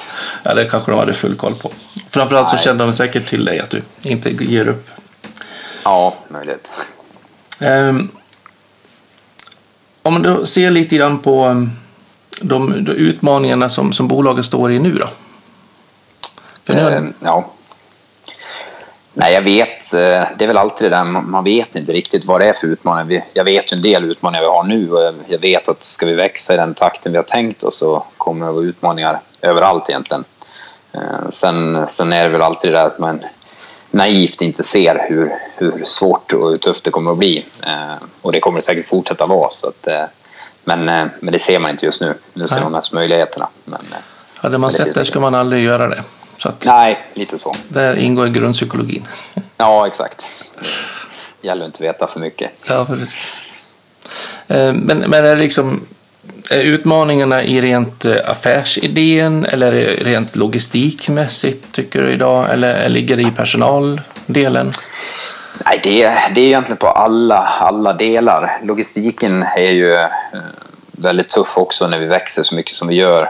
Ja, 0.43 0.53
det 0.53 0.65
kanske 0.65 0.91
de 0.91 0.99
hade 0.99 1.13
full 1.13 1.35
koll 1.35 1.55
på. 1.55 1.71
Framförallt 2.09 2.47
Nej. 2.47 2.57
så 2.57 2.63
kände 2.63 2.83
de 2.83 2.93
säkert 2.93 3.27
till 3.27 3.45
dig 3.45 3.59
att 3.59 3.69
du 3.69 3.81
inte 4.01 4.29
ger 4.29 4.67
upp. 4.67 4.89
Ja, 5.83 6.15
möjligt. 6.27 6.71
Um, 7.59 8.11
om 10.01 10.13
man 10.13 10.21
då 10.21 10.45
ser 10.45 10.71
lite 10.71 10.95
grann 10.95 11.19
på 11.19 11.45
um, 11.45 11.71
de, 12.41 12.83
de 12.85 12.91
utmaningarna 12.91 13.69
som, 13.69 13.93
som 13.93 14.07
bolaget 14.07 14.45
står 14.45 14.71
i 14.71 14.79
nu 14.79 14.91
då? 14.91 15.09
Nu... 16.65 16.81
Uh, 16.81 17.07
ja. 17.19 17.51
Nej, 19.19 19.33
jag 19.33 19.41
vet. 19.41 19.93
Eh, 19.93 20.27
det 20.37 20.43
är 20.43 20.47
väl 20.47 20.57
alltid 20.57 20.91
det 20.91 20.97
där, 20.97 21.03
man 21.03 21.43
vet 21.43 21.75
inte 21.75 21.91
riktigt 21.93 22.25
vad 22.25 22.41
det 22.41 22.45
är 22.45 22.53
för 22.53 22.67
utmaningar. 22.67 23.23
Jag 23.33 23.43
vet 23.43 23.73
ju 23.73 23.75
en 23.75 23.81
del 23.81 24.05
utmaningar 24.05 24.41
vi 24.41 24.47
har 24.47 24.63
nu 24.63 24.91
och 24.91 25.13
jag 25.27 25.39
vet 25.39 25.69
att 25.69 25.83
ska 25.83 26.05
vi 26.05 26.13
växa 26.13 26.53
i 26.53 26.57
den 26.57 26.73
takten 26.73 27.11
vi 27.11 27.17
har 27.17 27.23
tänkt 27.23 27.63
oss 27.63 27.77
så 27.77 28.03
kommer 28.17 28.45
det 28.45 28.51
vara 28.51 28.63
utmaningar 28.63 29.19
överallt 29.41 29.89
egentligen. 29.89 30.23
Eh, 30.91 31.29
sen, 31.29 31.87
sen 31.87 32.13
är 32.13 32.23
det 32.23 32.29
väl 32.29 32.41
alltid 32.41 32.71
det 32.71 32.77
där 32.77 32.85
att 32.85 32.99
man 32.99 33.21
naivt 33.91 34.41
inte 34.41 34.63
ser 34.63 35.05
hur, 35.09 35.31
hur 35.57 35.83
svårt 35.85 36.33
och 36.33 36.49
hur 36.49 36.57
tufft 36.57 36.83
det 36.83 36.91
kommer 36.91 37.11
att 37.11 37.17
bli. 37.17 37.45
Eh, 37.63 38.03
och 38.21 38.31
det 38.31 38.39
kommer 38.39 38.59
det 38.59 38.65
säkert 38.65 38.87
fortsätta 38.87 39.25
vara. 39.25 39.49
Så 39.49 39.67
att, 39.67 39.87
men, 40.63 40.85
men 41.19 41.33
det 41.33 41.39
ser 41.39 41.59
man 41.59 41.71
inte 41.71 41.85
just 41.85 42.01
nu. 42.01 42.13
Nu 42.33 42.47
ser 42.47 42.61
man 42.61 42.71
mest 42.71 42.93
möjligheterna. 42.93 43.49
Men, 43.65 43.79
Hade 44.35 44.57
man 44.57 44.71
sett 44.71 44.93
det 44.93 45.05
skulle 45.05 45.21
man 45.21 45.35
aldrig 45.35 45.63
göra 45.63 45.87
det. 45.87 46.03
Så 46.39 46.51
Nej, 46.65 46.97
lite 47.13 47.37
så. 47.37 47.55
Där 47.67 47.95
ingår 47.95 48.27
grundpsykologin. 48.27 49.07
Ja, 49.57 49.87
exakt. 49.87 50.25
Det 51.41 51.47
gäller 51.47 51.65
inte 51.65 51.83
veta 51.83 52.07
för 52.07 52.19
mycket. 52.19 52.51
Ja, 52.67 52.85
precis. 52.85 53.41
Eh, 54.47 54.73
men, 54.73 54.97
men 54.97 55.25
är 55.25 55.35
liksom 55.35 55.85
är 56.49 56.61
utmaningarna 56.61 57.43
i 57.43 57.61
rent 57.61 58.05
eh, 58.05 58.15
affärsidén 58.25 59.45
eller 59.45 59.71
rent 60.03 60.35
logistikmässigt 60.35 61.71
tycker 61.71 62.01
du 62.01 62.11
idag? 62.11 62.53
Eller 62.53 62.89
ligger 62.89 63.17
det 63.17 63.23
i 63.23 63.31
personaldelen? 63.31 64.71
Nej, 65.65 65.79
det, 65.83 66.03
är, 66.03 66.33
det 66.35 66.41
är 66.41 66.45
egentligen 66.45 66.77
på 66.77 66.87
alla, 66.87 67.37
alla 67.37 67.93
delar. 67.93 68.59
Logistiken 68.63 69.43
är 69.43 69.71
ju 69.71 69.93
eh, 69.95 70.07
väldigt 70.91 71.29
tuff 71.29 71.57
också 71.57 71.87
när 71.87 71.99
vi 71.99 72.05
växer 72.05 72.43
så 72.43 72.55
mycket 72.55 72.75
som 72.75 72.87
vi 72.87 72.95
gör. 72.95 73.29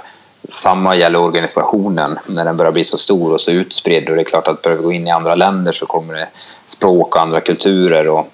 Samma 0.49 0.95
gäller 0.95 1.19
organisationen 1.19 2.19
när 2.25 2.45
den 2.45 2.57
börjar 2.57 2.71
bli 2.71 2.83
så 2.83 2.97
stor 2.97 3.33
och 3.33 3.41
så 3.41 3.51
utspridd. 3.51 4.09
Och 4.09 4.15
det 4.15 4.21
är 4.21 4.25
klart 4.25 4.47
att 4.47 4.61
börjar 4.61 4.77
vi 4.77 4.83
gå 4.83 4.91
in 4.91 5.07
i 5.07 5.11
andra 5.11 5.35
länder 5.35 5.71
så 5.71 5.85
kommer 5.85 6.13
det 6.13 6.27
språk 6.67 7.15
och 7.15 7.21
andra 7.21 7.41
kulturer 7.41 8.07
och, 8.07 8.31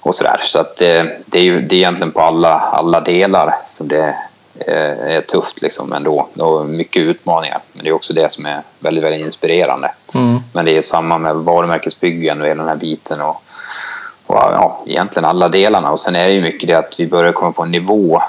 och 0.00 0.14
sådär. 0.14 0.40
Så 0.44 0.60
att 0.60 0.76
det, 0.76 1.18
det, 1.26 1.38
är 1.38 1.42
ju 1.42 1.60
det 1.60 1.74
är 1.74 1.78
egentligen 1.78 2.12
på 2.12 2.20
alla, 2.20 2.58
alla 2.58 3.00
delar 3.00 3.54
som 3.68 3.88
det 3.88 4.14
är, 4.58 4.96
är 5.06 5.20
tufft 5.20 5.62
liksom 5.62 5.92
ändå. 5.92 6.28
Och 6.36 6.66
mycket 6.66 7.02
utmaningar. 7.02 7.58
Men 7.72 7.84
det 7.84 7.90
är 7.90 7.94
också 7.94 8.12
det 8.12 8.32
som 8.32 8.46
är 8.46 8.62
väldigt, 8.78 9.04
väldigt 9.04 9.26
inspirerande. 9.26 9.90
Mm. 10.14 10.40
Men 10.52 10.64
det 10.64 10.76
är 10.76 10.82
samma 10.82 11.18
med 11.18 11.36
varumärkesbyggen 11.36 12.40
och 12.40 12.46
hela 12.46 12.62
den 12.62 12.68
här 12.68 12.76
biten. 12.76 13.20
Och, 13.20 13.42
och 14.26 14.36
ja, 14.36 14.82
egentligen 14.86 15.28
alla 15.28 15.48
delarna. 15.48 15.90
Och 15.90 16.00
sen 16.00 16.16
är 16.16 16.28
det 16.28 16.34
ju 16.34 16.42
mycket 16.42 16.68
det 16.68 16.74
att 16.74 17.00
vi 17.00 17.06
börjar 17.06 17.32
komma 17.32 17.52
på 17.52 17.62
en 17.62 17.70
nivå 17.70 18.22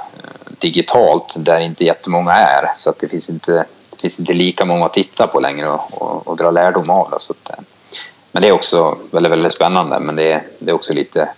digitalt 0.63 1.35
där 1.37 1.59
inte 1.59 1.85
jättemånga 1.85 2.31
är. 2.31 2.71
Så 2.75 2.89
att 2.89 2.99
det 2.99 3.07
finns 3.07 3.29
inte, 3.29 3.65
det 3.89 3.97
finns 4.01 4.19
inte 4.19 4.33
lika 4.33 4.65
många 4.65 4.85
att 4.85 4.93
titta 4.93 5.27
på 5.27 5.39
längre 5.39 5.69
och, 5.69 6.01
och, 6.01 6.27
och 6.27 6.37
dra 6.37 6.51
lärdom 6.51 6.89
av. 6.89 7.09
Då, 7.11 7.19
så 7.19 7.33
att, 7.33 7.49
eh, 7.49 7.63
men 8.31 8.41
det 8.41 8.47
är 8.47 8.51
också 8.51 8.97
väldigt, 9.11 9.31
väldigt 9.31 9.53
spännande 9.53 9.99
men 9.99 10.15
det, 10.15 10.41
det 10.59 10.71
är 10.71 10.75
också 10.75 10.93
lite, 10.93 11.29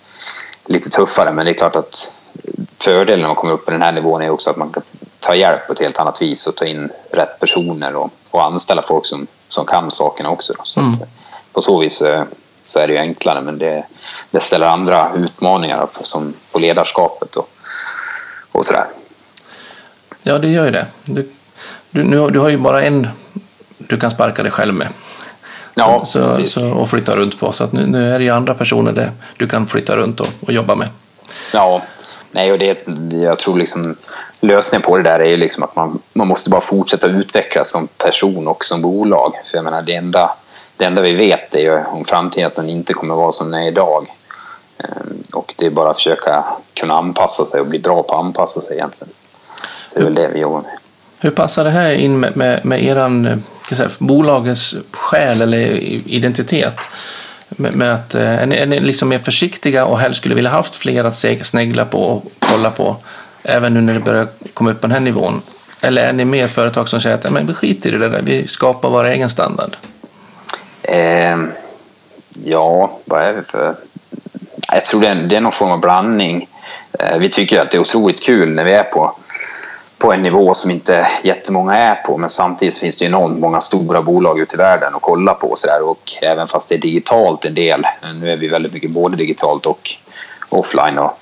lite 0.66 0.90
tuffare. 0.90 1.32
Men 1.32 1.46
det 1.46 1.52
är 1.52 1.54
klart 1.54 1.76
att 1.76 2.14
fördelen 2.80 3.20
när 3.20 3.28
man 3.28 3.36
kommer 3.36 3.54
upp 3.54 3.66
på 3.66 3.72
den 3.72 3.82
här 3.82 3.92
nivån 3.92 4.22
är 4.22 4.30
också 4.30 4.50
att 4.50 4.58
man 4.58 4.70
kan 4.70 4.84
ta 5.20 5.36
hjälp 5.36 5.68
på 5.68 5.74
ett 5.74 5.80
helt 5.80 6.00
annat 6.00 6.22
vis 6.22 6.48
och 6.48 6.56
ta 6.56 6.66
in 6.66 6.90
rätt 7.12 7.40
personer 7.40 7.96
och, 7.96 8.10
och 8.32 8.46
anställa 8.46 8.82
folk 8.82 9.06
som, 9.06 9.28
som 9.48 9.66
kan 9.66 9.92
sakerna 9.92 10.30
också. 10.30 10.54
Då. 10.58 10.64
Så 10.64 10.80
mm. 10.80 10.94
att, 10.94 11.10
på 11.54 11.62
så 11.62 11.80
vis 11.80 12.02
eh, 12.02 12.24
så 12.64 12.80
är 12.80 12.88
det 12.88 12.94
ju 12.94 13.00
enklare 13.00 13.42
men 13.42 13.58
det, 13.58 13.86
det 14.32 14.40
ställer 14.40 14.68
andra 14.68 15.12
utmaningar 15.16 15.86
på, 15.86 16.04
som 16.04 16.34
på 16.52 16.60
ledarskapet 16.60 17.36
och, 17.36 17.50
och 18.52 18.66
sådär. 18.66 18.86
Ja, 20.28 20.40
det 20.40 20.48
gör 20.48 20.66
ju 20.66 20.72
det. 20.72 20.86
Du, 21.04 21.30
du, 21.90 22.04
nu, 22.04 22.30
du 22.30 22.40
har 22.40 22.50
ju 22.50 22.58
bara 22.58 22.84
en 22.84 23.08
du 23.78 23.98
kan 23.98 24.12
sparka 24.12 24.44
dig 24.44 24.52
själv 24.52 24.74
med. 24.74 24.88
Ja, 25.74 26.06
så, 26.06 26.34
så, 26.34 26.44
så, 26.48 26.72
och 26.72 26.90
flytta 26.90 27.16
runt 27.16 27.40
på. 27.40 27.52
Så 27.52 27.64
att 27.64 27.72
nu, 27.72 27.86
nu 27.86 28.14
är 28.14 28.20
det 28.20 28.26
ju 28.26 28.32
andra 28.32 28.54
personer 28.54 28.92
där 28.92 29.12
du 29.38 29.48
kan 29.48 29.68
flytta 29.68 29.98
runt 29.98 30.20
och, 30.20 30.28
och 30.42 30.54
jobba 30.54 30.76
med. 30.76 30.88
Ja, 31.54 31.82
nej, 32.32 32.52
och 32.52 32.60
det, 32.60 32.88
jag 33.12 33.40
tror 33.40 33.58
liksom 33.58 33.96
lösningen 34.40 34.82
på 34.82 34.98
det 34.98 35.04
där 35.04 35.20
är 35.20 35.30
ju 35.30 35.38
liksom 35.38 35.64
att 35.64 35.76
man, 35.76 36.00
man 36.14 36.28
måste 36.28 36.50
bara 36.50 36.62
fortsätta 36.62 37.08
utvecklas 37.08 37.72
som 37.72 37.88
person 37.88 38.48
och 38.48 38.66
som 38.66 38.82
bolag. 38.82 39.34
För 39.46 39.58
jag 39.58 39.64
menar, 39.64 39.82
det 39.82 39.96
enda, 39.96 40.36
det 40.78 40.86
enda 40.86 41.02
vi 41.02 41.14
vet 41.14 41.56
är 41.56 41.60
ju 41.60 41.84
om 41.84 42.06
framtiden 42.06 42.48
att 42.48 42.56
den 42.56 42.70
inte 42.70 42.94
kommer 42.94 43.16
vara 43.16 43.32
som 43.32 43.52
den 43.52 43.62
är 43.62 43.68
idag. 43.68 44.08
Ehm, 44.78 45.24
och 45.34 45.54
det 45.58 45.66
är 45.66 45.70
bara 45.70 45.90
att 45.90 45.98
försöka 45.98 46.46
kunna 46.74 46.94
anpassa 46.94 47.46
sig 47.46 47.62
och 47.62 47.68
bli 47.68 47.80
bra 47.80 48.04
på 48.04 48.16
att 48.16 48.26
anpassa 48.26 48.62
sig 48.62 48.76
egentligen. 48.76 49.14
Det 49.96 50.02
är 50.02 50.04
väl 50.04 50.16
det 50.16 50.28
vi 50.28 50.40
jobbar 50.40 50.62
med. 50.62 50.72
Hur 51.20 51.32
passar 51.32 51.64
det 51.64 51.70
här 51.70 51.94
in 51.94 52.20
med, 52.20 52.38
med, 52.38 52.66
med 52.66 52.84
eran, 52.84 53.44
säga, 53.58 53.90
bolagets 54.00 54.76
själ 54.92 55.42
eller 55.42 55.58
identitet? 56.10 56.88
Med, 57.50 57.76
med 57.76 57.94
att, 57.94 58.16
eh, 58.16 58.42
är 58.42 58.46
ni, 58.46 58.56
är 58.56 58.66
ni 58.66 58.80
liksom 58.80 59.10
mer 59.10 59.18
försiktiga 59.18 59.86
och 59.86 60.00
helst 60.00 60.20
skulle 60.20 60.36
vilja 60.36 60.50
haft 60.50 60.76
fler 60.76 61.04
att 61.04 61.16
snegla 61.46 61.86
på 61.86 62.00
och 62.00 62.32
kolla 62.40 62.72
på 62.72 62.96
även 63.44 63.74
nu 63.74 63.82
när 63.82 63.94
det 63.94 64.00
börjar 64.00 64.28
komma 64.54 64.72
upp 64.72 64.82
på 64.82 64.88
den 64.88 64.94
här 64.94 65.00
nivån? 65.00 65.42
Eller 65.84 66.08
är 66.08 66.14
ni 66.14 66.26
mer 66.26 66.46
ett 66.46 66.52
företag 66.52 66.90
som 66.90 67.00
säger 67.00 67.18
att 67.18 67.32
men 67.32 67.48
vi 67.48 67.54
skiter 67.54 67.90
i 67.90 67.98
det 67.98 68.10
där, 68.10 68.22
vi 68.22 68.48
skapar 68.48 68.90
vår 68.90 69.06
egen 69.06 69.30
standard? 69.30 69.78
Eh, 70.82 71.38
ja, 72.44 73.00
vad 73.06 73.22
är 73.22 73.34
det 73.34 73.44
för... 73.44 73.76
Jag 74.74 74.86
tror 74.86 75.02
det 75.02 75.08
är, 75.08 75.16
det 75.16 75.36
är 75.36 75.42
någon 75.42 75.52
form 75.52 75.72
av 75.72 75.80
blandning. 75.80 76.48
Eh, 77.00 77.18
vi 77.18 77.30
tycker 77.30 77.62
att 77.62 77.72
det 77.72 77.78
är 77.78 77.82
otroligt 77.82 78.24
kul 78.24 78.50
när 78.50 78.64
vi 78.64 78.74
är 78.74 78.84
på 78.84 79.16
på 80.06 80.14
en 80.14 80.22
nivå 80.22 80.54
som 80.54 80.72
inte 80.72 81.08
jättemånga 81.24 81.78
är 81.78 81.96
på 81.96 82.18
men 82.18 82.30
samtidigt 82.30 82.78
finns 82.78 82.98
det 82.98 83.06
enormt 83.06 83.40
många 83.40 83.62
stora 83.62 84.02
bolag 84.02 84.40
ute 84.40 84.56
i 84.56 84.58
världen 84.58 84.96
att 84.96 85.02
kolla 85.02 85.34
på 85.34 85.48
och, 85.48 85.58
så 85.58 85.68
där. 85.68 85.90
och 85.90 86.14
även 86.22 86.48
fast 86.48 86.70
det 86.70 86.76
är 86.76 86.80
digitalt 86.80 87.46
en 87.46 87.54
del, 87.54 87.88
nu 88.22 88.32
är 88.32 88.38
vi 88.38 88.48
väldigt 88.48 88.74
mycket 88.74 88.92
både 88.92 89.18
digitalt 89.18 89.66
och 89.66 89.96
offline 90.50 90.98
och, 90.98 91.20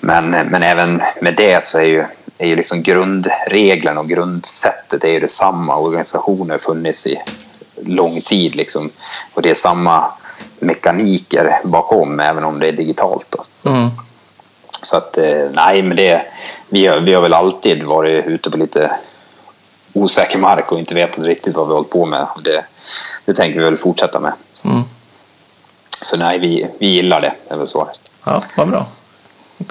men, 0.00 0.30
men 0.30 0.62
även 0.62 1.02
med 1.20 1.34
det 1.36 1.64
så 1.64 1.78
är 1.78 1.84
ju, 1.84 2.04
är 2.38 2.46
ju 2.46 2.56
liksom 2.56 2.82
grundregeln 2.82 3.98
och 3.98 4.08
grundsättet 4.08 5.04
är 5.04 5.08
ju 5.08 5.20
detsamma. 5.20 5.76
Organisationer 5.76 6.54
har 6.54 6.58
funnits 6.58 7.06
i 7.06 7.22
lång 7.82 8.20
tid 8.20 8.56
liksom. 8.56 8.90
och 9.34 9.42
det 9.42 9.50
är 9.50 9.54
samma 9.54 10.04
mekaniker 10.58 11.60
bakom 11.64 12.20
även 12.20 12.44
om 12.44 12.60
det 12.60 12.68
är 12.68 12.72
digitalt. 12.72 13.26
Då. 13.30 13.70
Mm. 13.70 13.90
Så. 14.86 14.96
Att 14.96 15.18
eh, 15.18 15.50
nej, 15.52 15.82
men 15.82 15.96
det, 15.96 16.22
vi, 16.68 16.86
har, 16.86 17.00
vi 17.00 17.14
har 17.14 17.22
väl 17.22 17.34
alltid 17.34 17.84
varit 17.84 18.26
ute 18.26 18.50
på 18.50 18.56
lite 18.56 18.90
osäker 19.92 20.38
mark 20.38 20.72
och 20.72 20.78
inte 20.78 20.94
vetat 20.94 21.24
riktigt 21.24 21.56
vad 21.56 21.68
vi 21.68 21.74
hållit 21.74 21.90
på 21.90 22.06
med. 22.06 22.26
Och 22.34 22.42
det, 22.42 22.64
det 23.24 23.34
tänker 23.34 23.58
vi 23.58 23.64
väl 23.64 23.76
fortsätta 23.76 24.20
med. 24.20 24.32
Mm. 24.64 24.82
Så 26.02 26.16
nej, 26.16 26.38
vi, 26.38 26.66
vi 26.78 26.86
gillar 26.86 27.20
det, 27.20 27.32
är 27.48 27.56
väl 27.56 27.68
svaret. 27.68 27.98
Ja, 28.24 28.42
vad 28.56 28.68
bra. 28.68 28.86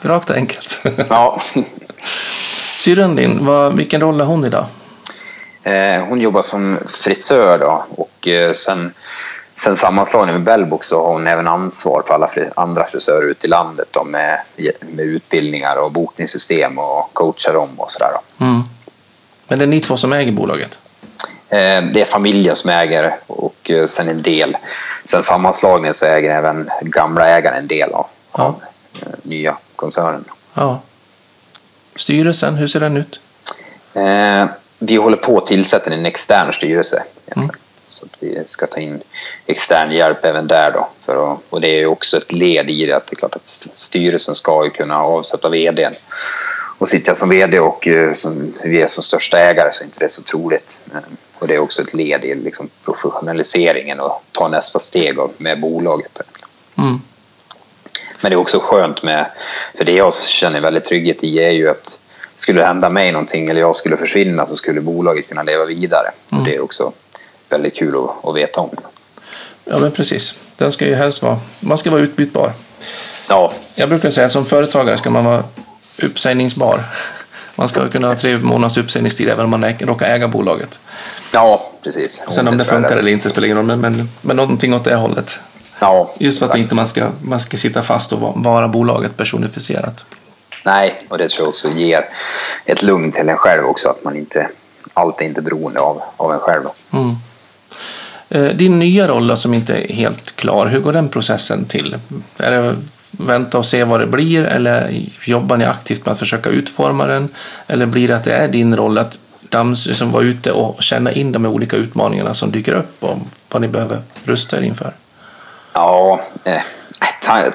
Rakt 0.01 0.29
och 0.29 0.35
enkelt. 0.35 0.79
ja. 1.09 1.41
Syrran 2.77 3.15
din, 3.15 3.45
vad, 3.45 3.73
vilken 3.73 4.01
roll 4.01 4.21
är 4.21 4.25
hon 4.25 4.45
idag? 4.45 4.65
Eh, 5.63 6.05
hon 6.05 6.21
jobbar 6.21 6.41
som 6.41 6.79
frisör 6.87 7.57
då 7.57 7.85
och 7.89 8.27
eh, 8.27 8.53
sen 8.53 8.93
Sen 9.55 9.77
sammanslagningen 9.77 10.43
med 10.43 10.43
Bellbox 10.43 10.87
så 10.87 11.05
har 11.05 11.13
hon 11.13 11.27
även 11.27 11.47
ansvar 11.47 12.03
för 12.07 12.13
alla 12.13 12.27
andra 12.55 12.85
frisörer 12.85 13.27
ute 13.27 13.47
i 13.47 13.49
landet 13.49 13.87
då, 13.91 14.03
med, 14.03 14.41
med 14.79 15.05
utbildningar 15.05 15.75
och 15.75 15.91
bokningssystem 15.91 16.79
och 16.79 17.09
coachar 17.13 17.53
dem 17.53 17.69
och 17.77 17.91
sådär. 17.91 18.09
Mm. 18.39 18.61
Men 19.47 19.59
det 19.59 19.65
är 19.65 19.67
ni 19.67 19.81
två 19.81 19.97
som 19.97 20.13
äger 20.13 20.31
bolaget? 20.31 20.79
Eh, 21.49 21.83
det 21.93 22.01
är 22.01 22.05
familjen 22.05 22.55
som 22.55 22.69
äger 22.69 23.15
och 23.27 23.71
eh, 23.71 23.85
sen 23.85 24.09
en 24.09 24.21
del. 24.21 24.57
Sen 25.05 25.23
sammanslagningen 25.23 25.93
så 25.93 26.05
äger 26.05 26.31
även 26.31 26.69
gamla 26.81 27.29
ägaren 27.29 27.57
en 27.57 27.67
del 27.67 27.93
av, 27.93 28.07
ja. 28.37 28.43
av 28.43 28.61
eh, 29.01 29.07
nya 29.23 29.57
koncernen. 29.75 30.23
Ja. 30.53 30.81
Styrelsen, 31.95 32.55
hur 32.55 32.67
ser 32.67 32.79
den 32.79 32.97
ut? 32.97 33.19
vi 34.79 34.95
håller 34.95 35.17
på 35.17 35.37
att 35.37 35.45
tillsätta 35.45 35.93
en 35.93 36.05
extern 36.05 36.53
styrelse. 36.53 37.03
Mm. 37.35 37.49
Så 37.95 38.05
att 38.05 38.17
vi 38.19 38.43
ska 38.45 38.67
ta 38.67 38.79
in 38.79 39.01
extern 39.45 39.91
hjälp 39.91 40.25
även 40.25 40.47
där 40.47 40.71
då. 40.71 40.87
För 41.05 41.33
att, 41.33 41.39
och 41.49 41.61
det 41.61 41.67
är 41.67 41.79
ju 41.79 41.85
också 41.85 42.17
ett 42.17 42.31
led 42.31 42.69
i 42.69 42.85
det 42.85 42.93
att 42.93 43.07
det 43.07 43.13
är 43.13 43.15
klart 43.15 43.35
att 43.35 43.47
styrelsen 43.73 44.35
ska 44.35 44.63
ju 44.63 44.69
kunna 44.69 45.03
avsätta 45.03 45.49
vdn. 45.49 45.93
Och 46.77 46.89
sitter 46.89 47.09
jag 47.09 47.17
som 47.17 47.29
vd 47.29 47.59
och 47.59 47.87
eh, 47.87 48.13
som, 48.13 48.53
vi 48.63 48.81
är 48.81 48.87
som 48.87 49.03
största 49.03 49.39
ägare 49.39 49.69
så 49.71 49.83
är 49.83 49.85
inte 49.85 49.99
det 49.99 50.09
så 50.09 50.21
troligt. 50.21 50.81
Och 51.39 51.47
det 51.47 51.55
är 51.55 51.59
också 51.59 51.81
ett 51.81 51.93
led 51.93 52.25
i 52.25 52.35
liksom 52.35 52.69
professionaliseringen 52.85 53.99
och 53.99 54.23
ta 54.31 54.47
nästa 54.47 54.79
steg 54.79 55.17
med 55.37 55.59
bolaget. 55.59 56.19
Mm. 56.77 57.01
Men 58.21 58.29
det 58.29 58.35
är 58.35 58.39
också 58.39 58.59
skönt 58.59 59.03
med, 59.03 59.25
för 59.77 59.85
det 59.85 59.91
jag 59.91 60.13
känner 60.13 60.61
väldigt 60.61 60.83
trygghet 60.83 61.23
i 61.23 61.39
är 61.39 61.51
ju 61.51 61.69
att 61.69 61.99
skulle 62.35 62.61
det 62.61 62.67
hända 62.67 62.89
mig 62.89 63.11
någonting 63.11 63.49
eller 63.49 63.61
jag 63.61 63.75
skulle 63.75 63.97
försvinna 63.97 64.45
så 64.45 64.55
skulle 64.55 64.81
bolaget 64.81 65.27
kunna 65.27 65.43
leva 65.43 65.65
vidare. 65.65 66.11
Så 66.29 66.35
mm. 66.35 66.45
det 66.45 66.55
är 66.55 66.63
också 66.63 66.93
väldigt 67.55 67.75
kul 67.75 67.95
att, 67.95 68.29
att 68.29 68.35
veta 68.35 68.61
om. 68.61 68.69
Ja, 69.65 69.77
men 69.77 69.91
precis. 69.91 70.47
Den 70.57 70.71
ska 70.71 70.85
ju 70.85 70.95
helst 70.95 71.23
vara, 71.23 71.39
man 71.59 71.77
ska 71.77 71.91
vara 71.91 72.01
utbytbar. 72.01 72.51
Ja. 73.29 73.53
Jag 73.75 73.89
brukar 73.89 74.11
säga 74.11 74.25
att 74.25 74.31
som 74.31 74.45
företagare 74.45 74.97
ska 74.97 75.09
man 75.09 75.25
vara 75.25 75.43
uppsägningsbar. 76.01 76.83
Man 77.55 77.69
ska 77.69 77.89
kunna 77.89 78.07
ha 78.07 78.15
tre 78.15 78.37
månaders 78.37 78.77
uppsägningstid 78.77 79.29
även 79.29 79.45
om 79.45 79.51
man 79.51 79.73
råkar 79.79 80.05
äga 80.05 80.27
bolaget. 80.27 80.79
Ja, 81.33 81.71
precis. 81.83 82.23
Sen 82.31 82.47
om 82.47 82.57
det 82.57 82.65
funkar 82.65 82.97
eller 82.97 83.11
inte 83.11 83.29
spelar 83.29 83.45
ingen 83.45 83.57
roll, 83.57 83.65
men, 83.65 83.81
men, 83.81 84.09
men 84.21 84.35
någonting 84.35 84.73
åt 84.73 84.83
det 84.83 84.95
hållet. 84.95 85.39
Ja, 85.79 86.11
Just 86.17 86.39
för 86.39 86.45
att 86.45 86.55
inte 86.55 86.75
man 86.75 86.87
ska, 86.87 87.07
man 87.21 87.39
ska 87.39 87.57
sitta 87.57 87.81
fast 87.81 88.13
och 88.13 88.19
vara 88.35 88.67
bolaget 88.67 89.17
personifierat. 89.17 90.05
Nej, 90.65 91.01
och 91.09 91.17
det 91.17 91.29
tror 91.29 91.45
jag 91.45 91.49
också 91.49 91.69
ger 91.69 92.09
ett 92.65 92.83
lugn 92.83 93.11
till 93.11 93.29
en 93.29 93.37
själv 93.37 93.65
också, 93.65 93.89
att 93.89 94.03
man 94.03 94.15
inte 94.15 94.49
inte 95.21 95.39
är 95.39 95.43
beroende 95.43 95.79
av, 95.79 96.01
av 96.17 96.33
en 96.33 96.39
själv. 96.39 96.63
Mm. 96.93 97.15
Eh, 98.29 98.45
din 98.45 98.79
nya 98.79 99.07
roll 99.07 99.37
som 99.37 99.53
inte 99.53 99.73
är 99.73 99.93
helt 99.93 100.35
klar, 100.35 100.65
hur 100.65 100.79
går 100.79 100.93
den 100.93 101.09
processen 101.09 101.65
till? 101.65 101.97
Är 102.37 102.51
det 102.51 102.75
vänta 103.11 103.57
och 103.57 103.65
se 103.65 103.83
vad 103.83 103.99
det 103.99 104.07
blir 104.07 104.43
eller 104.43 105.05
jobbar 105.25 105.57
ni 105.57 105.65
aktivt 105.65 106.05
med 106.05 106.11
att 106.11 106.19
försöka 106.19 106.49
utforma 106.49 107.05
den? 107.05 107.29
Eller 107.67 107.85
blir 107.85 108.07
det 108.07 108.15
att 108.15 108.23
det 108.23 108.33
är 108.33 108.47
din 108.47 108.75
roll 108.75 108.97
att 108.97 109.19
dams, 109.49 109.87
liksom 109.87 110.11
vara 110.11 110.23
ute 110.23 110.51
och 110.51 110.83
känna 110.83 111.11
in 111.11 111.31
de 111.31 111.45
olika 111.45 111.75
utmaningarna 111.75 112.33
som 112.33 112.51
dyker 112.51 112.73
upp 112.73 113.03
och 113.03 113.17
vad 113.49 113.61
ni 113.61 113.67
behöver 113.67 114.01
rusta 114.23 114.57
er 114.57 114.61
inför? 114.61 114.93
Ja, 115.73 116.21
eh, 116.43 116.61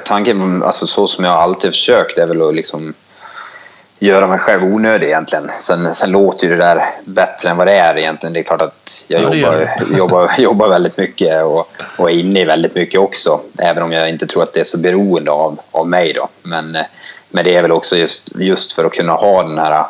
tanken, 0.05 0.63
alltså 0.63 0.87
så 0.87 1.07
som 1.07 1.25
jag 1.25 1.35
alltid 1.35 1.71
försökt 1.71 2.19
är 2.19 2.27
väl 2.27 2.43
att 2.43 2.55
liksom 2.55 2.95
göra 4.01 4.27
mig 4.27 4.39
själv 4.39 4.65
onödig 4.65 5.07
egentligen. 5.07 5.49
Sen, 5.49 5.95
sen 5.95 6.11
låter 6.11 6.47
ju 6.47 6.57
det 6.57 6.65
där 6.65 6.85
bättre 7.05 7.51
än 7.51 7.57
vad 7.57 7.67
det 7.67 7.73
är 7.73 7.99
egentligen. 7.99 8.33
Det 8.33 8.41
är 8.41 8.43
klart 8.43 8.63
att 8.63 9.05
jag 9.09 9.23
ja, 9.23 9.35
jobbar, 9.35 9.71
jobbar, 9.97 10.31
jobbar 10.39 10.69
väldigt 10.69 10.97
mycket 10.97 11.45
och, 11.45 11.69
och 11.97 12.11
är 12.11 12.15
inne 12.15 12.41
i 12.41 12.45
väldigt 12.45 12.75
mycket 12.75 13.01
också. 13.01 13.41
Även 13.59 13.83
om 13.83 13.93
jag 13.93 14.09
inte 14.09 14.27
tror 14.27 14.43
att 14.43 14.53
det 14.53 14.61
är 14.61 14.65
så 14.65 14.79
beroende 14.79 15.31
av, 15.31 15.61
av 15.71 15.89
mig 15.89 16.13
då. 16.13 16.29
Men, 16.43 16.79
men 17.31 17.45
det 17.45 17.57
är 17.57 17.63
väl 17.63 17.73
också 17.73 17.97
just, 17.97 18.33
just 18.35 18.73
för 18.73 18.85
att 18.85 18.93
kunna 18.93 19.13
ha 19.13 19.43
den 19.43 19.59
här 19.59 19.85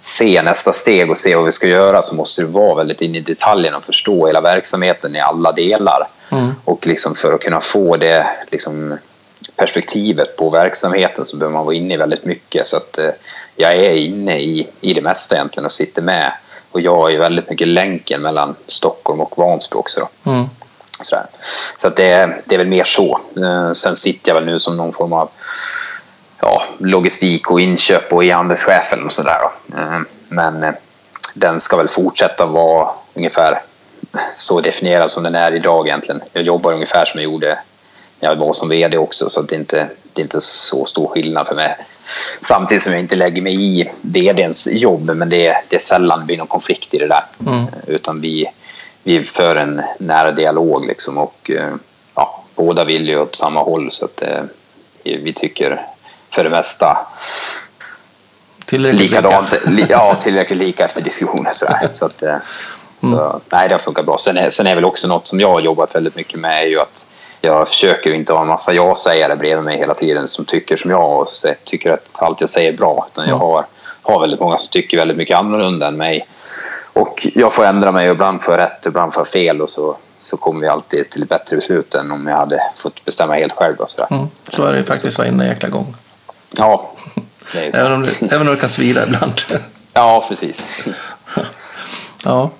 se 0.00 0.42
nästa 0.42 0.72
steg 0.72 1.10
och 1.10 1.18
se 1.18 1.36
vad 1.36 1.44
vi 1.44 1.52
ska 1.52 1.66
göra 1.66 2.02
så 2.02 2.14
måste 2.14 2.42
du 2.42 2.46
vara 2.46 2.74
väldigt 2.74 3.00
inne 3.00 3.18
i 3.18 3.20
detaljerna 3.20 3.76
och 3.76 3.84
förstå 3.84 4.26
hela 4.26 4.40
verksamheten 4.40 5.16
i 5.16 5.20
alla 5.20 5.52
delar. 5.52 6.08
Mm. 6.30 6.54
Och 6.64 6.86
liksom 6.86 7.14
för 7.14 7.32
att 7.32 7.40
kunna 7.40 7.60
få 7.60 7.96
det 7.96 8.26
liksom, 8.50 8.98
perspektivet 9.56 10.36
på 10.36 10.50
verksamheten 10.50 11.24
så 11.24 11.36
behöver 11.36 11.56
man 11.56 11.64
vara 11.64 11.74
inne 11.74 11.94
i 11.94 11.96
väldigt 11.96 12.24
mycket. 12.24 12.66
Så 12.66 12.76
att 12.76 12.98
eh, 12.98 13.10
jag 13.56 13.72
är 13.72 13.94
inne 13.94 14.38
i, 14.40 14.68
i 14.80 14.94
det 14.94 15.00
mesta 15.00 15.34
egentligen 15.34 15.64
och 15.64 15.72
sitter 15.72 16.02
med. 16.02 16.32
Och 16.70 16.80
jag 16.80 17.12
är 17.12 17.18
väldigt 17.18 17.50
mycket 17.50 17.68
länken 17.68 18.22
mellan 18.22 18.56
Stockholm 18.66 19.20
och 19.20 19.38
Vansbro 19.38 19.78
också. 19.78 20.00
Då. 20.00 20.30
Mm. 20.30 20.44
Sådär. 21.02 21.26
Så 21.76 21.88
att 21.88 21.96
det, 21.96 22.42
det 22.44 22.54
är 22.54 22.58
väl 22.58 22.66
mer 22.66 22.84
så. 22.84 23.20
Eh, 23.36 23.72
sen 23.72 23.96
sitter 23.96 24.30
jag 24.30 24.34
väl 24.34 24.46
nu 24.46 24.58
som 24.58 24.76
någon 24.76 24.92
form 24.92 25.12
av 25.12 25.30
ja, 26.40 26.62
logistik 26.78 27.50
och 27.50 27.60
inköp 27.60 28.12
och 28.12 28.24
e-handelschef 28.24 28.92
eller 28.92 29.08
sådär. 29.08 29.38
Då. 29.40 29.76
Eh, 29.78 29.98
men 30.28 30.62
eh, 30.62 30.74
den 31.34 31.60
ska 31.60 31.76
väl 31.76 31.88
fortsätta 31.88 32.46
vara 32.46 32.88
ungefär 33.14 33.62
så 34.36 34.60
definierad 34.60 35.10
som 35.10 35.22
den 35.22 35.34
är 35.34 35.54
idag 35.54 35.86
egentligen. 35.86 36.20
Jag 36.32 36.42
jobbar 36.42 36.72
ungefär 36.72 37.04
som 37.04 37.20
jag 37.20 37.24
gjorde 37.24 37.58
jag 38.24 38.36
var 38.36 38.52
som 38.52 38.68
VD 38.68 38.98
också 38.98 39.30
så 39.30 39.42
det 39.42 39.54
är 39.54 39.58
inte 39.58 39.88
det 40.12 40.20
är 40.20 40.22
inte 40.22 40.40
så 40.40 40.86
stor 40.86 41.08
skillnad 41.08 41.46
för 41.46 41.54
mig. 41.54 41.76
Samtidigt 42.40 42.82
som 42.82 42.92
jag 42.92 43.00
inte 43.00 43.16
lägger 43.16 43.42
mig 43.42 43.80
i 43.80 43.90
VDns 44.00 44.68
jobb 44.72 45.10
men 45.14 45.28
det 45.28 45.46
är, 45.46 45.62
det 45.68 45.76
är 45.76 45.80
sällan 45.80 46.18
det 46.18 46.24
blir 46.24 46.36
någon 46.36 46.46
konflikt 46.46 46.94
i 46.94 46.98
det 46.98 47.06
där. 47.06 47.24
Mm. 47.46 47.66
Utan 47.86 48.20
vi, 48.20 48.46
vi 49.02 49.24
för 49.24 49.56
en 49.56 49.82
nära 49.98 50.32
dialog 50.32 50.86
liksom 50.86 51.18
och 51.18 51.50
ja, 52.14 52.44
båda 52.54 52.84
vill 52.84 53.08
ju 53.08 53.20
åt 53.20 53.36
samma 53.36 53.62
håll 53.62 53.88
så 53.90 54.04
att 54.04 54.22
vi 55.02 55.32
tycker 55.32 55.86
för 56.30 56.44
det 56.44 56.50
mesta 56.50 57.06
tillräckligt 58.64 59.10
likadant. 59.10 59.54
Lika. 59.66 59.92
Ja, 59.92 60.14
tillräckligt 60.14 60.58
lika 60.58 60.84
efter 60.84 61.02
diskussioner. 61.02 61.52
Sådär. 61.52 61.88
Så 61.92 62.04
att, 62.04 62.22
så, 63.00 63.06
mm. 63.06 63.40
nej, 63.48 63.68
det 63.68 63.74
har 63.74 63.78
funkat 63.78 64.06
bra. 64.06 64.18
Sen 64.18 64.36
är, 64.36 64.50
sen 64.50 64.66
är 64.66 64.74
väl 64.74 64.84
också 64.84 65.08
något 65.08 65.26
som 65.26 65.40
jag 65.40 65.48
har 65.48 65.60
jobbat 65.60 65.94
väldigt 65.94 66.16
mycket 66.16 66.40
med 66.40 66.62
är 66.62 66.66
ju 66.66 66.80
att 66.80 67.08
jag 67.44 67.68
försöker 67.68 68.14
inte 68.14 68.32
ha 68.32 68.42
en 68.42 68.48
massa 68.48 68.72
ja-sägare 68.72 69.36
bredvid 69.36 69.64
mig 69.64 69.78
hela 69.78 69.94
tiden 69.94 70.28
som 70.28 70.44
tycker 70.44 70.76
som 70.76 70.90
jag 70.90 71.20
och 71.20 71.28
tycker 71.64 71.92
att 71.92 72.22
allt 72.22 72.40
jag 72.40 72.50
säger 72.50 72.72
är 72.72 72.76
bra. 72.76 73.08
Utan 73.12 73.28
jag 73.28 73.36
har, 73.36 73.64
har 74.02 74.20
väldigt 74.20 74.40
många 74.40 74.56
som 74.56 74.70
tycker 74.70 74.96
väldigt 74.96 75.16
mycket 75.16 75.36
annorlunda 75.36 75.88
än 75.88 75.96
mig. 75.96 76.26
Och 76.92 77.26
jag 77.34 77.52
får 77.52 77.64
ändra 77.64 77.92
mig, 77.92 78.08
ibland 78.08 78.42
får 78.42 78.54
jag 78.54 78.60
rätt, 78.60 78.86
ibland 78.86 79.14
får 79.14 79.20
jag 79.20 79.28
fel 79.28 79.62
och 79.62 79.70
så, 79.70 79.96
så 80.20 80.36
kommer 80.36 80.60
vi 80.60 80.68
alltid 80.68 81.10
till 81.10 81.22
ett 81.22 81.28
bättre 81.28 81.56
beslut 81.56 81.94
än 81.94 82.12
om 82.12 82.26
jag 82.26 82.36
hade 82.36 82.60
fått 82.76 83.04
bestämma 83.04 83.34
helt 83.34 83.52
själv. 83.52 83.76
Och 83.76 83.90
sådär. 83.90 84.06
Mm, 84.10 84.26
så 84.48 84.64
är 84.64 84.72
det 84.72 84.84
faktiskt 84.84 85.18
varenda 85.18 85.46
jäkla 85.46 85.68
gång. 85.68 85.96
Ja. 86.56 86.90
även, 87.54 87.92
om 87.92 88.02
det, 88.02 88.32
även 88.32 88.48
om 88.48 88.54
det 88.54 88.60
kan 88.60 88.68
svida 88.68 89.06
ibland. 89.06 89.40
Ja, 89.92 90.24
precis. 90.28 90.56
ja. 92.24 92.50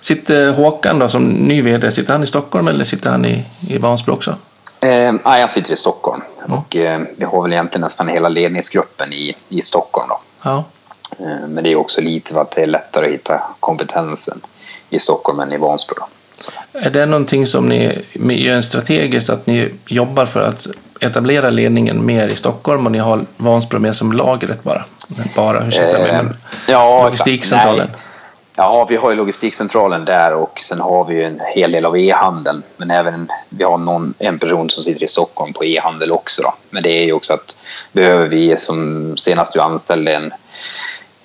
Sitter 0.00 0.52
Håkan 0.52 0.98
då 0.98 1.08
som 1.08 1.24
ny 1.24 1.62
vd, 1.62 1.90
sitter 1.90 2.12
han 2.12 2.22
i 2.22 2.26
Stockholm 2.26 2.68
eller 2.68 2.84
sitter 2.84 3.10
han 3.10 3.24
i, 3.24 3.44
i 3.68 3.78
Vansbro 3.78 4.12
också? 4.12 4.36
Eh, 4.80 5.14
jag 5.24 5.50
sitter 5.50 5.72
i 5.72 5.76
Stockholm 5.76 6.22
mm. 6.46 6.58
och 6.58 6.76
eh, 6.76 7.00
vi 7.16 7.24
har 7.24 7.42
väl 7.42 7.52
egentligen 7.52 7.80
nästan 7.82 8.08
hela 8.08 8.28
ledningsgruppen 8.28 9.12
i, 9.12 9.36
i 9.48 9.62
Stockholm. 9.62 10.08
Då. 10.08 10.20
Ja. 10.42 10.64
Eh, 11.18 11.48
men 11.48 11.64
det 11.64 11.72
är 11.72 11.76
också 11.76 12.00
lite 12.00 12.32
för 12.32 12.40
att 12.40 12.50
det 12.50 12.62
är 12.62 12.66
lättare 12.66 13.06
att 13.06 13.12
hitta 13.12 13.42
kompetensen 13.60 14.40
i 14.90 14.98
Stockholm 14.98 15.40
än 15.40 15.52
i 15.52 15.56
Vansbro. 15.56 15.94
Då. 15.98 16.08
Är 16.72 16.90
det 16.90 17.06
någonting 17.06 17.46
som 17.46 17.68
ni 17.68 18.02
gör 18.42 18.60
strategiskt, 18.60 19.30
att 19.30 19.46
ni 19.46 19.72
jobbar 19.86 20.26
för 20.26 20.40
att 20.40 20.66
etablera 21.00 21.50
ledningen 21.50 22.06
mer 22.06 22.28
i 22.28 22.36
Stockholm 22.36 22.86
och 22.86 22.92
ni 22.92 22.98
har 22.98 23.24
Vansbro 23.36 23.78
med 23.78 23.96
som 23.96 24.12
lagret 24.12 24.62
bara? 24.62 24.84
Bara, 25.36 25.66
ursäkta 25.66 25.98
mig, 25.98 26.12
men 26.12 26.26
eh, 26.26 26.34
ja, 26.68 27.04
logistikcentralen? 27.04 27.88
Nej. 27.92 28.02
Ja, 28.60 28.86
vi 28.90 28.96
har 28.96 29.10
ju 29.10 29.16
logistikcentralen 29.16 30.04
där 30.04 30.34
och 30.34 30.60
sen 30.60 30.80
har 30.80 31.04
vi 31.04 31.24
en 31.24 31.40
hel 31.54 31.72
del 31.72 31.84
av 31.84 31.98
e-handeln. 31.98 32.62
Men 32.76 32.90
även 32.90 33.28
vi 33.48 33.64
har 33.64 33.78
någon, 33.78 34.14
en 34.18 34.38
person 34.38 34.70
som 34.70 34.82
sitter 34.82 35.02
i 35.02 35.08
Stockholm 35.08 35.52
på 35.52 35.64
e-handel 35.64 36.12
också. 36.12 36.42
Då. 36.42 36.54
Men 36.70 36.82
det 36.82 36.90
är 36.90 37.04
ju 37.04 37.12
också 37.12 37.32
att 37.32 37.56
behöver 37.92 38.26
vi, 38.26 38.56
som 38.56 39.16
senast 39.16 39.52
du 39.52 39.60
anställde 39.60 40.14
en 40.14 40.32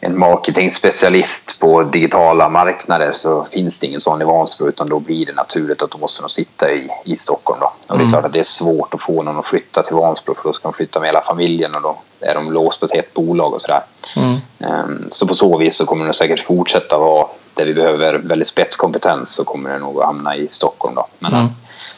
en 0.06 0.20
marketingspecialist 0.20 1.60
på 1.60 1.84
digitala 1.84 2.50
marknader 2.50 3.12
så 3.12 3.44
finns 3.44 3.80
det 3.80 3.88
ingen 3.88 4.02
sån 4.02 4.22
i 4.22 4.26
Vansbro 4.26 4.68
utan 4.68 4.88
då 4.90 5.00
blir 5.00 5.26
det 5.26 5.34
naturligt 5.34 5.82
att 5.82 5.92
de 5.92 6.02
måste 6.02 6.30
sitta 6.30 6.72
i, 6.72 6.90
i 7.04 7.16
Stockholm. 7.16 7.60
Då. 7.60 7.66
Och 7.66 7.74
det 7.88 7.94
är 7.94 8.00
mm. 8.00 8.10
klart 8.10 8.26
att 8.26 8.34
det 8.34 8.40
är 8.40 8.44
svårt 8.44 8.94
att 8.94 9.02
få 9.02 9.24
någon 9.24 9.40
att 9.40 9.46
flytta 9.46 9.82
till 9.82 9.96
Vansbro 9.96 10.36
för 10.36 10.44
då 10.44 10.54
ska 10.54 10.68
de 10.68 10.74
flytta 10.74 11.00
med 11.00 11.08
hela 11.08 11.22
familjen 11.22 11.76
och 11.76 11.82
då 11.82 11.98
är 12.20 12.34
de 12.34 12.52
låsta 12.52 12.88
till 12.88 13.00
ett 13.00 13.14
bolag 13.14 13.54
och 13.54 13.62
sådär. 13.62 13.82
Mm. 14.16 14.38
Ehm, 14.60 15.06
så 15.10 15.28
på 15.28 15.34
så 15.34 15.58
vis 15.58 15.76
så 15.76 15.86
kommer 15.86 16.06
det 16.06 16.14
säkert 16.14 16.40
fortsätta 16.40 16.98
vara 16.98 17.28
där 17.54 17.66
vi 17.66 17.74
behöver 17.74 18.14
väldigt 18.14 18.48
spetskompetens 18.48 19.36
så 19.36 19.44
kommer 19.44 19.70
det 19.70 19.80
nog 19.80 20.00
att 20.00 20.06
hamna 20.06 20.36
i 20.36 20.48
Stockholm. 20.50 20.96
Då. 20.96 21.08
Men, 21.20 21.34
mm. 21.34 21.48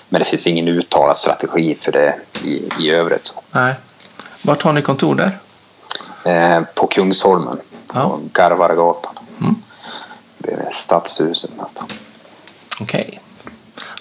men 0.10 0.20
det 0.20 0.26
finns 0.26 0.48
ingen 0.48 0.68
uttalad 0.68 1.18
strategi 1.18 1.76
för 1.82 1.92
det 1.92 2.16
i, 2.44 2.70
i 2.80 2.90
övrigt. 2.90 3.26
Så. 3.26 3.36
Nej. 3.52 3.74
Vart 4.42 4.62
har 4.62 4.74
ni 4.74 4.82
kontor 4.82 5.16
där? 5.16 5.38
Ehm, 6.24 6.66
på 6.76 6.88
Kungsholmen 6.88 7.60
ja. 7.94 8.20
Garvaregatan. 8.34 9.14
Mm. 9.42 9.56
Bredvid 10.38 10.74
Stadshuset 10.74 11.52
nästan. 11.58 11.88
Okej. 12.80 13.06
Okay. 13.08 13.20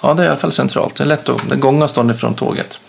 Ja, 0.02 0.14
det 0.14 0.22
är 0.22 0.26
i 0.26 0.28
alla 0.28 0.36
fall 0.36 0.52
centralt. 0.52 0.94
Det 0.94 1.04
är 1.04 1.08
lätt 1.08 1.28
att... 1.28 1.50
Det 1.50 1.56
gångavstånd 1.56 2.10
ifrån 2.10 2.34
tåget. 2.34 2.80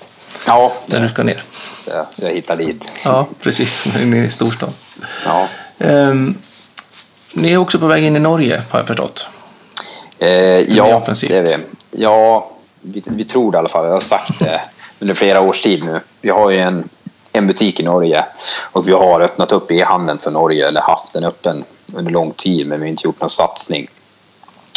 Ja. 0.48 0.74
Där 0.86 1.02
du 1.02 1.10
ska 1.10 1.24
ner. 1.24 1.44
Så 1.78 1.90
jag, 1.90 2.06
så 2.10 2.26
jag 2.26 2.32
hittar 2.32 2.58
dit. 2.58 2.92
Ja, 3.04 3.28
precis. 3.40 3.86
Inne 3.86 4.26
i 4.26 4.30
storstan. 4.30 4.70
Ja. 5.26 5.48
Um, 5.78 6.38
ni 7.32 7.54
är 7.54 7.58
också 7.58 7.80
på 7.80 7.88
väg 7.88 8.04
in 8.04 8.16
i 8.16 8.20
Norge, 8.20 8.64
har 8.70 8.80
jag 8.80 8.88
förstått. 8.88 9.28
Eh, 10.20 10.30
ja, 10.30 11.04
det 11.08 11.38
är 11.38 11.44
vi. 11.44 11.58
Ja, 11.92 12.52
vi, 12.82 13.04
vi 13.06 13.24
tror 13.24 13.52
det 13.52 13.56
i 13.56 13.60
alla 13.60 13.70
fall. 13.70 13.86
Jag 13.86 13.94
har 13.94 14.00
sagt 14.00 14.40
det 14.40 14.62
under 15.00 15.16
flera 15.16 15.42
års 15.42 15.62
tid 15.62 15.84
nu. 15.84 16.00
Vi 16.22 16.30
har 16.30 16.50
ju 16.50 16.60
en 16.60 16.90
en 17.38 17.48
butik 17.48 17.80
i 17.80 17.84
Norge 17.84 18.26
och 18.72 18.88
vi 18.88 18.92
har 18.92 19.22
öppnat 19.22 19.52
upp 19.52 19.72
e-handeln 19.72 20.20
för 20.20 20.32
Norge 20.32 20.68
eller 20.68 20.82
haft 20.82 21.14
den 21.14 21.24
öppen 21.24 21.64
under 21.94 22.12
lång 22.12 22.32
tid 22.32 22.68
men 22.68 22.80
vi 22.80 22.86
har 22.86 22.90
inte 22.90 23.08
gjort 23.08 23.20
någon 23.20 23.30
satsning. 23.30 23.88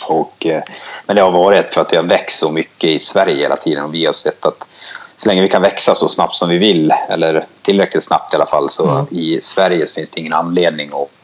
Och, 0.02 0.46
eh, 0.46 0.62
men 1.06 1.16
det 1.16 1.22
har 1.22 1.30
varit 1.30 1.70
för 1.70 1.80
att 1.80 1.92
vi 1.92 1.96
har 1.96 2.04
växt 2.04 2.38
så 2.38 2.52
mycket 2.52 2.90
i 2.90 2.98
Sverige 2.98 3.42
hela 3.42 3.56
tiden 3.56 3.84
och 3.84 3.94
vi 3.94 4.06
har 4.06 4.12
sett 4.12 4.46
att 4.46 4.68
så 5.16 5.28
länge 5.28 5.42
vi 5.42 5.48
kan 5.48 5.62
växa 5.62 5.94
så 5.94 6.08
snabbt 6.08 6.34
som 6.34 6.48
vi 6.48 6.58
vill, 6.58 6.92
eller 7.08 7.44
tillräckligt 7.62 8.04
snabbt 8.04 8.34
i 8.34 8.36
alla 8.36 8.46
fall, 8.46 8.70
så 8.70 8.88
mm. 8.88 9.06
i 9.10 9.38
Sverige 9.40 9.86
finns 9.86 10.10
det 10.10 10.20
ingen 10.20 10.32
anledning 10.32 10.90
att 10.92 11.17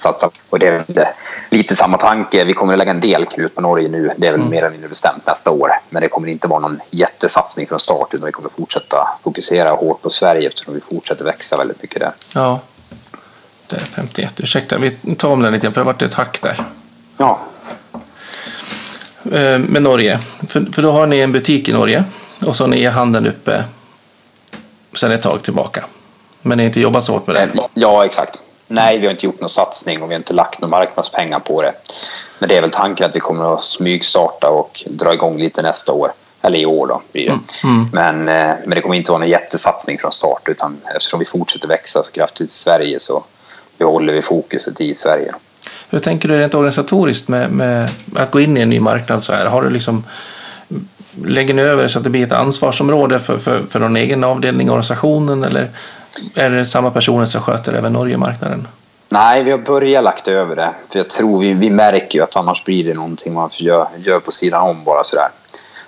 satsa. 0.00 0.30
Och 0.50 0.58
det 0.58 0.66
är 0.66 0.84
lite, 0.88 1.08
lite 1.50 1.74
samma 1.74 1.98
tanke. 1.98 2.44
Vi 2.44 2.52
kommer 2.52 2.72
att 2.72 2.78
lägga 2.78 2.90
en 2.90 3.00
del 3.00 3.26
krut 3.26 3.54
på 3.54 3.60
Norge 3.60 3.88
nu. 3.88 4.10
Det 4.16 4.26
är 4.26 4.32
väl 4.32 4.40
mm. 4.40 4.50
mer 4.50 4.58
eller 4.58 4.70
mindre 4.70 4.88
bestämt 4.88 5.26
nästa 5.26 5.50
år. 5.50 5.70
Men 5.90 6.02
det 6.02 6.08
kommer 6.08 6.28
inte 6.28 6.48
vara 6.48 6.60
någon 6.60 6.80
jättesatsning 6.90 7.66
från 7.66 7.80
start 7.80 8.14
utan 8.14 8.26
vi 8.26 8.32
kommer 8.32 8.50
fortsätta 8.50 9.08
fokusera 9.22 9.70
hårt 9.70 10.02
på 10.02 10.10
Sverige 10.10 10.48
eftersom 10.48 10.74
vi 10.74 10.80
fortsätter 10.80 11.24
växa 11.24 11.56
väldigt 11.56 11.82
mycket 11.82 12.00
där. 12.00 12.12
Ja, 12.32 12.60
det 13.66 13.76
är 13.76 13.80
51. 13.80 14.40
Ursäkta, 14.40 14.78
vi 14.78 15.14
tar 15.16 15.28
om 15.28 15.42
den 15.42 15.52
lite 15.52 15.66
för 15.66 15.74
det 15.74 15.80
har 15.80 15.92
varit 15.92 16.02
ett 16.02 16.14
hack 16.14 16.42
där. 16.42 16.64
Ja. 17.16 17.40
Eh, 19.32 19.58
med 19.58 19.82
Norge. 19.82 20.18
För, 20.48 20.72
för 20.72 20.82
då 20.82 20.92
har 20.92 21.06
ni 21.06 21.18
en 21.18 21.32
butik 21.32 21.68
i 21.68 21.72
Norge 21.72 22.04
och 22.46 22.56
så 22.56 22.64
har 22.64 22.68
ni 22.68 22.86
handeln 22.86 23.26
uppe 23.26 23.64
sedan 24.92 25.12
ett 25.12 25.22
tag 25.22 25.42
tillbaka. 25.42 25.84
Men 26.42 26.58
ni 26.58 26.64
har 26.64 26.66
inte 26.66 26.80
jobbat 26.80 27.04
så 27.04 27.12
hårt 27.12 27.26
med 27.26 27.36
det? 27.36 27.62
Ja, 27.74 28.04
exakt. 28.04 28.38
Nej, 28.72 28.98
vi 28.98 29.06
har 29.06 29.10
inte 29.10 29.26
gjort 29.26 29.40
någon 29.40 29.50
satsning 29.50 30.02
och 30.02 30.10
vi 30.10 30.14
har 30.14 30.18
inte 30.18 30.32
lagt 30.32 30.60
några 30.60 30.70
marknadspengar 30.70 31.38
på 31.38 31.62
det. 31.62 31.72
Men 32.38 32.48
det 32.48 32.56
är 32.56 32.60
väl 32.60 32.70
tanken 32.70 33.06
att 33.06 33.16
vi 33.16 33.20
kommer 33.20 33.54
att 33.54 33.62
smygstarta 33.62 34.48
och 34.48 34.84
dra 34.86 35.14
igång 35.14 35.38
lite 35.38 35.62
nästa 35.62 35.92
år. 35.92 36.12
Eller 36.42 36.58
i 36.58 36.66
år 36.66 36.86
då 36.86 37.02
blir 37.12 37.24
det. 37.24 37.38
Mm. 37.64 37.76
Mm. 37.76 37.88
Men, 37.92 38.28
eh, 38.28 38.56
men 38.64 38.70
det 38.70 38.80
kommer 38.80 38.94
inte 38.94 39.10
vara 39.10 39.18
någon 39.18 39.28
jättesatsning 39.28 39.98
från 39.98 40.12
start 40.12 40.42
utan 40.48 40.80
eftersom 40.96 41.18
vi 41.18 41.24
fortsätter 41.24 41.68
växa 41.68 42.02
så 42.02 42.12
kraftigt 42.12 42.48
i 42.48 42.52
Sverige 42.52 42.98
så 42.98 43.24
behåller 43.78 44.12
vi 44.12 44.22
fokuset 44.22 44.80
i 44.80 44.94
Sverige. 44.94 45.34
Hur 45.90 45.98
tänker 45.98 46.28
du 46.28 46.38
rent 46.38 46.54
organisatoriskt 46.54 47.28
med, 47.28 47.50
med 47.50 47.90
att 48.16 48.30
gå 48.30 48.40
in 48.40 48.56
i 48.56 48.60
en 48.60 48.70
ny 48.70 48.80
marknad 48.80 49.22
så 49.22 49.32
här? 49.32 49.46
Har 49.46 49.62
du 49.62 49.70
liksom 49.70 50.04
lägger 51.24 51.54
ni 51.54 51.62
över 51.62 51.88
så 51.88 51.98
att 51.98 52.04
det 52.04 52.10
blir 52.10 52.26
ett 52.26 52.32
ansvarsområde 52.32 53.20
för, 53.20 53.38
för, 53.38 53.62
för 53.66 53.80
någon 53.80 53.96
egen 53.96 54.24
avdelning 54.24 54.66
i 54.66 54.70
organisationen 54.70 55.44
eller 55.44 55.70
är 56.34 56.50
det 56.50 56.64
samma 56.64 56.90
personer 56.90 57.26
som 57.26 57.40
sköter 57.40 57.72
även 57.72 57.92
Norgemarknaden? 57.92 58.68
Nej, 59.08 59.42
vi 59.42 59.50
har 59.50 59.58
börjat 59.58 60.04
lagt 60.04 60.28
över 60.28 60.56
det. 60.56 60.74
För 60.88 60.98
jag 60.98 61.10
tror 61.10 61.40
vi, 61.40 61.52
vi 61.52 61.70
märker 61.70 62.18
ju 62.18 62.24
att 62.24 62.36
annars 62.36 62.64
blir 62.64 62.84
det 62.84 62.94
någonting 62.94 63.34
man 63.34 63.50
gör, 63.52 63.88
gör 63.98 64.20
på 64.20 64.30
sidan 64.30 64.62
om 64.62 64.84
bara 64.84 65.04
sådär. 65.04 65.28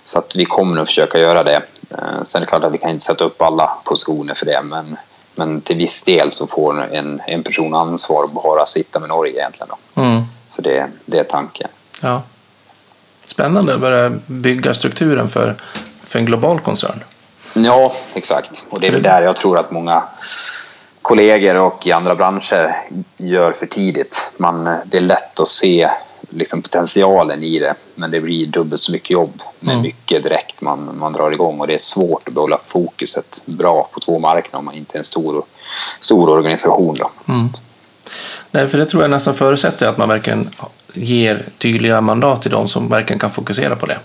Så 0.04 0.18
att 0.18 0.36
vi 0.36 0.44
kommer 0.44 0.80
att 0.80 0.88
försöka 0.88 1.18
göra 1.18 1.44
det. 1.44 1.62
Eh, 1.90 2.22
sen 2.24 2.42
är 2.42 2.44
det 2.44 2.48
klart 2.48 2.64
att 2.64 2.72
vi 2.72 2.78
kan 2.78 2.90
inte 2.90 3.04
sätta 3.04 3.24
upp 3.24 3.42
alla 3.42 3.72
positioner 3.84 4.34
för 4.34 4.46
det, 4.46 4.60
men, 4.64 4.96
men 5.34 5.60
till 5.60 5.76
viss 5.76 6.02
del 6.02 6.32
så 6.32 6.46
får 6.46 6.94
en, 6.94 7.20
en 7.26 7.42
person 7.42 7.74
ansvar 7.74 8.22
och 8.22 8.30
bara 8.30 8.66
sitta 8.66 9.00
med 9.00 9.08
Norge 9.08 9.32
egentligen. 9.32 9.68
Då. 9.68 10.02
Mm. 10.02 10.22
Så 10.48 10.62
det, 10.62 10.86
det 11.04 11.18
är 11.18 11.24
tanken. 11.24 11.68
Ja. 12.00 12.22
Spännande 13.24 13.74
att 13.74 13.80
börja 13.80 14.12
bygga 14.26 14.74
strukturen 14.74 15.28
för, 15.28 15.56
för 16.04 16.18
en 16.18 16.24
global 16.24 16.60
koncern. 16.60 17.04
Ja, 17.54 17.92
exakt. 18.14 18.64
Och 18.70 18.80
det 18.80 18.86
är 18.86 18.92
väl 18.92 19.02
där 19.02 19.22
jag 19.22 19.36
tror 19.36 19.58
att 19.58 19.70
många 19.70 20.02
kollegor 21.02 21.54
och 21.54 21.86
i 21.86 21.92
andra 21.92 22.14
branscher 22.14 22.76
gör 23.16 23.52
för 23.52 23.66
tidigt. 23.66 24.32
Man, 24.36 24.64
det 24.86 24.96
är 24.96 25.00
lätt 25.00 25.40
att 25.40 25.48
se 25.48 25.90
liksom 26.30 26.62
potentialen 26.62 27.42
i 27.42 27.58
det 27.58 27.74
men 27.94 28.10
det 28.10 28.20
blir 28.20 28.46
dubbelt 28.46 28.82
så 28.82 28.92
mycket 28.92 29.10
jobb 29.10 29.42
med 29.60 29.72
mm. 29.72 29.82
mycket 29.82 30.22
direkt 30.22 30.60
man, 30.60 30.98
man 30.98 31.12
drar 31.12 31.30
igång 31.30 31.60
och 31.60 31.66
det 31.66 31.74
är 31.74 31.78
svårt 31.78 32.28
att 32.28 32.34
behålla 32.34 32.58
fokuset 32.66 33.42
bra 33.44 33.88
på 33.92 34.00
två 34.00 34.18
marknader 34.18 34.58
om 34.58 34.64
man 34.64 34.74
inte 34.74 34.96
är 34.96 34.98
en 34.98 35.04
stor, 35.04 35.42
stor 36.00 36.30
organisation. 36.30 36.96
Då. 36.98 37.10
Mm. 37.32 37.48
Nej, 38.50 38.68
för 38.68 38.78
det 38.78 38.86
tror 38.86 39.02
jag 39.02 39.10
nästan 39.10 39.34
förutsätter 39.34 39.88
att 39.88 39.98
man 39.98 40.08
verkligen 40.08 40.50
ger 40.92 41.46
tydliga 41.58 42.00
mandat 42.00 42.42
till 42.42 42.50
de 42.50 42.68
som 42.68 42.88
verkligen 42.88 43.18
kan 43.18 43.30
fokusera 43.30 43.76
på 43.76 43.86
det. 43.86 43.98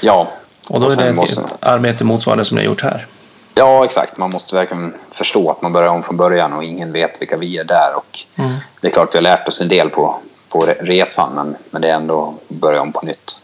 Ja. 0.00 0.28
Och 0.70 0.80
då 0.80 0.86
och 0.86 0.92
är 0.92 0.96
det 0.96 1.08
ett 1.08 1.14
måste... 1.14 1.42
arbete 1.60 2.04
motsvarande 2.04 2.44
som 2.44 2.56
ni 2.56 2.62
har 2.62 2.66
gjort 2.66 2.82
här. 2.82 3.06
Ja, 3.54 3.84
exakt. 3.84 4.16
Man 4.16 4.30
måste 4.30 4.54
verkligen 4.54 4.94
förstå 5.10 5.50
att 5.50 5.62
man 5.62 5.72
börjar 5.72 5.88
om 5.88 6.02
från 6.02 6.16
början 6.16 6.52
och 6.52 6.64
ingen 6.64 6.92
vet 6.92 7.20
vilka 7.20 7.36
vi 7.36 7.58
är 7.58 7.64
där. 7.64 7.96
Och 7.96 8.18
mm. 8.36 8.56
Det 8.80 8.86
är 8.86 8.90
klart 8.90 9.14
vi 9.14 9.16
har 9.16 9.22
lärt 9.22 9.48
oss 9.48 9.60
en 9.60 9.68
del 9.68 9.90
på, 9.90 10.18
på 10.48 10.74
resan, 10.80 11.32
men, 11.34 11.56
men 11.70 11.82
det 11.82 11.88
är 11.88 11.94
ändå 11.94 12.34
att 12.50 12.56
börja 12.56 12.80
om 12.80 12.92
på 12.92 13.06
nytt. 13.06 13.40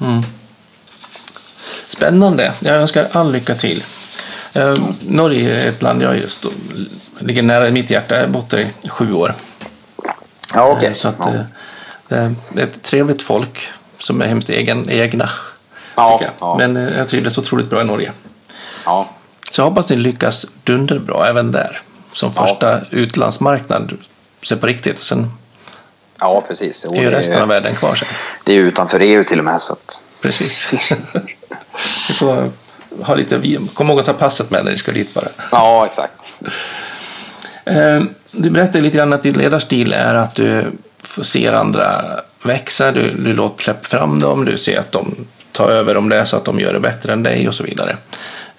Mm. 0.00 0.22
Spännande. 1.88 2.52
Jag 2.60 2.76
önskar 2.76 3.08
all 3.12 3.32
lycka 3.32 3.54
till. 3.54 3.84
Eh, 4.52 4.74
Norge 5.00 5.64
är 5.64 5.68
ett 5.68 5.82
land 5.82 6.02
jag 6.02 6.16
just 6.16 6.46
ligger 7.18 7.42
nära 7.42 7.70
mitt 7.70 7.90
hjärta. 7.90 8.14
Jag 8.14 8.22
har 8.22 8.28
bott 8.28 8.50
där 8.50 8.58
i 8.82 8.88
sju 8.88 9.12
år. 9.12 9.34
Ja, 10.54 10.72
okay. 10.72 10.88
Eh, 10.88 10.92
så 10.92 11.08
att. 11.08 11.26
Eh, 11.26 12.30
det 12.52 12.62
är 12.62 12.66
ett 12.66 12.82
trevligt 12.82 13.22
folk 13.22 13.68
som 13.98 14.22
är 14.22 14.26
hemskt 14.26 14.50
egen, 14.50 14.90
egna. 14.90 15.28
Ja, 15.98 16.20
ja. 16.40 16.56
Men 16.58 16.76
eh, 16.76 16.98
jag 16.98 17.08
trivdes 17.08 17.38
otroligt 17.38 17.70
bra 17.70 17.80
i 17.80 17.84
Norge. 17.84 18.12
Ja. 18.84 19.08
Så 19.50 19.60
jag 19.60 19.66
hoppas 19.66 19.90
ni 19.90 19.96
lyckas 19.96 20.46
dunderbra 20.64 21.28
även 21.28 21.52
där. 21.52 21.80
Som 22.12 22.32
första 22.32 22.70
ja. 22.70 22.80
utlandsmarknad 22.90 23.92
så 24.42 24.56
på 24.56 24.66
riktigt. 24.66 24.98
Sen 24.98 25.32
ja, 26.20 26.44
precis. 26.48 26.84
är 26.84 27.02
ju 27.02 27.10
resten 27.10 27.42
av 27.42 27.48
världen 27.48 27.74
kvar 27.74 27.94
sen. 27.94 28.08
Det 28.44 28.52
är 28.52 28.56
utanför 28.56 29.00
EU 29.00 29.24
till 29.24 29.38
och 29.38 29.44
med. 29.44 29.62
Så 29.62 29.72
att... 29.72 30.04
Precis. 30.22 30.70
Vi 32.08 32.14
får 32.14 32.50
ha 33.02 33.14
lite, 33.14 33.58
kom 33.74 33.88
ihåg 33.88 34.00
att 34.00 34.06
ta 34.06 34.12
passet 34.12 34.50
med 34.50 34.64
när 34.64 34.72
ni 34.72 34.78
ska 34.78 34.92
dit 34.92 35.14
bara. 35.14 35.28
Ja, 35.52 35.86
exakt. 35.86 36.12
Du 38.30 38.50
berättade 38.50 38.80
lite 38.80 38.98
grann 38.98 39.12
att 39.12 39.22
din 39.22 39.38
ledarstil 39.38 39.92
är 39.92 40.14
att 40.14 40.34
du 40.34 40.72
ser 41.22 41.52
andra 41.52 42.04
växa, 42.42 42.92
du, 42.92 43.14
du 43.14 43.32
låter 43.32 43.64
släppa 43.64 43.88
fram 43.88 44.20
dem, 44.20 44.44
du 44.44 44.58
ser 44.58 44.80
att 44.80 44.92
de 44.92 45.26
ta 45.58 45.70
över 45.70 45.96
om 45.96 46.08
det 46.08 46.16
är 46.16 46.24
så 46.24 46.36
att 46.36 46.44
de 46.44 46.60
gör 46.60 46.72
det 46.72 46.80
bättre 46.80 47.12
än 47.12 47.22
dig 47.22 47.48
och 47.48 47.54
så 47.54 47.64
vidare. 47.64 47.96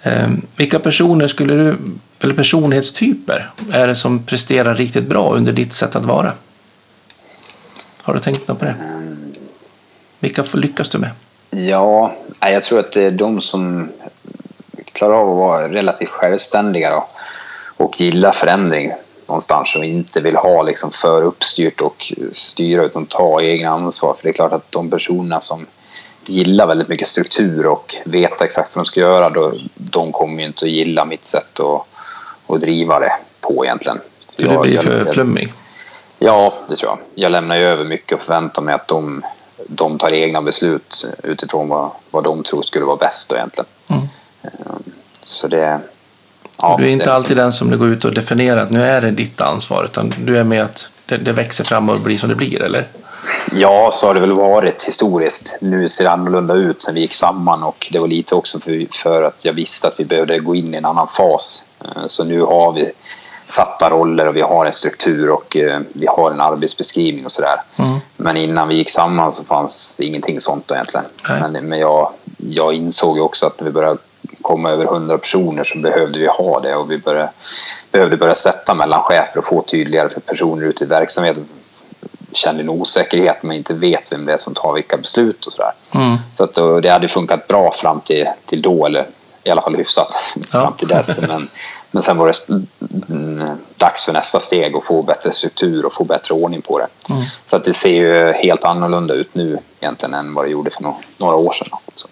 Eh, 0.02 0.28
vilka 0.56 0.78
personer 0.78 1.28
skulle 1.28 1.54
du, 1.54 1.76
eller 2.20 2.34
personlighetstyper 2.34 3.50
är 3.72 3.86
det 3.86 3.94
som 3.94 4.22
presterar 4.22 4.74
riktigt 4.74 5.04
bra 5.04 5.34
under 5.34 5.52
ditt 5.52 5.72
sätt 5.72 5.96
att 5.96 6.04
vara? 6.04 6.32
Har 8.02 8.14
du 8.14 8.20
tänkt 8.20 8.48
något 8.48 8.58
på 8.58 8.64
det? 8.64 8.74
Vilka 10.18 10.44
lyckas 10.54 10.88
du 10.88 10.98
med? 10.98 11.10
Ja, 11.50 12.12
jag 12.40 12.62
tror 12.62 12.80
att 12.80 12.92
det 12.92 13.02
är 13.02 13.10
de 13.10 13.40
som 13.40 13.88
klarar 14.92 15.14
av 15.14 15.30
att 15.30 15.36
vara 15.36 15.68
relativt 15.68 16.08
självständiga 16.08 16.90
då, 16.90 17.08
och 17.76 18.00
gillar 18.00 18.32
förändring 18.32 18.92
någonstans 19.26 19.76
och 19.76 19.84
inte 19.84 20.20
vill 20.20 20.36
ha 20.36 20.62
liksom 20.62 20.90
för 20.90 21.22
uppstyrt 21.22 21.80
och 21.80 22.12
styra 22.32 22.84
utan 22.84 23.06
ta 23.06 23.42
egna 23.42 23.70
ansvar. 23.70 24.14
För 24.14 24.22
det 24.22 24.28
är 24.28 24.32
klart 24.32 24.52
att 24.52 24.72
de 24.72 24.90
personerna 24.90 25.40
som 25.40 25.66
gillar 26.30 26.66
väldigt 26.66 26.88
mycket 26.88 27.08
struktur 27.08 27.66
och 27.66 27.94
vet 28.04 28.40
exakt 28.40 28.76
vad 28.76 28.84
de 28.84 28.86
ska 28.86 29.00
göra, 29.00 29.30
då, 29.30 29.52
de 29.74 30.12
kommer 30.12 30.40
ju 30.40 30.46
inte 30.46 30.64
att 30.64 30.70
gilla 30.70 31.04
mitt 31.04 31.24
sätt 31.24 31.60
att, 31.60 31.86
att 32.46 32.60
driva 32.60 32.98
det 32.98 33.12
på 33.40 33.64
egentligen. 33.64 33.98
För 34.36 34.48
det 34.48 34.58
blir 34.58 34.78
för 34.78 35.04
flummig? 35.04 35.52
Ja, 36.18 36.54
det 36.68 36.76
tror 36.76 36.90
jag. 36.90 36.98
Jag 37.14 37.32
lämnar 37.32 37.56
ju 37.56 37.62
över 37.62 37.84
mycket 37.84 38.12
och 38.12 38.20
förväntar 38.20 38.62
mig 38.62 38.74
att 38.74 38.88
de, 38.88 39.22
de 39.66 39.98
tar 39.98 40.12
egna 40.12 40.42
beslut 40.42 41.06
utifrån 41.22 41.68
vad, 41.68 41.90
vad 42.10 42.24
de 42.24 42.42
tror 42.42 42.62
skulle 42.62 42.84
vara 42.84 42.96
bäst 42.96 43.32
egentligen. 43.32 43.66
Mm. 43.88 44.02
Ehm, 44.42 44.82
så 45.24 45.48
det, 45.48 45.80
Ja, 46.62 46.76
du 46.78 46.84
är 46.84 46.88
inte 46.88 47.04
det... 47.04 47.12
alltid 47.12 47.36
den 47.36 47.52
som 47.52 47.78
går 47.78 47.88
ut 47.88 48.04
och 48.04 48.14
definierar 48.14 48.62
att 48.62 48.70
nu 48.70 48.84
är 48.84 49.00
det 49.00 49.10
ditt 49.10 49.40
ansvar, 49.40 49.84
utan 49.84 50.12
du 50.18 50.38
är 50.38 50.44
med 50.44 50.64
att 50.64 50.90
det, 51.06 51.16
det 51.16 51.32
växer 51.32 51.64
fram 51.64 51.88
och 51.88 52.00
blir 52.00 52.18
som 52.18 52.28
det 52.28 52.34
blir, 52.34 52.62
eller? 52.62 52.86
Ja, 53.52 53.90
så 53.92 54.06
har 54.06 54.14
det 54.14 54.20
väl 54.20 54.32
varit 54.32 54.82
historiskt. 54.82 55.58
Nu 55.60 55.88
ser 55.88 56.04
det 56.04 56.10
annorlunda 56.10 56.54
ut 56.54 56.82
sen 56.82 56.94
vi 56.94 57.00
gick 57.00 57.14
samman 57.14 57.62
och 57.62 57.88
det 57.92 57.98
var 57.98 58.08
lite 58.08 58.34
också 58.34 58.60
för, 58.60 58.86
för 58.90 59.22
att 59.22 59.44
jag 59.44 59.52
visste 59.52 59.88
att 59.88 60.00
vi 60.00 60.04
behövde 60.04 60.38
gå 60.38 60.54
in 60.54 60.74
i 60.74 60.76
en 60.76 60.84
annan 60.84 61.08
fas. 61.08 61.64
Eh, 61.84 62.06
så 62.06 62.24
nu 62.24 62.40
har 62.40 62.72
vi 62.72 62.92
satta 63.46 63.90
roller 63.90 64.28
och 64.28 64.36
vi 64.36 64.40
har 64.40 64.66
en 64.66 64.72
struktur 64.72 65.30
och 65.30 65.56
eh, 65.56 65.80
vi 65.92 66.06
har 66.06 66.30
en 66.30 66.40
arbetsbeskrivning 66.40 67.24
och 67.24 67.32
sådär. 67.32 67.60
Mm. 67.76 67.98
Men 68.16 68.36
innan 68.36 68.68
vi 68.68 68.74
gick 68.74 68.90
samman 68.90 69.32
så 69.32 69.44
fanns 69.44 70.00
ingenting 70.00 70.40
sånt 70.40 70.70
egentligen. 70.70 71.06
Men, 71.28 71.68
men 71.68 71.78
jag, 71.78 72.12
jag 72.36 72.74
insåg 72.74 73.16
ju 73.16 73.22
också 73.22 73.46
att 73.46 73.60
när 73.60 73.64
vi 73.64 73.72
började 73.72 73.98
komma 74.42 74.70
över 74.70 74.84
100 74.84 75.18
personer 75.18 75.64
så 75.64 75.78
behövde 75.78 76.18
vi 76.18 76.26
ha 76.26 76.60
det 76.60 76.76
och 76.76 76.90
vi 76.90 76.98
började, 76.98 77.30
behövde 77.92 78.16
börja 78.16 78.34
sätta 78.34 78.74
mellan 78.74 79.02
chefer 79.02 79.38
och 79.38 79.46
få 79.46 79.62
tydligare 79.62 80.08
för 80.08 80.20
personer 80.20 80.66
ute 80.66 80.84
i 80.84 80.86
verksamheten 80.86 81.46
känner 82.32 82.60
en 82.60 82.68
osäkerhet 82.68 83.42
men 83.42 83.56
inte 83.56 83.74
vet 83.74 84.12
vem 84.12 84.26
det 84.26 84.32
är 84.32 84.36
som 84.36 84.54
tar 84.54 84.72
vilka 84.72 84.96
beslut 84.96 85.46
och 85.46 85.52
sådär. 85.52 85.72
Mm. 85.94 86.16
Så 86.32 86.44
att 86.44 86.54
då, 86.54 86.80
det 86.80 86.88
hade 86.88 87.08
funkat 87.08 87.48
bra 87.48 87.72
fram 87.72 88.00
till, 88.00 88.26
till 88.46 88.62
då, 88.62 88.86
eller 88.86 89.06
i 89.44 89.50
alla 89.50 89.62
fall 89.62 89.76
hyfsat 89.76 90.14
ja. 90.34 90.42
fram 90.60 90.72
till 90.72 90.88
dess. 90.88 91.20
Men, 91.20 91.48
men 91.90 92.02
sen 92.02 92.18
var 92.18 92.26
det 92.26 93.56
dags 93.76 94.04
för 94.04 94.12
nästa 94.12 94.40
steg 94.40 94.76
och 94.76 94.84
få 94.84 95.02
bättre 95.02 95.32
struktur 95.32 95.86
och 95.86 95.92
få 95.92 96.04
bättre 96.04 96.34
ordning 96.34 96.62
på 96.62 96.78
det. 96.78 97.14
Mm. 97.14 97.24
Så 97.46 97.56
att 97.56 97.64
det 97.64 97.74
ser 97.74 97.90
ju 97.90 98.32
helt 98.32 98.64
annorlunda 98.64 99.14
ut 99.14 99.34
nu 99.34 99.58
egentligen 99.80 100.14
än 100.14 100.34
vad 100.34 100.44
det 100.44 100.50
gjorde 100.50 100.70
för 100.70 100.94
några 101.16 101.36
år 101.36 101.52
sedan. 101.52 101.78
Så 101.94 102.08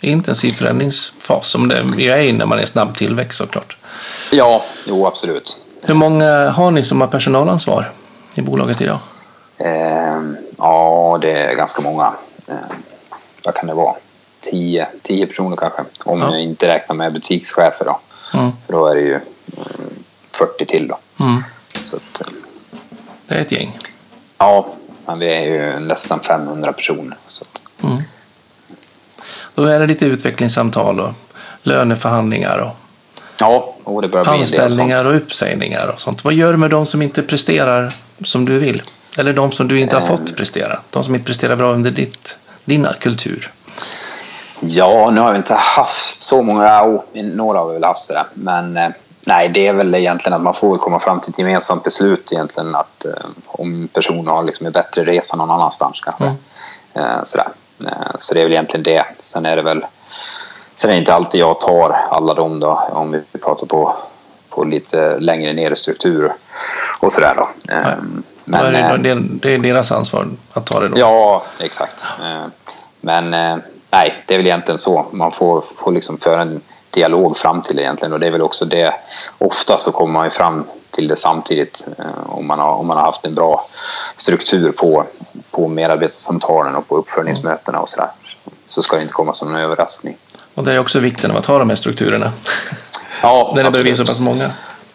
intensiv 0.00 0.52
förändringsfas 0.52 1.46
som 1.46 1.68
det 1.68 2.08
är 2.08 2.18
i 2.18 2.32
när 2.32 2.46
man 2.46 2.58
är 2.58 2.66
snabb 2.66 2.96
tillväxt 2.96 3.38
såklart. 3.38 3.76
Ja, 4.32 4.62
jo 4.86 5.06
absolut. 5.06 5.56
Hur 5.82 5.94
många 5.94 6.50
har 6.50 6.70
ni 6.70 6.84
som 6.84 7.00
har 7.00 7.08
personalansvar 7.08 7.92
i 8.34 8.42
bolaget 8.42 8.80
idag? 8.80 8.98
Eh, 9.60 10.22
ja, 10.58 11.18
det 11.22 11.32
är 11.32 11.54
ganska 11.54 11.82
många. 11.82 12.12
Eh, 12.48 12.54
vad 13.44 13.54
kan 13.54 13.66
det 13.66 13.74
vara? 13.74 13.94
10, 14.40 14.86
10 15.02 15.26
personer 15.26 15.56
kanske. 15.56 15.82
Om 16.04 16.20
ja. 16.20 16.30
jag 16.30 16.42
inte 16.42 16.68
räknar 16.68 16.96
med 16.96 17.12
butikschefer 17.12 17.84
då. 17.84 18.00
Mm. 18.34 18.52
För 18.66 18.72
då 18.72 18.86
är 18.86 18.94
det 18.94 19.00
ju 19.00 19.20
40 20.30 20.66
till 20.66 20.88
då. 20.88 20.98
Mm. 21.20 21.44
Så 21.84 21.96
att, 21.96 22.20
eh. 22.20 22.26
Det 23.28 23.34
är 23.34 23.40
ett 23.40 23.52
gäng. 23.52 23.78
Ja, 24.38 24.66
men 25.06 25.18
vi 25.18 25.34
är 25.34 25.44
ju 25.44 25.78
nästan 25.78 26.20
500 26.20 26.72
personer. 26.72 27.16
Så. 27.26 27.44
Mm. 27.82 28.02
Då 29.54 29.64
är 29.64 29.80
det 29.80 29.86
lite 29.86 30.06
utvecklingssamtal 30.06 31.00
och 31.00 31.12
löneförhandlingar 31.62 32.58
och 32.58 32.76
ja, 33.40 33.76
och 33.84 34.02
det 34.02 34.08
börjar 34.08 34.24
bli 34.24 34.40
anställningar 34.40 35.08
och 35.08 35.16
uppsägningar 35.16 35.88
och 35.88 36.00
sånt. 36.00 36.24
Vad 36.24 36.34
gör 36.34 36.52
du 36.52 36.58
med 36.58 36.70
de 36.70 36.86
som 36.86 37.02
inte 37.02 37.22
presterar 37.22 37.94
som 38.24 38.44
du 38.44 38.58
vill? 38.58 38.82
Eller 39.18 39.32
de 39.32 39.52
som 39.52 39.68
du 39.68 39.80
inte 39.80 39.96
har 39.96 40.06
fått 40.06 40.36
prestera? 40.36 40.78
De 40.90 41.04
som 41.04 41.14
inte 41.14 41.26
presterar 41.26 41.56
bra 41.56 41.72
under 41.72 41.90
ditt, 41.90 42.38
din 42.64 42.86
kultur? 43.00 43.50
Ja, 44.60 45.10
nu 45.10 45.20
har 45.20 45.30
vi 45.32 45.36
inte 45.36 45.54
haft 45.54 46.22
så 46.22 46.42
många, 46.42 46.84
oh, 46.84 47.02
några 47.12 47.58
har 47.58 47.68
vi 47.68 47.74
väl 47.74 47.84
haft 47.84 48.02
sådär, 48.02 48.26
men 48.34 48.76
eh, 48.76 48.90
nej, 49.24 49.48
det 49.48 49.66
är 49.66 49.72
väl 49.72 49.94
egentligen 49.94 50.36
att 50.36 50.42
man 50.42 50.54
får 50.54 50.78
komma 50.78 50.98
fram 50.98 51.20
till 51.20 51.30
ett 51.30 51.38
gemensamt 51.38 51.84
beslut 51.84 52.32
egentligen 52.32 52.74
att 52.74 53.04
eh, 53.04 53.12
om 53.46 53.88
personen 53.92 54.26
har 54.26 54.42
liksom 54.42 54.66
en 54.66 54.72
bättre 54.72 55.04
resa 55.04 55.36
någon 55.36 55.50
annanstans 55.50 56.00
kanske. 56.00 56.24
Mm. 56.24 56.36
Eh, 56.94 57.22
sådär. 57.24 57.48
Eh, 57.86 58.16
så 58.18 58.34
det 58.34 58.40
är 58.40 58.44
väl 58.44 58.52
egentligen 58.52 58.82
det. 58.84 59.04
Sen 59.18 59.46
är 59.46 59.56
det 59.56 59.62
väl 59.62 59.84
Sen 60.80 60.90
är 60.90 60.94
det 60.94 61.00
inte 61.00 61.14
alltid 61.14 61.40
jag 61.40 61.60
tar 61.60 61.96
alla 62.10 62.34
dem 62.34 62.60
då, 62.60 62.88
om 62.92 63.10
vi 63.32 63.38
pratar 63.38 63.66
på, 63.66 63.96
på 64.48 64.64
lite 64.64 65.18
längre 65.18 65.52
ner 65.52 65.70
i 65.70 65.76
struktur 65.76 66.32
och 67.00 67.12
sådär 67.12 67.34
då. 67.36 67.48
Nej. 67.68 67.94
Men, 68.50 69.02
det, 69.02 69.14
det 69.14 69.54
är 69.54 69.58
deras 69.58 69.92
ansvar 69.92 70.26
att 70.52 70.66
ta 70.66 70.80
det 70.80 70.88
då? 70.88 70.98
Ja, 70.98 71.44
exakt. 71.58 72.04
Men 73.00 73.30
nej, 73.92 74.24
det 74.26 74.34
är 74.34 74.38
väl 74.38 74.46
egentligen 74.46 74.78
så. 74.78 75.06
Man 75.10 75.32
får, 75.32 75.64
får 75.76 75.92
liksom 75.92 76.18
föra 76.18 76.42
en 76.42 76.60
dialog 76.90 77.36
fram 77.36 77.62
till 77.62 77.78
egentligen 77.78 78.12
och 78.12 78.20
det 78.20 78.26
är 78.26 78.30
väl 78.30 78.42
också 78.42 78.64
det. 78.64 78.94
Ofta 79.38 79.78
så 79.78 79.92
kommer 79.92 80.12
man 80.12 80.26
ju 80.26 80.30
fram 80.30 80.64
till 80.90 81.08
det 81.08 81.16
samtidigt 81.16 81.88
om 82.26 82.46
man 82.46 82.58
har, 82.58 82.72
om 82.72 82.86
man 82.86 82.96
har 82.96 83.04
haft 83.04 83.24
en 83.24 83.34
bra 83.34 83.66
struktur 84.16 84.72
på, 84.72 85.04
på 85.50 85.68
medarbetarsamtalen 85.68 86.74
och 86.74 86.88
på 86.88 86.96
uppföljningsmötena 86.96 87.80
och 87.80 87.88
sådär. 87.88 88.08
Så 88.66 88.82
ska 88.82 88.96
det 88.96 89.02
inte 89.02 89.14
komma 89.14 89.34
som 89.34 89.54
en 89.54 89.60
överraskning. 89.60 90.16
Och 90.54 90.64
det 90.64 90.72
är 90.72 90.78
också 90.78 91.00
vikten 91.00 91.30
av 91.30 91.36
att 91.36 91.46
ha 91.46 91.58
de 91.58 91.68
här 91.68 91.76
strukturerna. 91.76 92.32
Ja, 93.22 93.52
När 93.56 93.64
det 93.64 93.70
börjar 93.70 93.84
bli 93.84 93.96
så 93.96 94.04
pass 94.04 94.20
många. 94.20 94.50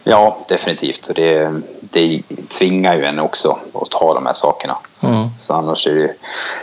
Ja, 0.08 0.38
definitivt. 0.48 1.08
Och 1.08 1.16
det, 1.16 1.62
det 1.80 2.22
tvingar 2.48 2.96
ju 2.96 3.06
en 3.06 3.20
också 3.20 3.58
att 3.74 3.92
ta 3.92 4.14
de 4.14 4.26
här 4.26 4.34
sakerna. 4.34 4.78
Mm. 5.02 5.28
Så 5.40 5.54
annars 5.54 5.88
är 5.88 5.96
det 5.96 6.14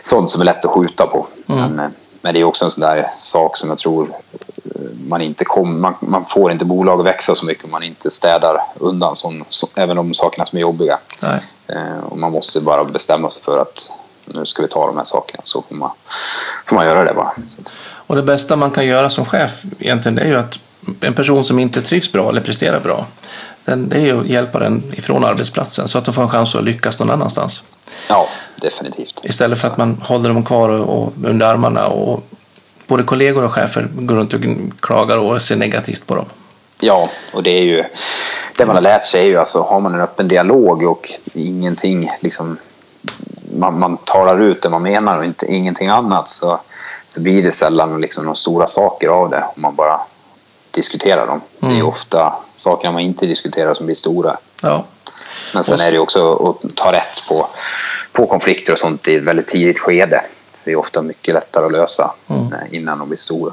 sånt 0.03 0.30
som 0.30 0.40
är 0.40 0.45
lätt 0.45 0.64
att 0.64 0.70
skjuta 0.70 1.07
på. 1.07 1.26
Mm. 1.49 1.61
Men, 1.61 1.78
eh, 1.78 1.90
men 2.20 2.34
det 2.34 2.40
är 2.40 2.45
också 2.45 2.64
en 2.64 2.70
sån 2.70 2.80
där 2.80 3.11
sak 3.14 3.57
som 3.57 3.68
jag 3.68 3.78
tror 3.78 4.09
eh, 4.64 4.80
man 5.09 5.20
inte 5.20 5.45
kommer... 5.45 5.80
Man, 5.80 5.95
man, 6.01 6.24
får 6.24 6.53
inte 6.53 6.64
bolag 6.64 7.01
att 7.01 7.07
växa 7.07 7.34
så 7.34 7.47
mycket 7.47 7.64
om 7.64 7.70
man 7.70 7.82
inte 7.82 8.11
städar 8.11 8.62
undan 8.74 9.16
som, 9.16 9.45
som, 9.49 9.68
även 9.74 9.97
de 9.97 10.14
sakerna 10.14 10.47
som 10.47 10.57
är 10.57 10.62
jobbiga. 10.62 10.99
Eh, 11.66 12.05
och 12.09 12.18
man 12.18 12.32
måste 12.32 12.61
bara 12.61 12.84
bestämma 12.84 13.30
sig 13.30 13.45
för 13.45 13.59
att 13.59 13.93
nu 14.24 14.47
ska 14.47 14.62
vi 14.62 14.68
ta 14.68 14.86
de 14.86 14.97
här 14.97 15.05
sakerna. 15.05 15.43
Så 15.45 15.62
får 15.62 15.74
man, 15.74 15.90
får 16.66 16.76
man 16.76 16.86
göra 16.86 17.05
det 17.05 17.14
bara. 17.14 17.32
Och 18.07 18.16
det 18.16 18.22
bästa 18.22 18.57
man 18.57 18.70
kan 18.70 18.86
göra 18.86 19.11
som 19.11 19.24
chef 19.24 19.62
egentligen 19.78 20.16
det 20.16 20.22
är 20.22 20.28
ju 20.28 20.38
att 20.38 20.59
en 21.01 21.14
person 21.14 21.45
som 21.45 21.59
inte 21.59 21.83
trivs 21.83 22.12
bra 22.12 22.28
eller 22.28 22.41
presterar 22.41 22.80
bra, 22.80 23.07
den, 23.64 23.89
det 23.89 23.97
är 23.97 24.01
ju 24.01 24.20
att 24.20 24.26
hjälpa 24.26 24.59
den 24.59 24.83
ifrån 24.93 25.24
arbetsplatsen 25.24 25.89
så 25.89 25.99
att 25.99 26.05
de 26.05 26.14
får 26.14 26.22
en 26.22 26.28
chans 26.28 26.55
att 26.55 26.64
lyckas 26.64 26.99
någon 26.99 27.11
annanstans. 27.11 27.62
Ja, 28.09 28.28
definitivt. 28.61 29.20
Istället 29.24 29.59
för 29.59 29.68
att 29.68 29.76
man 29.76 30.03
håller 30.05 30.28
dem 30.28 30.45
kvar 30.45 30.68
och, 30.68 31.03
och 31.03 31.12
under 31.24 31.47
armarna 31.47 31.87
och 31.87 32.24
både 32.87 33.03
kollegor 33.03 33.45
och 33.45 33.53
chefer 33.53 33.89
går 33.93 34.14
runt 34.14 34.35
och 34.35 34.41
klagar 34.80 35.16
och 35.16 35.43
ser 35.43 35.57
negativt 35.57 36.07
på 36.07 36.14
dem. 36.14 36.26
Ja, 36.80 37.09
och 37.33 37.43
det 37.43 37.51
är 37.51 37.62
ju 37.62 37.85
det 38.59 38.66
man 38.66 38.76
har 38.76 38.83
lärt 38.83 39.07
sig 39.07 39.20
är 39.20 39.26
ju 39.26 39.37
alltså 39.37 39.62
har 39.62 39.80
man 39.80 39.95
en 39.95 40.01
öppen 40.01 40.28
dialog 40.28 40.83
och 40.83 41.09
ingenting 41.35 42.11
liksom 42.20 42.59
man, 43.59 43.78
man 43.78 43.97
talar 43.97 44.41
ut 44.41 44.62
det 44.62 44.68
man 44.68 44.83
menar 44.83 45.18
och 45.18 45.24
inte, 45.24 45.47
ingenting 45.47 45.89
annat 45.89 46.28
så, 46.28 46.61
så 47.07 47.22
blir 47.22 47.43
det 47.43 47.53
sällan 47.53 48.01
liksom 48.01 48.24
några 48.24 48.35
stora 48.35 48.66
saker 48.66 49.09
av 49.09 49.30
det 49.30 49.45
om 49.57 49.62
man 49.62 49.74
bara 49.74 50.01
diskuterar 50.73 51.27
dem. 51.27 51.41
Mm. 51.41 51.43
Det 51.61 51.66
är 51.66 51.81
mm. 51.81 51.87
ofta 51.87 52.35
sakerna 52.55 52.93
man 52.93 53.03
inte 53.03 53.27
diskuterar 53.27 53.75
som 53.75 53.87
blir 53.87 53.97
stora. 53.97 54.37
Ja. 54.62 54.85
Men 55.55 55.64
sen 55.64 55.81
är 55.81 55.93
det 55.93 55.99
också 55.99 56.35
att 56.35 56.77
ta 56.77 56.93
rätt 56.93 57.23
på, 57.29 57.47
på 58.12 58.27
konflikter 58.27 58.73
och 58.73 58.79
sånt 58.79 59.09
i 59.09 59.16
ett 59.16 59.23
väldigt 59.23 59.49
tidigt 59.49 59.79
skede. 59.79 60.25
Det 60.64 60.73
är 60.73 60.77
ofta 60.77 61.03
mycket 61.03 61.35
lättare 61.35 61.66
att 61.66 61.73
lösa 61.73 62.14
mm. 62.29 62.55
innan 62.70 62.99
de 62.99 63.09
blir 63.09 63.18
stora. 63.18 63.53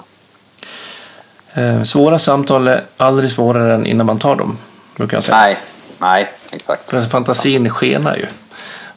Eh, 1.53 1.83
svåra 1.83 2.19
samtal 2.19 2.67
är 2.67 2.85
aldrig 2.97 3.31
svårare 3.31 3.75
än 3.75 3.85
innan 3.85 4.05
man 4.05 4.19
tar 4.19 4.35
dem, 4.35 4.57
brukar 4.95 5.17
jag 5.17 5.23
säga. 5.23 5.37
Nej, 5.37 5.57
nej 5.97 6.31
exakt. 6.51 6.89
För 6.89 7.01
fantasin 7.01 7.69
skenar 7.69 8.15
ju. 8.15 8.25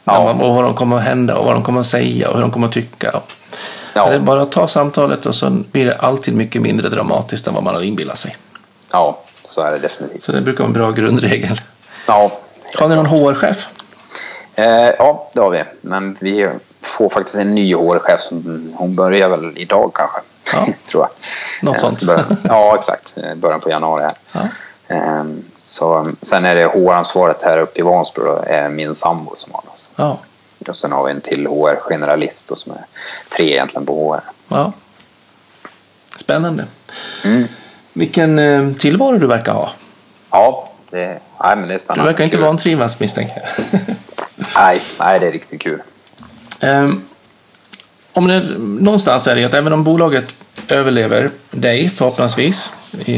Ja. 0.05 0.25
Man, 0.25 0.41
och 0.41 0.55
vad 0.55 0.65
de 0.65 0.75
kommer 0.75 0.97
att 0.97 1.03
hända 1.03 1.37
och 1.37 1.45
vad 1.45 1.55
de 1.55 1.63
kommer 1.63 1.81
att 1.81 1.87
säga 1.87 2.29
och 2.29 2.35
hur 2.35 2.43
de 2.43 2.51
kommer 2.51 2.67
att 2.67 2.73
tycka. 2.73 3.21
Ja. 3.95 4.09
Är 4.09 4.19
bara 4.19 4.43
att 4.43 4.53
ta 4.53 4.69
samtalet 4.69 5.27
och 5.27 5.35
så 5.35 5.51
blir 5.51 5.87
det 5.87 5.97
alltid 5.97 6.37
mycket 6.37 6.63
mindre 6.63 6.89
dramatiskt 6.89 7.47
än 7.47 7.55
vad 7.55 7.63
man 7.63 7.75
har 7.75 7.83
inbillat 7.83 8.19
sig. 8.19 8.37
Ja, 8.93 9.19
så 9.45 9.61
är 9.61 9.73
det 9.73 9.79
definitivt. 9.79 10.23
Så 10.23 10.33
det 10.33 10.41
brukar 10.41 10.59
vara 10.59 10.67
en 10.67 10.73
bra 10.73 10.91
grundregel. 10.91 11.61
Ja. 12.07 12.33
Har 12.79 12.89
ni 12.89 12.95
någon 12.95 13.07
HR-chef? 13.07 13.67
Eh, 14.55 14.65
ja, 14.99 15.31
det 15.35 15.41
har 15.41 15.51
vi. 15.51 15.65
Men 15.81 16.17
vi 16.21 16.49
får 16.81 17.09
faktiskt 17.09 17.39
en 17.39 17.55
ny 17.55 17.75
HR-chef. 17.75 18.21
Som, 18.21 18.71
hon 18.75 18.95
börjar 18.95 19.29
väl 19.29 19.53
idag 19.57 19.91
kanske. 19.95 20.21
Ja. 20.53 20.67
tror 20.91 21.03
jag. 21.03 21.11
Något 21.69 21.83
eh, 21.83 21.91
sånt. 21.91 22.07
Början, 22.07 22.37
ja, 22.43 22.77
exakt. 22.79 23.15
Början 23.37 23.61
på 23.61 23.71
januari. 23.71 24.03
Här. 24.03 24.15
Ja. 24.33 24.41
Eh, 24.97 25.25
så, 25.65 26.07
sen 26.21 26.45
är 26.45 26.55
det 26.55 26.67
HR-ansvaret 26.67 27.43
här 27.43 27.59
uppe 27.59 27.81
i 27.81 27.83
Vansbro. 27.83 28.43
är 28.47 28.69
min 28.69 28.95
sambo 28.95 29.37
som 29.37 29.53
har 29.53 29.63
det. 29.63 30.03
Ja. 30.03 30.19
Och 30.69 30.77
sen 30.77 30.93
har 30.93 31.05
vi 31.05 31.11
en 31.11 31.21
till 31.21 31.47
HR-generalist 31.47 32.51
och 32.51 32.59
som 32.59 32.73
är 32.73 32.85
tre 33.37 33.53
egentligen 33.53 33.87
på 33.87 34.15
HR. 34.15 34.21
Ja. 34.49 34.73
Spännande. 36.17 36.65
Mm. 37.25 37.49
Vilken 37.93 38.39
eh, 38.39 38.73
tillvaro 38.73 39.19
du 39.19 39.27
verkar 39.27 39.53
ha. 39.53 39.71
Ja, 40.31 40.73
det, 40.91 41.21
nej, 41.43 41.57
men 41.57 41.69
det 41.69 41.75
är 41.75 41.79
spännande. 41.79 42.11
Du 42.11 42.13
verkar 42.13 42.25
inte 42.25 42.39
vantrivas 42.39 43.01
misstänker 43.01 43.43
jag. 43.43 43.81
nej, 44.57 44.81
nej, 44.99 45.21
det 45.21 45.27
är 45.27 45.33
riktigt 45.33 45.61
kul. 45.61 45.83
Um, 46.61 47.05
om 48.13 48.29
det, 48.29 48.59
någonstans 48.59 49.27
är 49.27 49.37
det 49.37 49.45
att 49.45 49.55
även 49.55 49.73
om 49.73 49.85
bolaget 49.85 50.35
överlever 50.69 51.31
dig 51.51 51.91
förhoppningsvis 51.91 52.73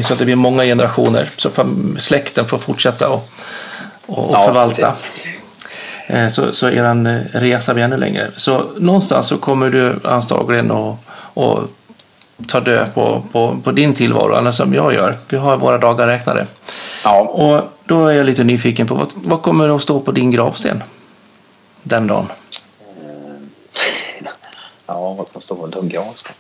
så 0.05 0.13
att 0.13 0.19
det 0.19 0.25
blir 0.25 0.37
många 0.37 0.65
generationer 0.65 1.31
så 1.37 1.51
släkten 1.99 2.45
får 2.45 2.59
fortsätta 2.59 3.09
och, 3.09 3.31
och, 4.07 4.31
och 4.31 4.35
ja, 4.35 4.45
förvalta. 4.45 4.93
Precis. 4.93 5.44
Eh, 6.07 6.29
så, 6.29 6.53
så 6.53 6.69
er 6.69 6.85
eh, 6.85 7.41
resa 7.41 7.75
blir 7.75 7.85
ännu 7.85 7.97
längre. 7.97 8.31
Så 8.37 8.71
någonstans 8.77 9.29
så 9.29 9.39
kommer 9.39 9.71
du 9.71 10.01
antagligen 10.05 10.71
att, 10.71 10.97
att 11.35 11.71
ta 12.47 12.61
död 12.61 12.95
på, 12.95 13.23
på, 13.33 13.59
på 13.65 13.73
din 13.73 13.95
tillvaro, 13.95 14.35
eller 14.35 14.51
som 14.51 14.75
jag 14.75 14.95
gör. 14.95 15.17
Vi 15.29 15.37
har 15.37 15.57
våra 15.57 15.79
dagar 15.79 16.07
räknade. 16.07 16.47
Ja. 17.05 17.21
Och 17.21 17.63
då 17.85 18.07
är 18.07 18.13
jag 18.13 18.27
lite 18.27 18.45
nyfiken 18.45 18.87
på 18.87 18.95
vad, 18.95 19.13
vad 19.15 19.43
kommer 19.43 19.77
att 19.77 19.83
stå 19.83 20.01
på 20.01 20.13
din 20.13 20.31
gravsten 20.31 20.83
den 21.83 22.07
dagen? 22.07 22.27
Ja, 24.87 25.15
vad 25.15 25.29
kommer 25.29 25.41
stå 25.41 25.57
på 25.57 25.67
din 25.67 25.89
gravsten? 25.89 26.33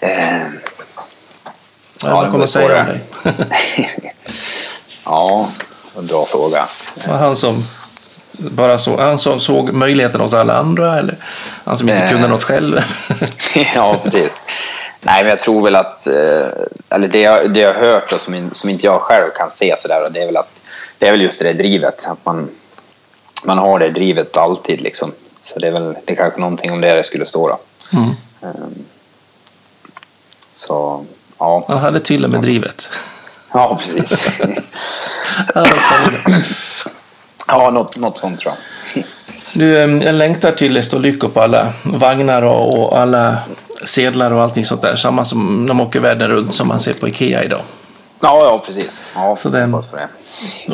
Eh, 0.00 0.42
ja, 2.04 2.14
vad 2.14 2.30
kommer 2.30 2.46
säga 2.46 2.80
om 2.80 2.86
dig? 2.86 3.00
ja, 5.04 5.48
en 5.98 6.06
bra 6.06 6.24
fråga. 6.24 6.68
Var 7.06 7.16
han 7.16 7.36
som 7.36 7.64
bara 8.50 8.78
så, 8.78 9.00
han 9.00 9.18
som 9.18 9.40
såg 9.40 9.72
möjligheten 9.72 10.20
hos 10.20 10.34
alla 10.34 10.56
andra 10.56 10.98
eller 10.98 11.16
han 11.64 11.78
som 11.78 11.88
inte 11.88 12.08
kunde 12.10 12.28
något 12.28 12.42
själv? 12.42 12.80
ja, 13.74 14.00
precis. 14.04 14.40
Nej, 15.00 15.22
men 15.22 15.30
jag 15.30 15.38
tror 15.38 15.62
väl 15.62 15.76
att, 15.76 16.06
eh, 16.06 16.48
eller 16.90 17.08
det 17.08 17.20
jag, 17.20 17.54
det 17.54 17.60
jag 17.60 17.74
har 17.74 17.80
hört 17.80 18.12
och 18.12 18.20
som, 18.20 18.50
som 18.52 18.70
inte 18.70 18.86
jag 18.86 19.00
själv 19.00 19.30
kan 19.34 19.50
se 19.50 19.74
sådär, 19.76 20.10
det 20.10 20.22
är 20.22 20.26
väl 20.26 20.36
att 20.36 20.60
det 20.98 21.08
är 21.08 21.10
väl 21.10 21.22
just 21.22 21.42
det 21.42 21.52
drivet, 21.52 22.06
att 22.06 22.24
man, 22.24 22.48
man 23.44 23.58
har 23.58 23.78
det 23.78 23.90
drivet 23.90 24.36
alltid 24.36 24.80
liksom. 24.80 25.12
Så 25.42 25.58
det 25.58 25.66
är 25.66 25.72
väl 25.72 25.94
det 26.04 26.12
är 26.12 26.16
kanske 26.16 26.40
någonting 26.40 26.72
om 26.72 26.80
det 26.80 26.94
det 26.94 27.04
skulle 27.04 27.26
stå 27.26 27.48
då. 27.48 27.58
Mm. 27.92 28.10
Um, 28.40 28.84
så, 30.54 31.04
ja. 31.38 31.64
Han 31.68 31.78
hade 31.78 32.00
till 32.00 32.24
och 32.24 32.30
med 32.30 32.42
drivet. 32.42 32.88
Ja, 33.52 33.80
precis. 33.82 34.28
Ja, 37.46 37.70
något, 37.70 37.98
något 37.98 38.18
sånt 38.18 38.38
tror 38.38 38.54
jag. 38.94 39.04
Du, 39.54 39.68
jag 40.04 40.14
längtar 40.14 40.52
till 40.52 40.74
det 40.74 40.82
står 40.82 40.98
lyckor 40.98 41.28
på 41.28 41.40
alla 41.40 41.72
vagnar 41.82 42.42
och, 42.42 42.98
alla 42.98 43.36
sedlar 43.84 44.30
och 44.30 44.42
allting 44.42 44.64
sånt 44.64 44.82
där. 44.82 44.96
Samma 44.96 45.24
som 45.24 45.60
när 45.60 45.68
de 45.68 45.80
åker 45.80 46.00
världen 46.00 46.28
runt 46.28 46.54
som 46.54 46.68
man 46.68 46.80
ser 46.80 46.92
på 46.92 47.08
Ikea 47.08 47.44
idag. 47.44 47.60
Ja, 48.20 48.38
ja 48.40 48.62
precis. 48.66 49.04
Ja, 49.14 49.36
Så 49.36 49.48
den, 49.48 49.76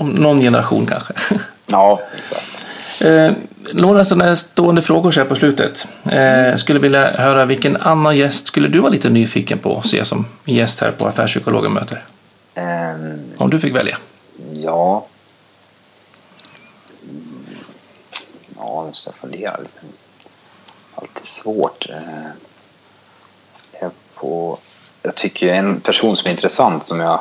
någon 0.03 0.41
generation 0.41 0.87
kanske. 0.87 1.13
Ja, 1.71 2.01
exakt. 2.19 2.67
Eh, 3.01 3.31
några 3.75 4.05
sådana 4.05 4.37
stående 4.37 4.83
frågor 4.83 5.11
så 5.11 5.21
här 5.21 5.27
på 5.27 5.37
slutet. 5.37 5.87
Eh, 6.11 6.57
skulle 6.57 6.81
vilja 6.81 7.11
höra 7.11 7.45
vilken 7.45 7.77
annan 7.77 8.17
gäst 8.17 8.47
skulle 8.47 8.69
du 8.69 8.79
vara 8.79 8.93
lite 8.93 9.11
nyfiken 9.11 9.59
på 9.59 9.79
att 9.79 9.87
se 9.87 10.05
som 10.05 10.27
gäst 10.45 10.81
här 10.81 10.91
på 10.91 11.09
Affärspsykologen 11.09 11.73
möter? 11.73 12.03
Um, 12.55 13.21
Om 13.37 13.51
du 13.51 13.61
fick 13.61 13.75
välja. 13.75 13.97
Ja, 14.53 15.07
Ja, 18.79 18.85
nu 18.85 18.93
ska 18.93 19.11
jag 19.11 19.17
fundera 19.17 19.57
lite. 19.57 19.81
Alltid 20.95 21.25
svårt. 21.25 21.87
Jag, 23.81 23.91
på, 24.15 24.59
jag 25.03 25.15
tycker 25.15 25.55
en 25.55 25.81
person 25.81 26.17
som 26.17 26.27
är 26.27 26.31
intressant 26.31 26.87
som 26.87 27.01
jag 27.01 27.21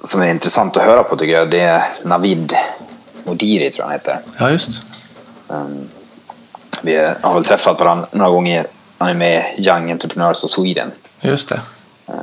som 0.00 0.22
är 0.22 0.28
intressant 0.28 0.76
att 0.76 0.82
höra 0.82 1.02
på 1.02 1.16
tycker 1.16 1.32
jag, 1.32 1.50
det 1.50 1.60
är 1.60 1.84
Navid 2.04 2.54
Modiri 3.24 3.70
tror 3.70 3.82
jag 3.82 3.86
han 3.86 3.92
heter. 3.92 4.20
Ja, 4.38 4.50
just. 4.50 4.86
Um, 5.48 5.88
vi 6.82 6.96
har 7.20 7.34
väl 7.34 7.44
träffat 7.44 7.80
varandra 7.80 8.06
några 8.10 8.30
gånger. 8.30 8.66
Han 8.98 9.08
är 9.08 9.14
med 9.14 9.54
i 9.56 9.66
Young 9.68 9.90
Entrepreneurs 9.90 10.44
of 10.44 10.50
Sweden. 10.50 10.90
Just 11.20 11.48
det. 11.48 11.60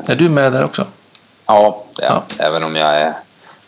Är 0.08 0.16
du 0.16 0.30
med 0.30 0.52
där 0.52 0.64
också? 0.64 0.88
Ja, 1.46 1.84
det 1.96 2.04
är 2.04 2.08
ja. 2.08 2.24
Även 2.38 2.64
om 2.64 2.76
jag 2.76 2.96
är, 2.96 3.14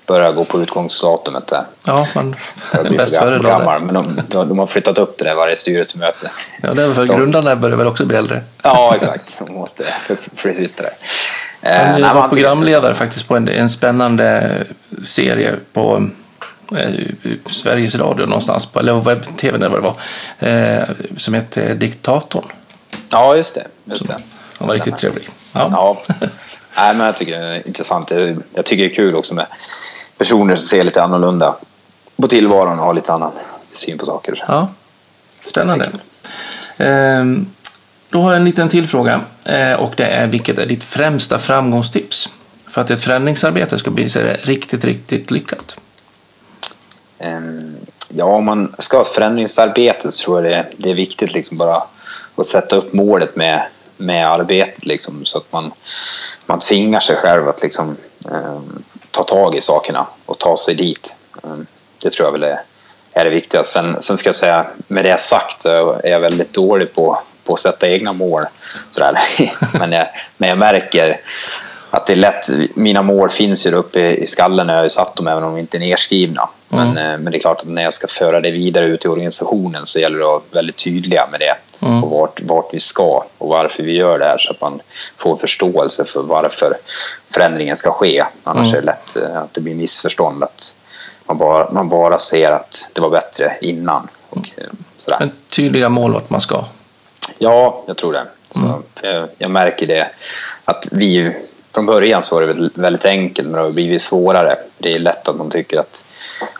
börjar 0.08 0.32
gå 0.32 0.45
på 0.45 0.62
utgångsdatumet 0.62 1.47
där. 1.47 1.64
Ja, 1.86 2.08
man 2.16 2.36
är 2.72 2.89
bäst 2.97 3.18
före 3.18 3.38
då. 3.38 3.80
Men 3.80 3.93
de, 3.93 4.22
de, 4.30 4.60
har 4.60 4.68
flyttat 4.68 4.97
upp 4.97 5.18
det 5.18 5.26
där 5.26 5.36
varje 5.36 5.55
styrelsemöte. 5.55 6.32
Ja, 6.62 6.74
det 6.74 6.84
är 6.84 6.88
väl 6.88 6.95
för 6.95 7.05
grundarna 7.05 7.55
börjar 7.55 7.78
väl 7.78 7.88
också 7.88 8.05
bli 8.05 8.18
äldre. 8.18 8.41
Ja, 8.64 8.95
exakt. 8.95 9.41
De 9.47 9.53
måste 9.53 9.84
flytta 10.36 10.84
det. 10.84 10.93
Han 11.62 12.03
eh, 12.03 12.14
var 12.14 12.30
programledare 12.30 12.93
faktiskt 12.93 13.28
på 13.28 13.36
en, 13.36 13.49
en 13.49 13.70
spännande 13.70 14.53
serie 15.03 15.55
på 15.74 16.10
eh, 16.78 16.91
Sveriges 17.45 17.95
Radio 17.95 18.26
någonstans, 18.26 18.66
på, 18.66 18.80
eller 18.80 18.93
webb-tv 18.93 19.55
eller 19.55 19.70
vad 19.70 19.80
det 19.80 19.93
var, 20.39 20.80
eh, 20.80 20.84
som 21.18 21.34
hette 21.34 21.74
Diktatorn. 21.74 22.45
Ja, 23.10 23.36
just 23.36 23.55
det. 23.55 23.68
Just 23.86 24.08
det. 24.08 24.18
Han 24.58 24.68
var 24.68 24.76
riktigt 24.76 24.97
trevlig. 24.97 25.24
Ja. 25.53 25.70
ja. 25.72 26.16
Nej, 26.78 26.95
men 26.95 27.05
jag 27.05 27.17
tycker 27.17 27.39
det 27.39 27.47
är 27.47 27.67
intressant. 27.67 28.11
Jag 28.53 28.65
tycker 28.65 28.84
det 28.84 28.91
är 28.91 28.95
kul 28.95 29.15
också 29.15 29.34
med 29.34 29.45
personer 30.17 30.55
som 30.55 30.67
ser 30.67 30.84
lite 30.84 31.03
annorlunda 31.03 31.55
på 32.15 32.28
tillvaron 32.28 32.80
och 32.80 32.86
har 32.86 32.93
lite 32.93 33.13
annan 33.13 33.32
syn 33.71 33.97
på 33.97 34.05
saker. 34.05 34.43
Ja, 34.47 34.67
spännande. 35.45 35.91
Ehm, 36.78 37.47
då 38.09 38.21
har 38.21 38.32
jag 38.32 38.38
en 38.38 38.45
liten 38.45 38.69
till 38.69 38.88
fråga 38.88 39.21
eh, 39.43 39.73
och 39.73 39.93
det 39.97 40.05
är 40.05 40.28
vilket 40.28 40.57
är 40.57 40.65
ditt 40.65 40.84
främsta 40.84 41.39
framgångstips 41.39 42.30
för 42.67 42.82
att 42.82 42.89
ett 42.89 43.01
förändringsarbete 43.01 43.80
ska 43.80 43.91
bli 43.91 44.09
så 44.09 44.19
riktigt, 44.41 44.86
riktigt 44.86 45.32
lyckat? 45.32 45.78
Ehm, 47.19 47.75
ja, 48.09 48.25
om 48.25 48.45
man 48.45 48.75
ska 48.78 48.97
ha 48.97 49.01
ett 49.01 49.07
förändringsarbete 49.07 50.11
så 50.11 50.25
tror 50.25 50.43
jag 50.45 50.51
det, 50.51 50.65
det 50.78 50.89
är 50.89 50.95
viktigt 50.95 51.34
liksom 51.34 51.57
bara 51.57 51.84
att 52.36 52.45
sätta 52.45 52.75
upp 52.75 52.93
målet 52.93 53.36
med, 53.36 53.67
med 53.98 54.32
arbetet 54.32 54.86
liksom, 54.86 55.26
så 55.26 55.38
att 55.38 55.52
man, 55.52 55.72
man 56.45 56.60
tvingar 56.60 57.00
sig 57.00 57.16
själv 57.16 57.50
att 57.50 57.64
liksom, 57.64 57.98
eh, 58.32 58.60
ta 59.12 59.24
tag 59.24 59.56
i 59.56 59.62
sakerna 59.62 60.08
och 60.26 60.39
ta 60.39 60.58
sig 60.58 60.76
dit. 60.76 61.16
Eh, 61.43 61.58
det 62.02 62.10
tror 62.10 62.28
jag 62.28 62.32
väl 62.32 62.43
är, 62.43 62.62
är 63.14 63.24
det 63.24 63.30
viktiga. 63.30 63.64
Sen, 63.64 64.02
sen 64.02 64.18
ska 64.18 64.28
jag 64.28 64.36
säga, 64.36 64.66
med 64.88 65.06
det 65.06 65.20
sagt 65.20 65.62
så 65.62 66.02
är 66.04 66.10
jag 66.10 66.20
väldigt 66.20 66.54
dålig 66.54 66.95
på, 66.95 67.20
på 67.43 67.54
att 67.54 67.60
sätta 67.60 67.89
egna 67.89 68.14
mål. 68.14 68.43
Sådär. 68.89 69.20
men, 69.74 69.91
jag, 69.91 70.08
men 70.38 70.50
jag 70.50 70.58
märker 70.58 71.20
att 71.89 72.05
det 72.05 72.13
är 72.13 72.17
lätt, 72.17 72.49
mina 72.75 73.01
mål 73.01 73.29
finns 73.29 73.67
ju 73.67 73.71
uppe 73.71 73.99
i 73.99 74.27
skallen 74.27 74.67
när 74.67 74.75
jag 74.75 74.81
har 74.81 74.89
satt 74.89 75.15
dem 75.15 75.27
även 75.27 75.43
om 75.43 75.55
de 75.55 75.59
inte 75.59 75.77
är 75.77 75.79
nedskrivna. 75.79 76.49
Mm. 76.69 76.93
Men, 76.93 76.97
eh, 76.97 77.17
men 77.19 77.31
det 77.31 77.38
är 77.38 77.39
klart 77.39 77.61
att 77.61 77.67
när 77.67 77.83
jag 77.83 77.93
ska 77.93 78.07
föra 78.07 78.41
det 78.41 78.51
vidare 78.51 78.85
ut 78.85 79.05
i 79.05 79.07
organisationen 79.07 79.85
så 79.85 79.99
gäller 79.99 80.19
det 80.19 80.25
att 80.25 80.29
vara 80.29 80.41
väldigt 80.51 80.77
tydliga 80.77 81.27
med 81.31 81.39
det. 81.39 81.85
Mm. 81.88 82.03
Och 82.03 82.09
vart, 82.09 82.41
vart 82.41 82.73
vi 82.73 82.79
ska 82.79 83.23
och 83.38 83.49
varför 83.49 83.83
vi 83.83 83.95
gör 83.95 84.19
det 84.19 84.25
här 84.25 84.38
så 84.38 84.51
att 84.51 84.61
man 84.61 84.79
får 85.17 85.35
förståelse 85.35 86.05
för 86.05 86.21
varför 86.21 86.73
förändringen 87.31 87.75
ska 87.75 87.91
ske. 87.91 88.25
Annars 88.43 88.73
mm. 88.73 88.75
är 88.75 88.81
det 88.81 88.85
lätt 88.85 89.15
eh, 89.15 89.41
att 89.41 89.53
det 89.53 89.61
blir 89.61 89.75
missförstånd. 89.75 90.43
Att 90.43 90.75
man 91.25 91.38
bara, 91.38 91.71
man 91.71 91.89
bara 91.89 92.17
ser 92.17 92.51
att 92.51 92.89
det 92.93 93.01
var 93.01 93.09
bättre 93.09 93.57
innan. 93.61 94.07
Och, 94.29 94.49
eh, 94.57 94.63
sådär. 94.97 95.17
Men 95.19 95.31
tydliga 95.49 95.89
mål 95.89 96.13
vart 96.13 96.29
man 96.29 96.41
ska. 96.41 96.65
Ja, 97.38 97.83
jag 97.88 97.97
tror 97.97 98.13
det. 98.13 98.23
Så 98.51 98.59
mm. 98.59 98.83
jag, 99.01 99.27
jag, 99.38 99.51
märker 99.51 99.85
det 99.85 100.09
att 100.65 100.88
vi 100.91 101.35
från 101.78 101.86
början 101.86 102.23
så 102.23 102.36
var 102.36 102.41
det 102.41 102.69
väldigt 102.75 103.05
enkelt 103.05 103.47
men 103.47 103.57
det 103.57 103.63
har 103.63 103.71
blivit 103.71 104.01
svårare. 104.01 104.55
Det 104.78 104.95
är 104.95 104.99
lätt 104.99 105.28
att 105.28 105.36
man 105.36 105.49
tycker 105.49 105.80
att 105.80 106.05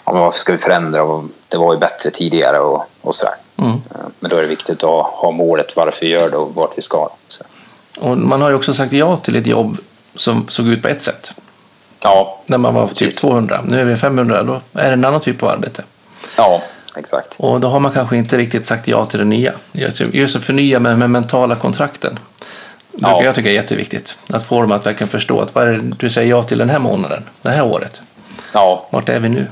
ja, 0.06 0.12
men 0.14 0.22
varför 0.22 0.40
ska 0.40 0.52
vi 0.52 0.58
förändra? 0.58 1.24
Det 1.48 1.58
var 1.58 1.74
ju 1.74 1.80
bättre 1.80 2.10
tidigare 2.10 2.60
och, 2.60 2.86
och 3.02 3.16
sådär. 3.16 3.34
Mm. 3.58 3.72
Eh, 3.72 3.98
men 4.20 4.30
då 4.30 4.38
är 4.38 4.42
det 4.42 4.48
viktigt 4.48 4.84
att 4.84 5.06
ha 5.06 5.32
målet 5.32 5.76
varför 5.76 6.06
vi 6.06 6.12
gör 6.12 6.30
det 6.30 6.38
och 6.38 6.56
vart 6.56 6.78
vi 6.78 6.82
ska. 6.82 7.10
Så. 7.28 7.44
Och 8.00 8.18
man 8.18 8.42
har 8.42 8.50
ju 8.50 8.56
också 8.56 8.74
sagt 8.74 8.94
ja 8.94 9.18
till 9.18 9.36
ett 9.36 9.48
jobb 9.48 9.78
som 10.16 10.48
såg 10.48 10.68
ut 10.68 10.82
på 10.82 10.88
ett 10.88 11.02
sätt. 11.02 11.34
Ja. 12.00 12.40
När 12.46 12.58
man 12.58 12.74
var 12.74 12.88
typ 12.88 13.16
200. 13.16 13.62
Nu 13.68 13.82
är 13.82 13.86
vi 13.86 13.96
500. 13.96 14.44
Då 14.44 14.62
är 14.74 14.88
det 14.88 14.94
en 14.94 15.06
annan 15.06 15.22
typ 15.22 15.44
av 15.44 15.50
arbete. 15.50 15.84
Ja, 16.38 16.62
exakt. 16.96 17.36
Och 17.40 17.60
då 17.60 17.68
har 17.68 17.80
man 17.80 17.92
kanske 17.92 18.18
inte 18.18 18.38
riktigt 18.38 18.66
sagt 18.66 18.88
ja 18.88 19.06
till 19.06 19.20
det 19.20 19.26
nya. 19.26 19.54
Just 20.12 20.36
att 20.36 20.44
förnya 20.44 20.80
med, 20.80 21.00
med 21.00 21.10
mentala 21.10 21.56
kontrakten. 21.56 22.20
Ja. 23.00 23.24
Jag 23.24 23.36
tycker 23.36 23.50
det 23.50 23.54
är 23.54 23.62
jätteviktigt 23.62 24.18
att 24.30 24.44
få 24.44 24.62
dem 24.62 24.72
att 24.72 24.86
verkligen 24.86 25.10
förstå 25.10 25.42
att 25.42 25.56
vad 25.56 25.68
är 25.68 25.72
det 25.72 25.96
du 26.00 26.10
säger 26.10 26.30
ja 26.30 26.44
till 26.44 26.58
den 26.58 26.70
här 26.70 26.80
månaden, 26.80 27.24
det 27.42 27.50
här 27.50 27.66
året. 27.66 28.02
Ja. 28.54 28.88
Vart 28.90 29.10
är 29.10 29.20
vi 29.20 29.30
nu? 29.30 29.48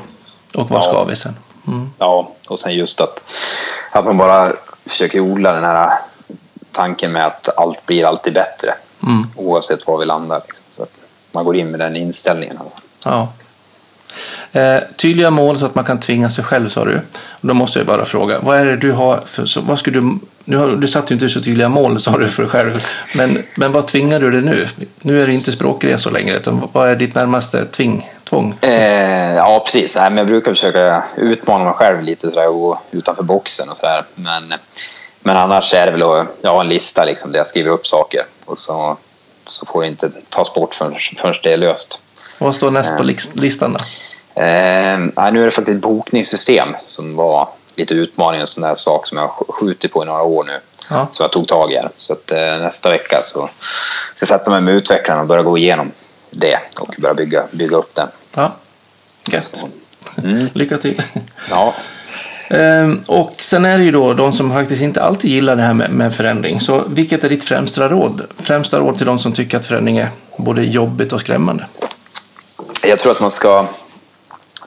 Och 0.55 0.69
var 0.69 0.77
ja. 0.77 0.81
ska 0.81 1.03
vi 1.03 1.15
sen? 1.15 1.35
Mm. 1.67 1.89
Ja, 1.97 2.31
och 2.47 2.59
sen 2.59 2.75
just 2.75 3.01
att, 3.01 3.23
att 3.91 4.05
man 4.05 4.17
bara 4.17 4.53
försöker 4.85 5.19
odla 5.19 5.53
den 5.53 5.63
här 5.63 5.93
tanken 6.71 7.11
med 7.11 7.25
att 7.25 7.57
allt 7.57 7.85
blir 7.85 8.05
alltid 8.05 8.33
bättre. 8.33 8.73
Mm. 9.03 9.27
Oavsett 9.35 9.87
var 9.87 9.97
vi 9.97 10.05
landar. 10.05 10.41
Så 10.75 10.83
att 10.83 10.91
man 11.31 11.45
går 11.45 11.55
in 11.55 11.67
med 11.67 11.79
den 11.79 11.95
inställningen. 11.95 12.59
Ja. 13.03 13.27
Eh, 14.51 14.77
tydliga 14.95 15.29
mål 15.29 15.57
så 15.57 15.65
att 15.65 15.75
man 15.75 15.85
kan 15.85 15.99
tvinga 15.99 16.29
sig 16.29 16.43
själv 16.43 16.69
sa 16.69 16.85
du. 16.85 17.01
då 17.41 17.53
måste 17.53 17.79
jag 17.79 17.85
bara 17.85 18.05
fråga, 18.05 18.39
vad 18.39 18.59
är 18.59 18.65
det 18.65 18.75
du 18.75 18.91
har 18.91 19.21
för, 19.25 19.45
så, 19.45 19.61
vad 19.61 19.79
skulle 19.79 19.99
du, 19.99 20.19
nu 20.45 20.57
har, 20.57 20.69
du 20.69 20.87
satte 20.87 21.13
ju 21.13 21.15
inte 21.15 21.29
så 21.29 21.41
tydliga 21.41 21.69
mål 21.69 21.99
sa 21.99 22.17
du 22.17 22.27
för 22.27 22.43
dig 22.43 22.51
själv, 22.51 22.83
men, 23.15 23.43
men 23.55 23.71
vad 23.71 23.87
tvingar 23.87 24.19
du 24.19 24.31
dig 24.31 24.41
nu? 24.41 24.67
Nu 25.01 25.23
är 25.23 25.27
det 25.27 25.33
inte 25.33 25.51
språkresor 25.51 26.11
längre, 26.11 26.37
utan 26.37 26.69
vad 26.73 26.89
är 26.89 26.95
ditt 26.95 27.15
närmaste 27.15 27.65
tving, 27.65 28.09
tvång? 28.23 28.57
Eh, 28.61 29.35
ja, 29.35 29.61
precis. 29.65 29.95
Men 29.95 30.17
jag 30.17 30.27
brukar 30.27 30.51
försöka 30.51 31.03
utmana 31.17 31.63
mig 31.63 31.73
själv 31.73 32.03
lite 32.03 32.31
sådär, 32.31 32.47
och 32.47 32.59
gå 32.59 32.81
utanför 32.91 33.23
boxen 33.23 33.69
och 33.69 33.77
sådär. 33.77 34.03
Men, 34.15 34.53
men 35.23 35.37
annars 35.37 35.73
är 35.73 35.85
det 35.85 35.91
väl 35.91 36.03
att 36.03 36.27
jag 36.41 36.51
har 36.51 36.61
en 36.61 36.69
lista 36.69 37.05
liksom, 37.05 37.31
där 37.31 37.39
jag 37.39 37.47
skriver 37.47 37.71
upp 37.71 37.87
saker 37.87 38.21
och 38.45 38.59
så, 38.59 38.97
så 39.45 39.65
får 39.65 39.81
det 39.81 39.87
inte 39.87 40.11
tas 40.29 40.53
bort 40.53 40.75
förrän, 40.75 40.95
förrän 41.17 41.35
det 41.43 41.53
är 41.53 41.57
löst. 41.57 42.01
Vad 42.37 42.55
står 42.55 42.71
näst 42.71 42.97
på 42.97 43.03
eh. 43.03 43.15
listan 43.33 43.73
då? 43.73 43.79
Eh, 44.35 45.31
nu 45.31 45.41
är 45.41 45.45
det 45.45 45.51
faktiskt 45.51 45.75
ett 45.75 45.81
bokningssystem 45.81 46.75
som 46.81 47.15
var 47.15 47.49
lite 47.75 47.93
utmaning, 47.93 48.41
en 48.41 48.47
sån 48.47 48.63
där 48.63 48.75
sak 48.75 49.07
som 49.07 49.17
jag 49.17 49.27
har 49.27 49.45
skjutit 49.49 49.93
på 49.93 50.03
i 50.03 50.05
några 50.05 50.21
år 50.23 50.43
nu. 50.43 50.59
Ja. 50.89 51.07
Som 51.11 51.23
jag 51.23 51.31
tog 51.31 51.47
tag 51.47 51.71
i 51.71 51.75
här. 51.75 51.89
Så 51.97 52.13
att, 52.13 52.31
eh, 52.31 52.37
nästa 52.37 52.89
vecka 52.89 53.19
så 53.23 53.49
ska 54.15 54.23
jag 54.23 54.39
sätta 54.39 54.51
mig 54.51 54.61
med 54.61 54.73
utvecklarna 54.73 55.21
och 55.21 55.27
börja 55.27 55.43
gå 55.43 55.57
igenom 55.57 55.91
det 56.29 56.59
och 56.79 56.95
börja 56.97 57.13
bygga, 57.13 57.43
bygga 57.51 57.77
upp 57.77 57.95
den. 57.95 58.07
Ja, 58.35 58.55
gött. 59.31 59.65
Mm. 60.23 60.49
Lycka 60.53 60.77
till. 60.77 61.01
Ja. 61.49 61.73
Ehm, 62.47 63.01
och 63.07 63.35
sen 63.39 63.65
är 63.65 63.77
det 63.77 63.83
ju 63.83 63.91
då 63.91 64.13
de 64.13 64.33
som 64.33 64.53
faktiskt 64.53 64.81
inte 64.81 65.03
alltid 65.03 65.31
gillar 65.31 65.55
det 65.55 65.61
här 65.61 65.73
med, 65.73 65.91
med 65.91 66.15
förändring. 66.15 66.61
Så 66.61 66.83
vilket 66.87 67.23
är 67.23 67.29
ditt 67.29 67.43
främsta 67.43 67.89
råd? 67.89 68.21
Främsta 68.37 68.79
råd 68.79 68.97
till 68.97 69.05
de 69.05 69.19
som 69.19 69.31
tycker 69.31 69.57
att 69.57 69.65
förändring 69.65 69.97
är 69.97 70.09
både 70.37 70.63
jobbigt 70.63 71.13
och 71.13 71.21
skrämmande? 71.21 71.65
Jag 72.83 72.99
tror 72.99 73.11
att 73.11 73.19
man 73.19 73.31
ska 73.31 73.67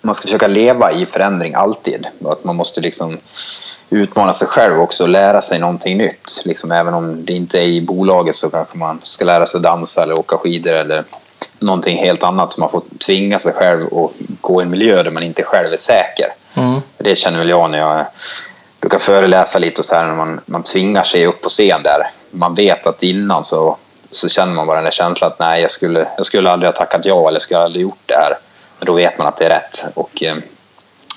man 0.01 0.14
ska 0.14 0.22
försöka 0.22 0.46
leva 0.46 0.92
i 0.92 1.07
förändring 1.07 1.55
alltid. 1.55 2.07
Att 2.24 2.44
man 2.44 2.57
måste 2.57 2.80
liksom 2.80 3.18
utmana 3.90 4.32
sig 4.32 4.49
själv 4.49 4.80
också 4.80 5.03
och 5.03 5.09
lära 5.09 5.40
sig 5.40 5.59
någonting 5.59 5.99
nytt. 5.99 6.42
Liksom, 6.44 6.72
även 6.72 6.94
om 6.94 7.24
det 7.24 7.32
inte 7.32 7.59
är 7.59 7.62
i 7.62 7.80
bolaget 7.80 8.34
så 8.34 8.51
kanske 8.51 8.78
man 8.78 9.01
ska 9.03 9.24
lära 9.24 9.46
sig 9.46 9.61
dansa 9.61 10.03
eller 10.03 10.18
åka 10.18 10.38
skidor 10.38 10.72
eller 10.72 11.05
någonting 11.59 11.99
helt 11.99 12.22
annat 12.22 12.51
som 12.51 12.61
man 12.61 12.70
får 12.70 12.82
tvinga 13.07 13.38
sig 13.38 13.53
själv 13.53 13.86
att 13.94 14.11
gå 14.40 14.62
i 14.62 14.64
en 14.64 14.70
miljö 14.70 15.03
där 15.03 15.11
man 15.11 15.22
inte 15.22 15.42
själv 15.42 15.72
är 15.72 15.76
säker. 15.76 16.26
Mm. 16.55 16.80
Det 16.99 17.16
känner 17.16 17.38
väl 17.38 17.49
jag 17.49 17.70
när 17.70 17.78
jag 17.78 18.07
brukar 18.80 18.99
föreläsa 18.99 19.59
lite 19.59 19.80
och 19.80 19.84
så 19.84 19.94
här 19.94 20.07
när 20.07 20.14
man, 20.14 20.40
man 20.46 20.62
tvingar 20.62 21.05
sig 21.05 21.26
upp 21.26 21.40
på 21.40 21.49
scen 21.49 21.82
där. 21.82 22.11
Man 22.30 22.55
vet 22.55 22.86
att 22.86 23.03
innan 23.03 23.44
så, 23.44 23.76
så 24.11 24.28
känner 24.28 24.55
man 24.55 24.66
bara 24.66 24.76
den 24.76 24.84
där 24.84 24.90
känslan 24.90 25.30
att 25.30 25.38
nej, 25.38 25.62
jag 25.62 25.70
skulle, 25.70 26.09
jag 26.16 26.26
skulle 26.26 26.51
aldrig 26.51 26.68
ha 26.68 26.76
tackat 26.76 27.05
ja 27.05 27.28
eller 27.28 27.40
skulle 27.40 27.61
aldrig 27.61 27.82
gjort 27.82 28.03
det 28.07 28.14
här. 28.14 28.38
Då 28.81 28.93
vet 28.93 29.18
man 29.18 29.26
att 29.26 29.37
det 29.37 29.45
är 29.45 29.51
rätt. 29.51 29.85
Och 29.95 30.22
eh, 30.22 30.37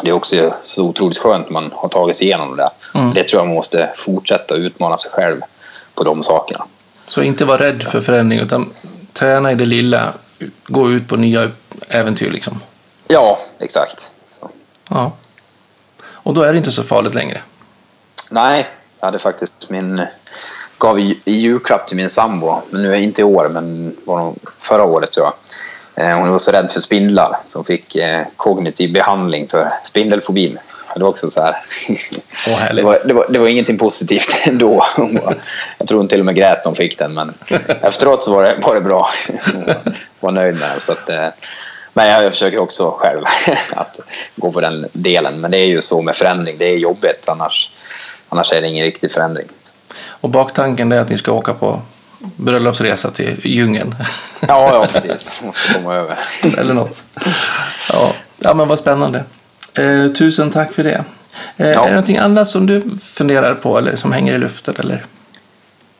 det 0.03 0.09
är 0.09 0.13
också 0.13 0.53
så 0.63 0.83
otroligt 0.83 1.17
skönt 1.17 1.45
när 1.45 1.53
man 1.53 1.71
har 1.75 1.89
tagit 1.89 2.17
sig 2.17 2.27
igenom 2.27 2.57
det. 2.57 2.69
Mm. 2.93 3.13
Det 3.13 3.23
tror 3.23 3.39
jag 3.39 3.47
man 3.47 3.55
måste 3.55 3.89
fortsätta 3.95 4.55
utmana 4.55 4.97
sig 4.97 5.11
själv 5.11 5.41
på 5.95 6.03
de 6.03 6.23
sakerna. 6.23 6.65
Så 7.07 7.21
inte 7.21 7.45
vara 7.45 7.59
rädd 7.59 7.83
för 7.83 8.01
förändring 8.01 8.39
utan 8.39 8.73
träna 9.13 9.51
i 9.51 9.55
det 9.55 9.65
lilla, 9.65 10.13
gå 10.67 10.91
ut 10.91 11.07
på 11.07 11.15
nya 11.15 11.51
äventyr 11.87 12.31
liksom? 12.31 12.59
Ja, 13.07 13.39
exakt. 13.59 14.11
Så. 14.39 14.49
Ja. 14.89 15.11
Och 16.13 16.33
då 16.33 16.41
är 16.41 16.51
det 16.51 16.57
inte 16.57 16.71
så 16.71 16.83
farligt 16.83 17.13
längre? 17.13 17.41
Nej, 18.31 18.67
jag 18.99 19.07
hade 19.07 19.19
faktiskt 19.19 19.69
min 19.69 20.05
gav 20.77 20.99
i 20.99 21.19
julklapp 21.25 21.87
till 21.87 21.97
min 21.97 22.09
sambo, 22.09 22.61
men 22.69 22.81
nu 22.81 22.93
är 22.93 22.99
inte 22.99 23.21
i 23.21 23.23
år, 23.23 23.49
men 23.49 23.95
var 24.05 24.33
förra 24.59 24.83
året 24.83 25.11
tror 25.11 25.25
jag. 25.25 25.33
Eh, 25.95 26.17
hon 26.17 26.31
var 26.31 26.37
så 26.37 26.51
rädd 26.51 26.71
för 26.71 26.79
spindlar 26.79 27.37
så 27.43 27.57
hon 27.57 27.65
fick 27.65 27.95
eh, 27.95 28.25
kognitiv 28.35 28.93
behandling 28.93 29.47
för 29.47 29.71
spindelfobin. 29.83 30.57
Det 30.95 31.01
var 31.01 31.09
också 31.09 31.29
så 31.29 31.41
här. 31.41 31.55
Åh, 32.47 32.73
det, 32.75 32.81
var, 32.81 32.97
det, 33.05 33.13
var, 33.13 33.25
det 33.29 33.39
var 33.39 33.47
ingenting 33.47 33.77
positivt 33.77 34.29
ändå. 34.47 34.85
Jag 35.77 35.87
tror 35.87 35.97
hon 35.97 36.07
till 36.07 36.19
och 36.19 36.25
med 36.25 36.35
grät 36.35 36.57
när 36.57 36.65
hon 36.65 36.75
fick 36.75 36.97
den, 36.97 37.13
men 37.13 37.33
efteråt 37.81 38.23
så 38.23 38.35
var 38.35 38.43
det, 38.43 38.55
var 38.61 38.75
det 38.75 38.81
bra. 38.81 39.09
Hon 39.53 39.73
var 40.19 40.31
nöjd 40.31 40.55
med 40.59 40.69
den. 40.69 40.79
Så 40.79 40.91
att, 40.91 41.09
eh, 41.09 41.27
men 41.93 42.07
jag 42.07 42.31
försöker 42.31 42.59
också 42.59 42.91
själv 42.91 43.23
att 43.71 43.99
gå 44.35 44.51
på 44.51 44.61
den 44.61 44.87
delen. 44.93 45.41
Men 45.41 45.51
det 45.51 45.57
är 45.57 45.65
ju 45.65 45.81
så 45.81 46.01
med 46.01 46.15
förändring, 46.15 46.55
det 46.57 46.65
är 46.65 46.77
jobbigt. 46.77 47.29
Annars, 47.29 47.71
annars 48.29 48.51
är 48.51 48.61
det 48.61 48.67
ingen 48.67 48.85
riktig 48.85 49.11
förändring. 49.11 49.47
Och 50.07 50.29
baktanken 50.29 50.91
är 50.91 50.99
att 50.99 51.09
ni 51.09 51.17
ska 51.17 51.31
åka 51.31 51.53
på 51.53 51.81
bröllopsresa 52.35 53.11
till 53.11 53.39
djungeln. 53.43 53.95
Ja, 54.39 54.47
ja 54.73 54.87
precis. 54.91 55.29
Måste 55.43 55.73
komma 55.73 55.95
över. 55.95 56.19
Eller 56.57 56.73
något. 56.73 57.03
Ja, 57.89 58.13
ja 58.37 58.53
men 58.53 58.67
vad 58.67 58.79
spännande. 58.79 59.23
Eh, 59.73 60.07
tusen 60.07 60.51
tack 60.51 60.73
för 60.73 60.83
det. 60.83 61.03
Eh, 61.57 61.69
ja. 61.69 61.81
Är 61.81 61.85
det 61.85 61.89
någonting 61.89 62.17
annat 62.17 62.49
som 62.49 62.65
du 62.65 62.97
funderar 62.97 63.55
på 63.55 63.77
eller 63.77 63.95
som 63.95 64.11
hänger 64.11 64.33
i 64.33 64.37
luften? 64.37 64.75
Eller? 64.79 65.05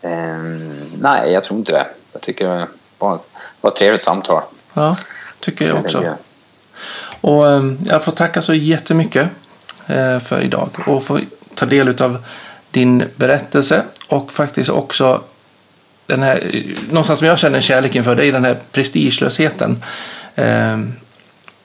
Um, 0.02 0.92
nej, 1.02 1.32
jag 1.32 1.44
tror 1.44 1.60
inte 1.60 1.72
det. 1.72 1.86
Jag 2.14 2.22
tycker 2.22 2.48
det 2.48 2.68
var, 2.98 3.20
var 3.62 3.72
ett 3.72 3.76
trevligt 3.76 4.04
samtal. 4.04 4.42
Ja, 4.74 4.98
tycker 5.40 5.68
jag 5.68 5.78
också. 5.78 6.16
Och 7.22 7.44
um, 7.44 7.78
jag 7.86 8.04
får 8.04 8.12
tacka 8.12 8.42
så 8.42 8.54
jättemycket 8.54 9.30
uh, 9.90 10.20
för 10.20 10.42
idag 10.42 10.70
och 10.86 11.04
få 11.04 11.20
ta 11.56 11.66
del 11.66 12.02
av 12.02 12.24
din 12.72 13.04
berättelse 13.16 13.84
och 14.08 14.34
faktiskt 14.34 14.70
också 14.70 15.22
den 16.12 16.24
här, 16.24 16.66
någonstans 16.90 17.20
som 17.20 17.28
jag 17.28 17.40
känner 17.40 17.62
kärlek 17.62 17.96
inför, 17.96 18.16
det 18.16 18.26
är 18.26 18.32
den 18.32 18.46
här 18.46 18.58
prestigelösheten. 18.72 19.84
Eh, 20.36 20.80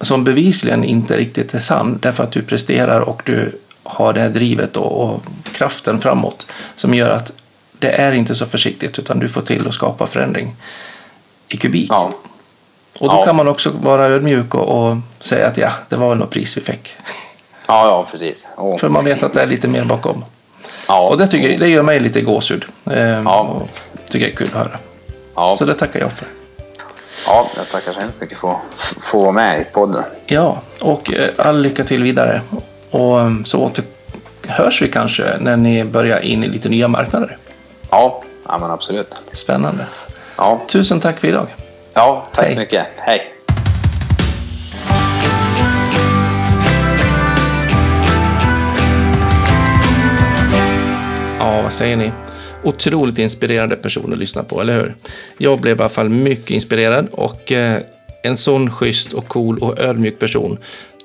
som 0.01 0.25
bevisligen 0.25 0.85
inte 0.85 1.17
riktigt 1.17 1.55
är 1.55 1.59
sann, 1.59 1.99
därför 2.03 2.25
att 2.25 2.33
du 2.33 2.43
presterar 2.43 3.01
och 3.01 3.23
du 3.25 3.59
har 3.83 4.13
det 4.13 4.21
här 4.21 4.29
drivet 4.29 4.77
och, 4.77 5.03
och 5.03 5.23
kraften 5.53 6.01
framåt 6.01 6.47
som 6.77 6.95
gör 6.95 7.11
att 7.11 7.33
det 7.79 7.89
är 7.89 8.13
inte 8.13 8.35
så 8.35 8.47
försiktigt 8.47 8.99
utan 8.99 9.19
du 9.19 9.29
får 9.29 9.41
till 9.41 9.69
att 9.69 9.75
skapa 9.75 10.07
förändring 10.07 10.55
i 11.49 11.57
kubik. 11.57 11.91
Ja. 11.91 12.11
Och 12.99 13.09
då 13.09 13.15
ja. 13.15 13.25
kan 13.25 13.37
man 13.37 13.49
också 13.49 13.71
vara 13.71 14.07
ödmjuk 14.07 14.55
och, 14.55 14.89
och, 14.89 14.97
säga 15.19 15.47
att 15.47 15.57
ja, 15.57 15.71
det 15.89 15.97
var 15.97 16.15
något 16.15 16.31
pris 16.31 16.57
vi 16.57 16.61
fick. 16.61 16.95
Ja, 17.67 17.87
ja 17.87 18.09
precis. 18.11 18.47
Oh. 18.57 18.79
För 18.79 18.89
man 18.89 19.05
vet 19.05 19.23
att 19.23 19.33
det 19.33 19.43
är 19.43 19.47
lite 19.47 19.69
mer 19.69 19.85
bakom. 19.85 20.25
Ja. 20.89 21.09
Och 21.09 21.19
det, 21.19 21.27
tycker, 21.27 21.59
det 21.59 21.69
gör 21.69 21.83
mig 21.83 22.01
lite 22.01 22.21
gåshud. 22.21 22.65
Eh, 22.91 22.99
ja. 22.99 23.63
Tycker 24.09 24.27
jag 24.27 24.33
är 24.33 24.37
kul 24.37 24.47
att 24.47 24.55
höra. 24.55 24.79
Ja. 25.35 25.57
Så 25.59 25.65
det 25.65 25.75
tackar 25.75 26.01
jag 26.01 26.13
för. 26.13 26.29
Ja, 27.27 27.51
jag 27.57 27.69
tackar 27.69 27.93
så 27.93 28.01
hemskt 28.01 28.21
mycket 28.21 28.39
för 28.39 28.51
att 28.51 29.03
få 29.03 29.19
vara 29.19 29.33
med 29.33 29.61
i 29.61 29.65
podden. 29.65 30.03
Ja, 30.27 30.61
och 30.81 31.15
eh, 31.15 31.31
all 31.37 31.61
lycka 31.61 31.85
till 31.85 32.03
vidare. 32.03 32.41
Och 32.91 33.21
eh, 33.21 33.31
så 33.45 33.61
åter 33.61 33.85
hörs 34.49 34.83
vi 34.83 34.89
kanske 34.89 35.37
när 35.41 35.57
ni 35.57 35.85
börjar 35.85 36.21
in 36.21 36.45
i 36.45 36.49
lite 36.49 36.69
nya 36.69 36.89
marknader. 36.89 37.37
Ja, 37.91 38.23
ja 38.49 38.59
men 38.59 38.71
absolut. 38.71 39.15
Spännande. 39.33 39.87
Ja. 40.37 40.61
Tusen 40.69 41.01
tack 41.01 41.21
för 41.21 41.29
idag. 41.29 41.47
Ja, 41.95 42.27
tack 42.33 42.45
Hej. 42.45 42.55
så 42.55 42.61
mycket. 42.61 42.87
Hej. 42.97 43.33
Ja, 51.39 51.63
vad 51.63 51.73
säger 51.73 51.97
ni? 51.97 52.13
Otroligt 52.67 53.19
inspirerande 53.19 53.77
person 53.77 54.13
att 54.13 54.19
lyssna 54.19 54.43
på, 54.43 54.61
eller 54.61 54.75
hur? 54.75 54.95
Jag 55.39 55.61
blev 55.61 55.77
i 55.77 55.81
alla 55.81 55.89
fall 55.89 56.09
mycket 56.09 56.51
inspirerad 56.51 57.09
och 57.11 57.53
eh, 57.53 57.81
en 58.23 58.37
sån 58.37 58.71
schysst 58.71 59.13
och 59.13 59.29
cool 59.29 59.59
och 59.59 59.79
ödmjuk 59.79 60.19
person 60.19 60.59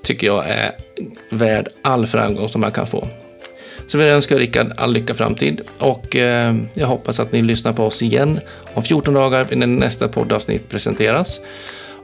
tycker 0.03 0.27
jag 0.27 0.49
är 0.49 0.71
värd 1.29 1.69
all 1.81 2.07
framgång 2.07 2.49
som 2.49 2.61
man 2.61 2.71
kan 2.71 2.87
få. 2.87 3.07
Så 3.87 3.97
vill 3.97 4.07
jag 4.07 4.15
önska 4.15 4.37
Rickard 4.37 4.73
all 4.77 4.93
lycka 4.93 5.13
framtid 5.13 5.61
och 5.77 6.15
eh, 6.15 6.55
jag 6.73 6.87
hoppas 6.87 7.19
att 7.19 7.31
ni 7.31 7.41
lyssnar 7.41 7.73
på 7.73 7.83
oss 7.83 8.01
igen 8.01 8.39
om 8.73 8.83
14 8.83 9.13
dagar 9.13 9.47
när 9.55 9.67
nästa 9.67 10.07
poddavsnitt 10.07 10.69
presenteras. 10.69 11.41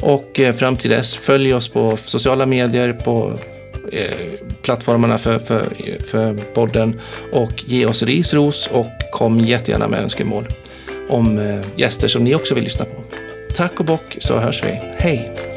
Och 0.01 0.39
eh, 0.39 0.53
fram 0.53 0.75
till 0.75 0.89
dess, 0.89 1.15
följ 1.15 1.53
oss 1.53 1.67
på 1.67 1.97
sociala 1.97 2.45
medier, 2.45 2.93
på 2.93 3.33
Eh, 3.91 4.11
plattformarna 4.61 5.17
för, 5.17 5.39
för, 5.39 5.65
för 6.07 6.33
podden 6.53 7.01
och 7.31 7.63
ge 7.65 7.85
oss 7.85 8.03
ris, 8.03 8.33
ros 8.33 8.67
och 8.67 8.87
kom 9.11 9.37
jättegärna 9.37 9.87
med 9.87 9.99
önskemål 10.03 10.47
om 11.09 11.39
eh, 11.39 11.59
gäster 11.75 12.07
som 12.07 12.23
ni 12.23 12.35
också 12.35 12.55
vill 12.55 12.63
lyssna 12.63 12.85
på. 12.85 13.03
Tack 13.55 13.79
och 13.79 13.85
bock 13.85 14.15
så 14.19 14.37
hörs 14.37 14.63
vi. 14.63 14.81
Hej! 14.97 15.56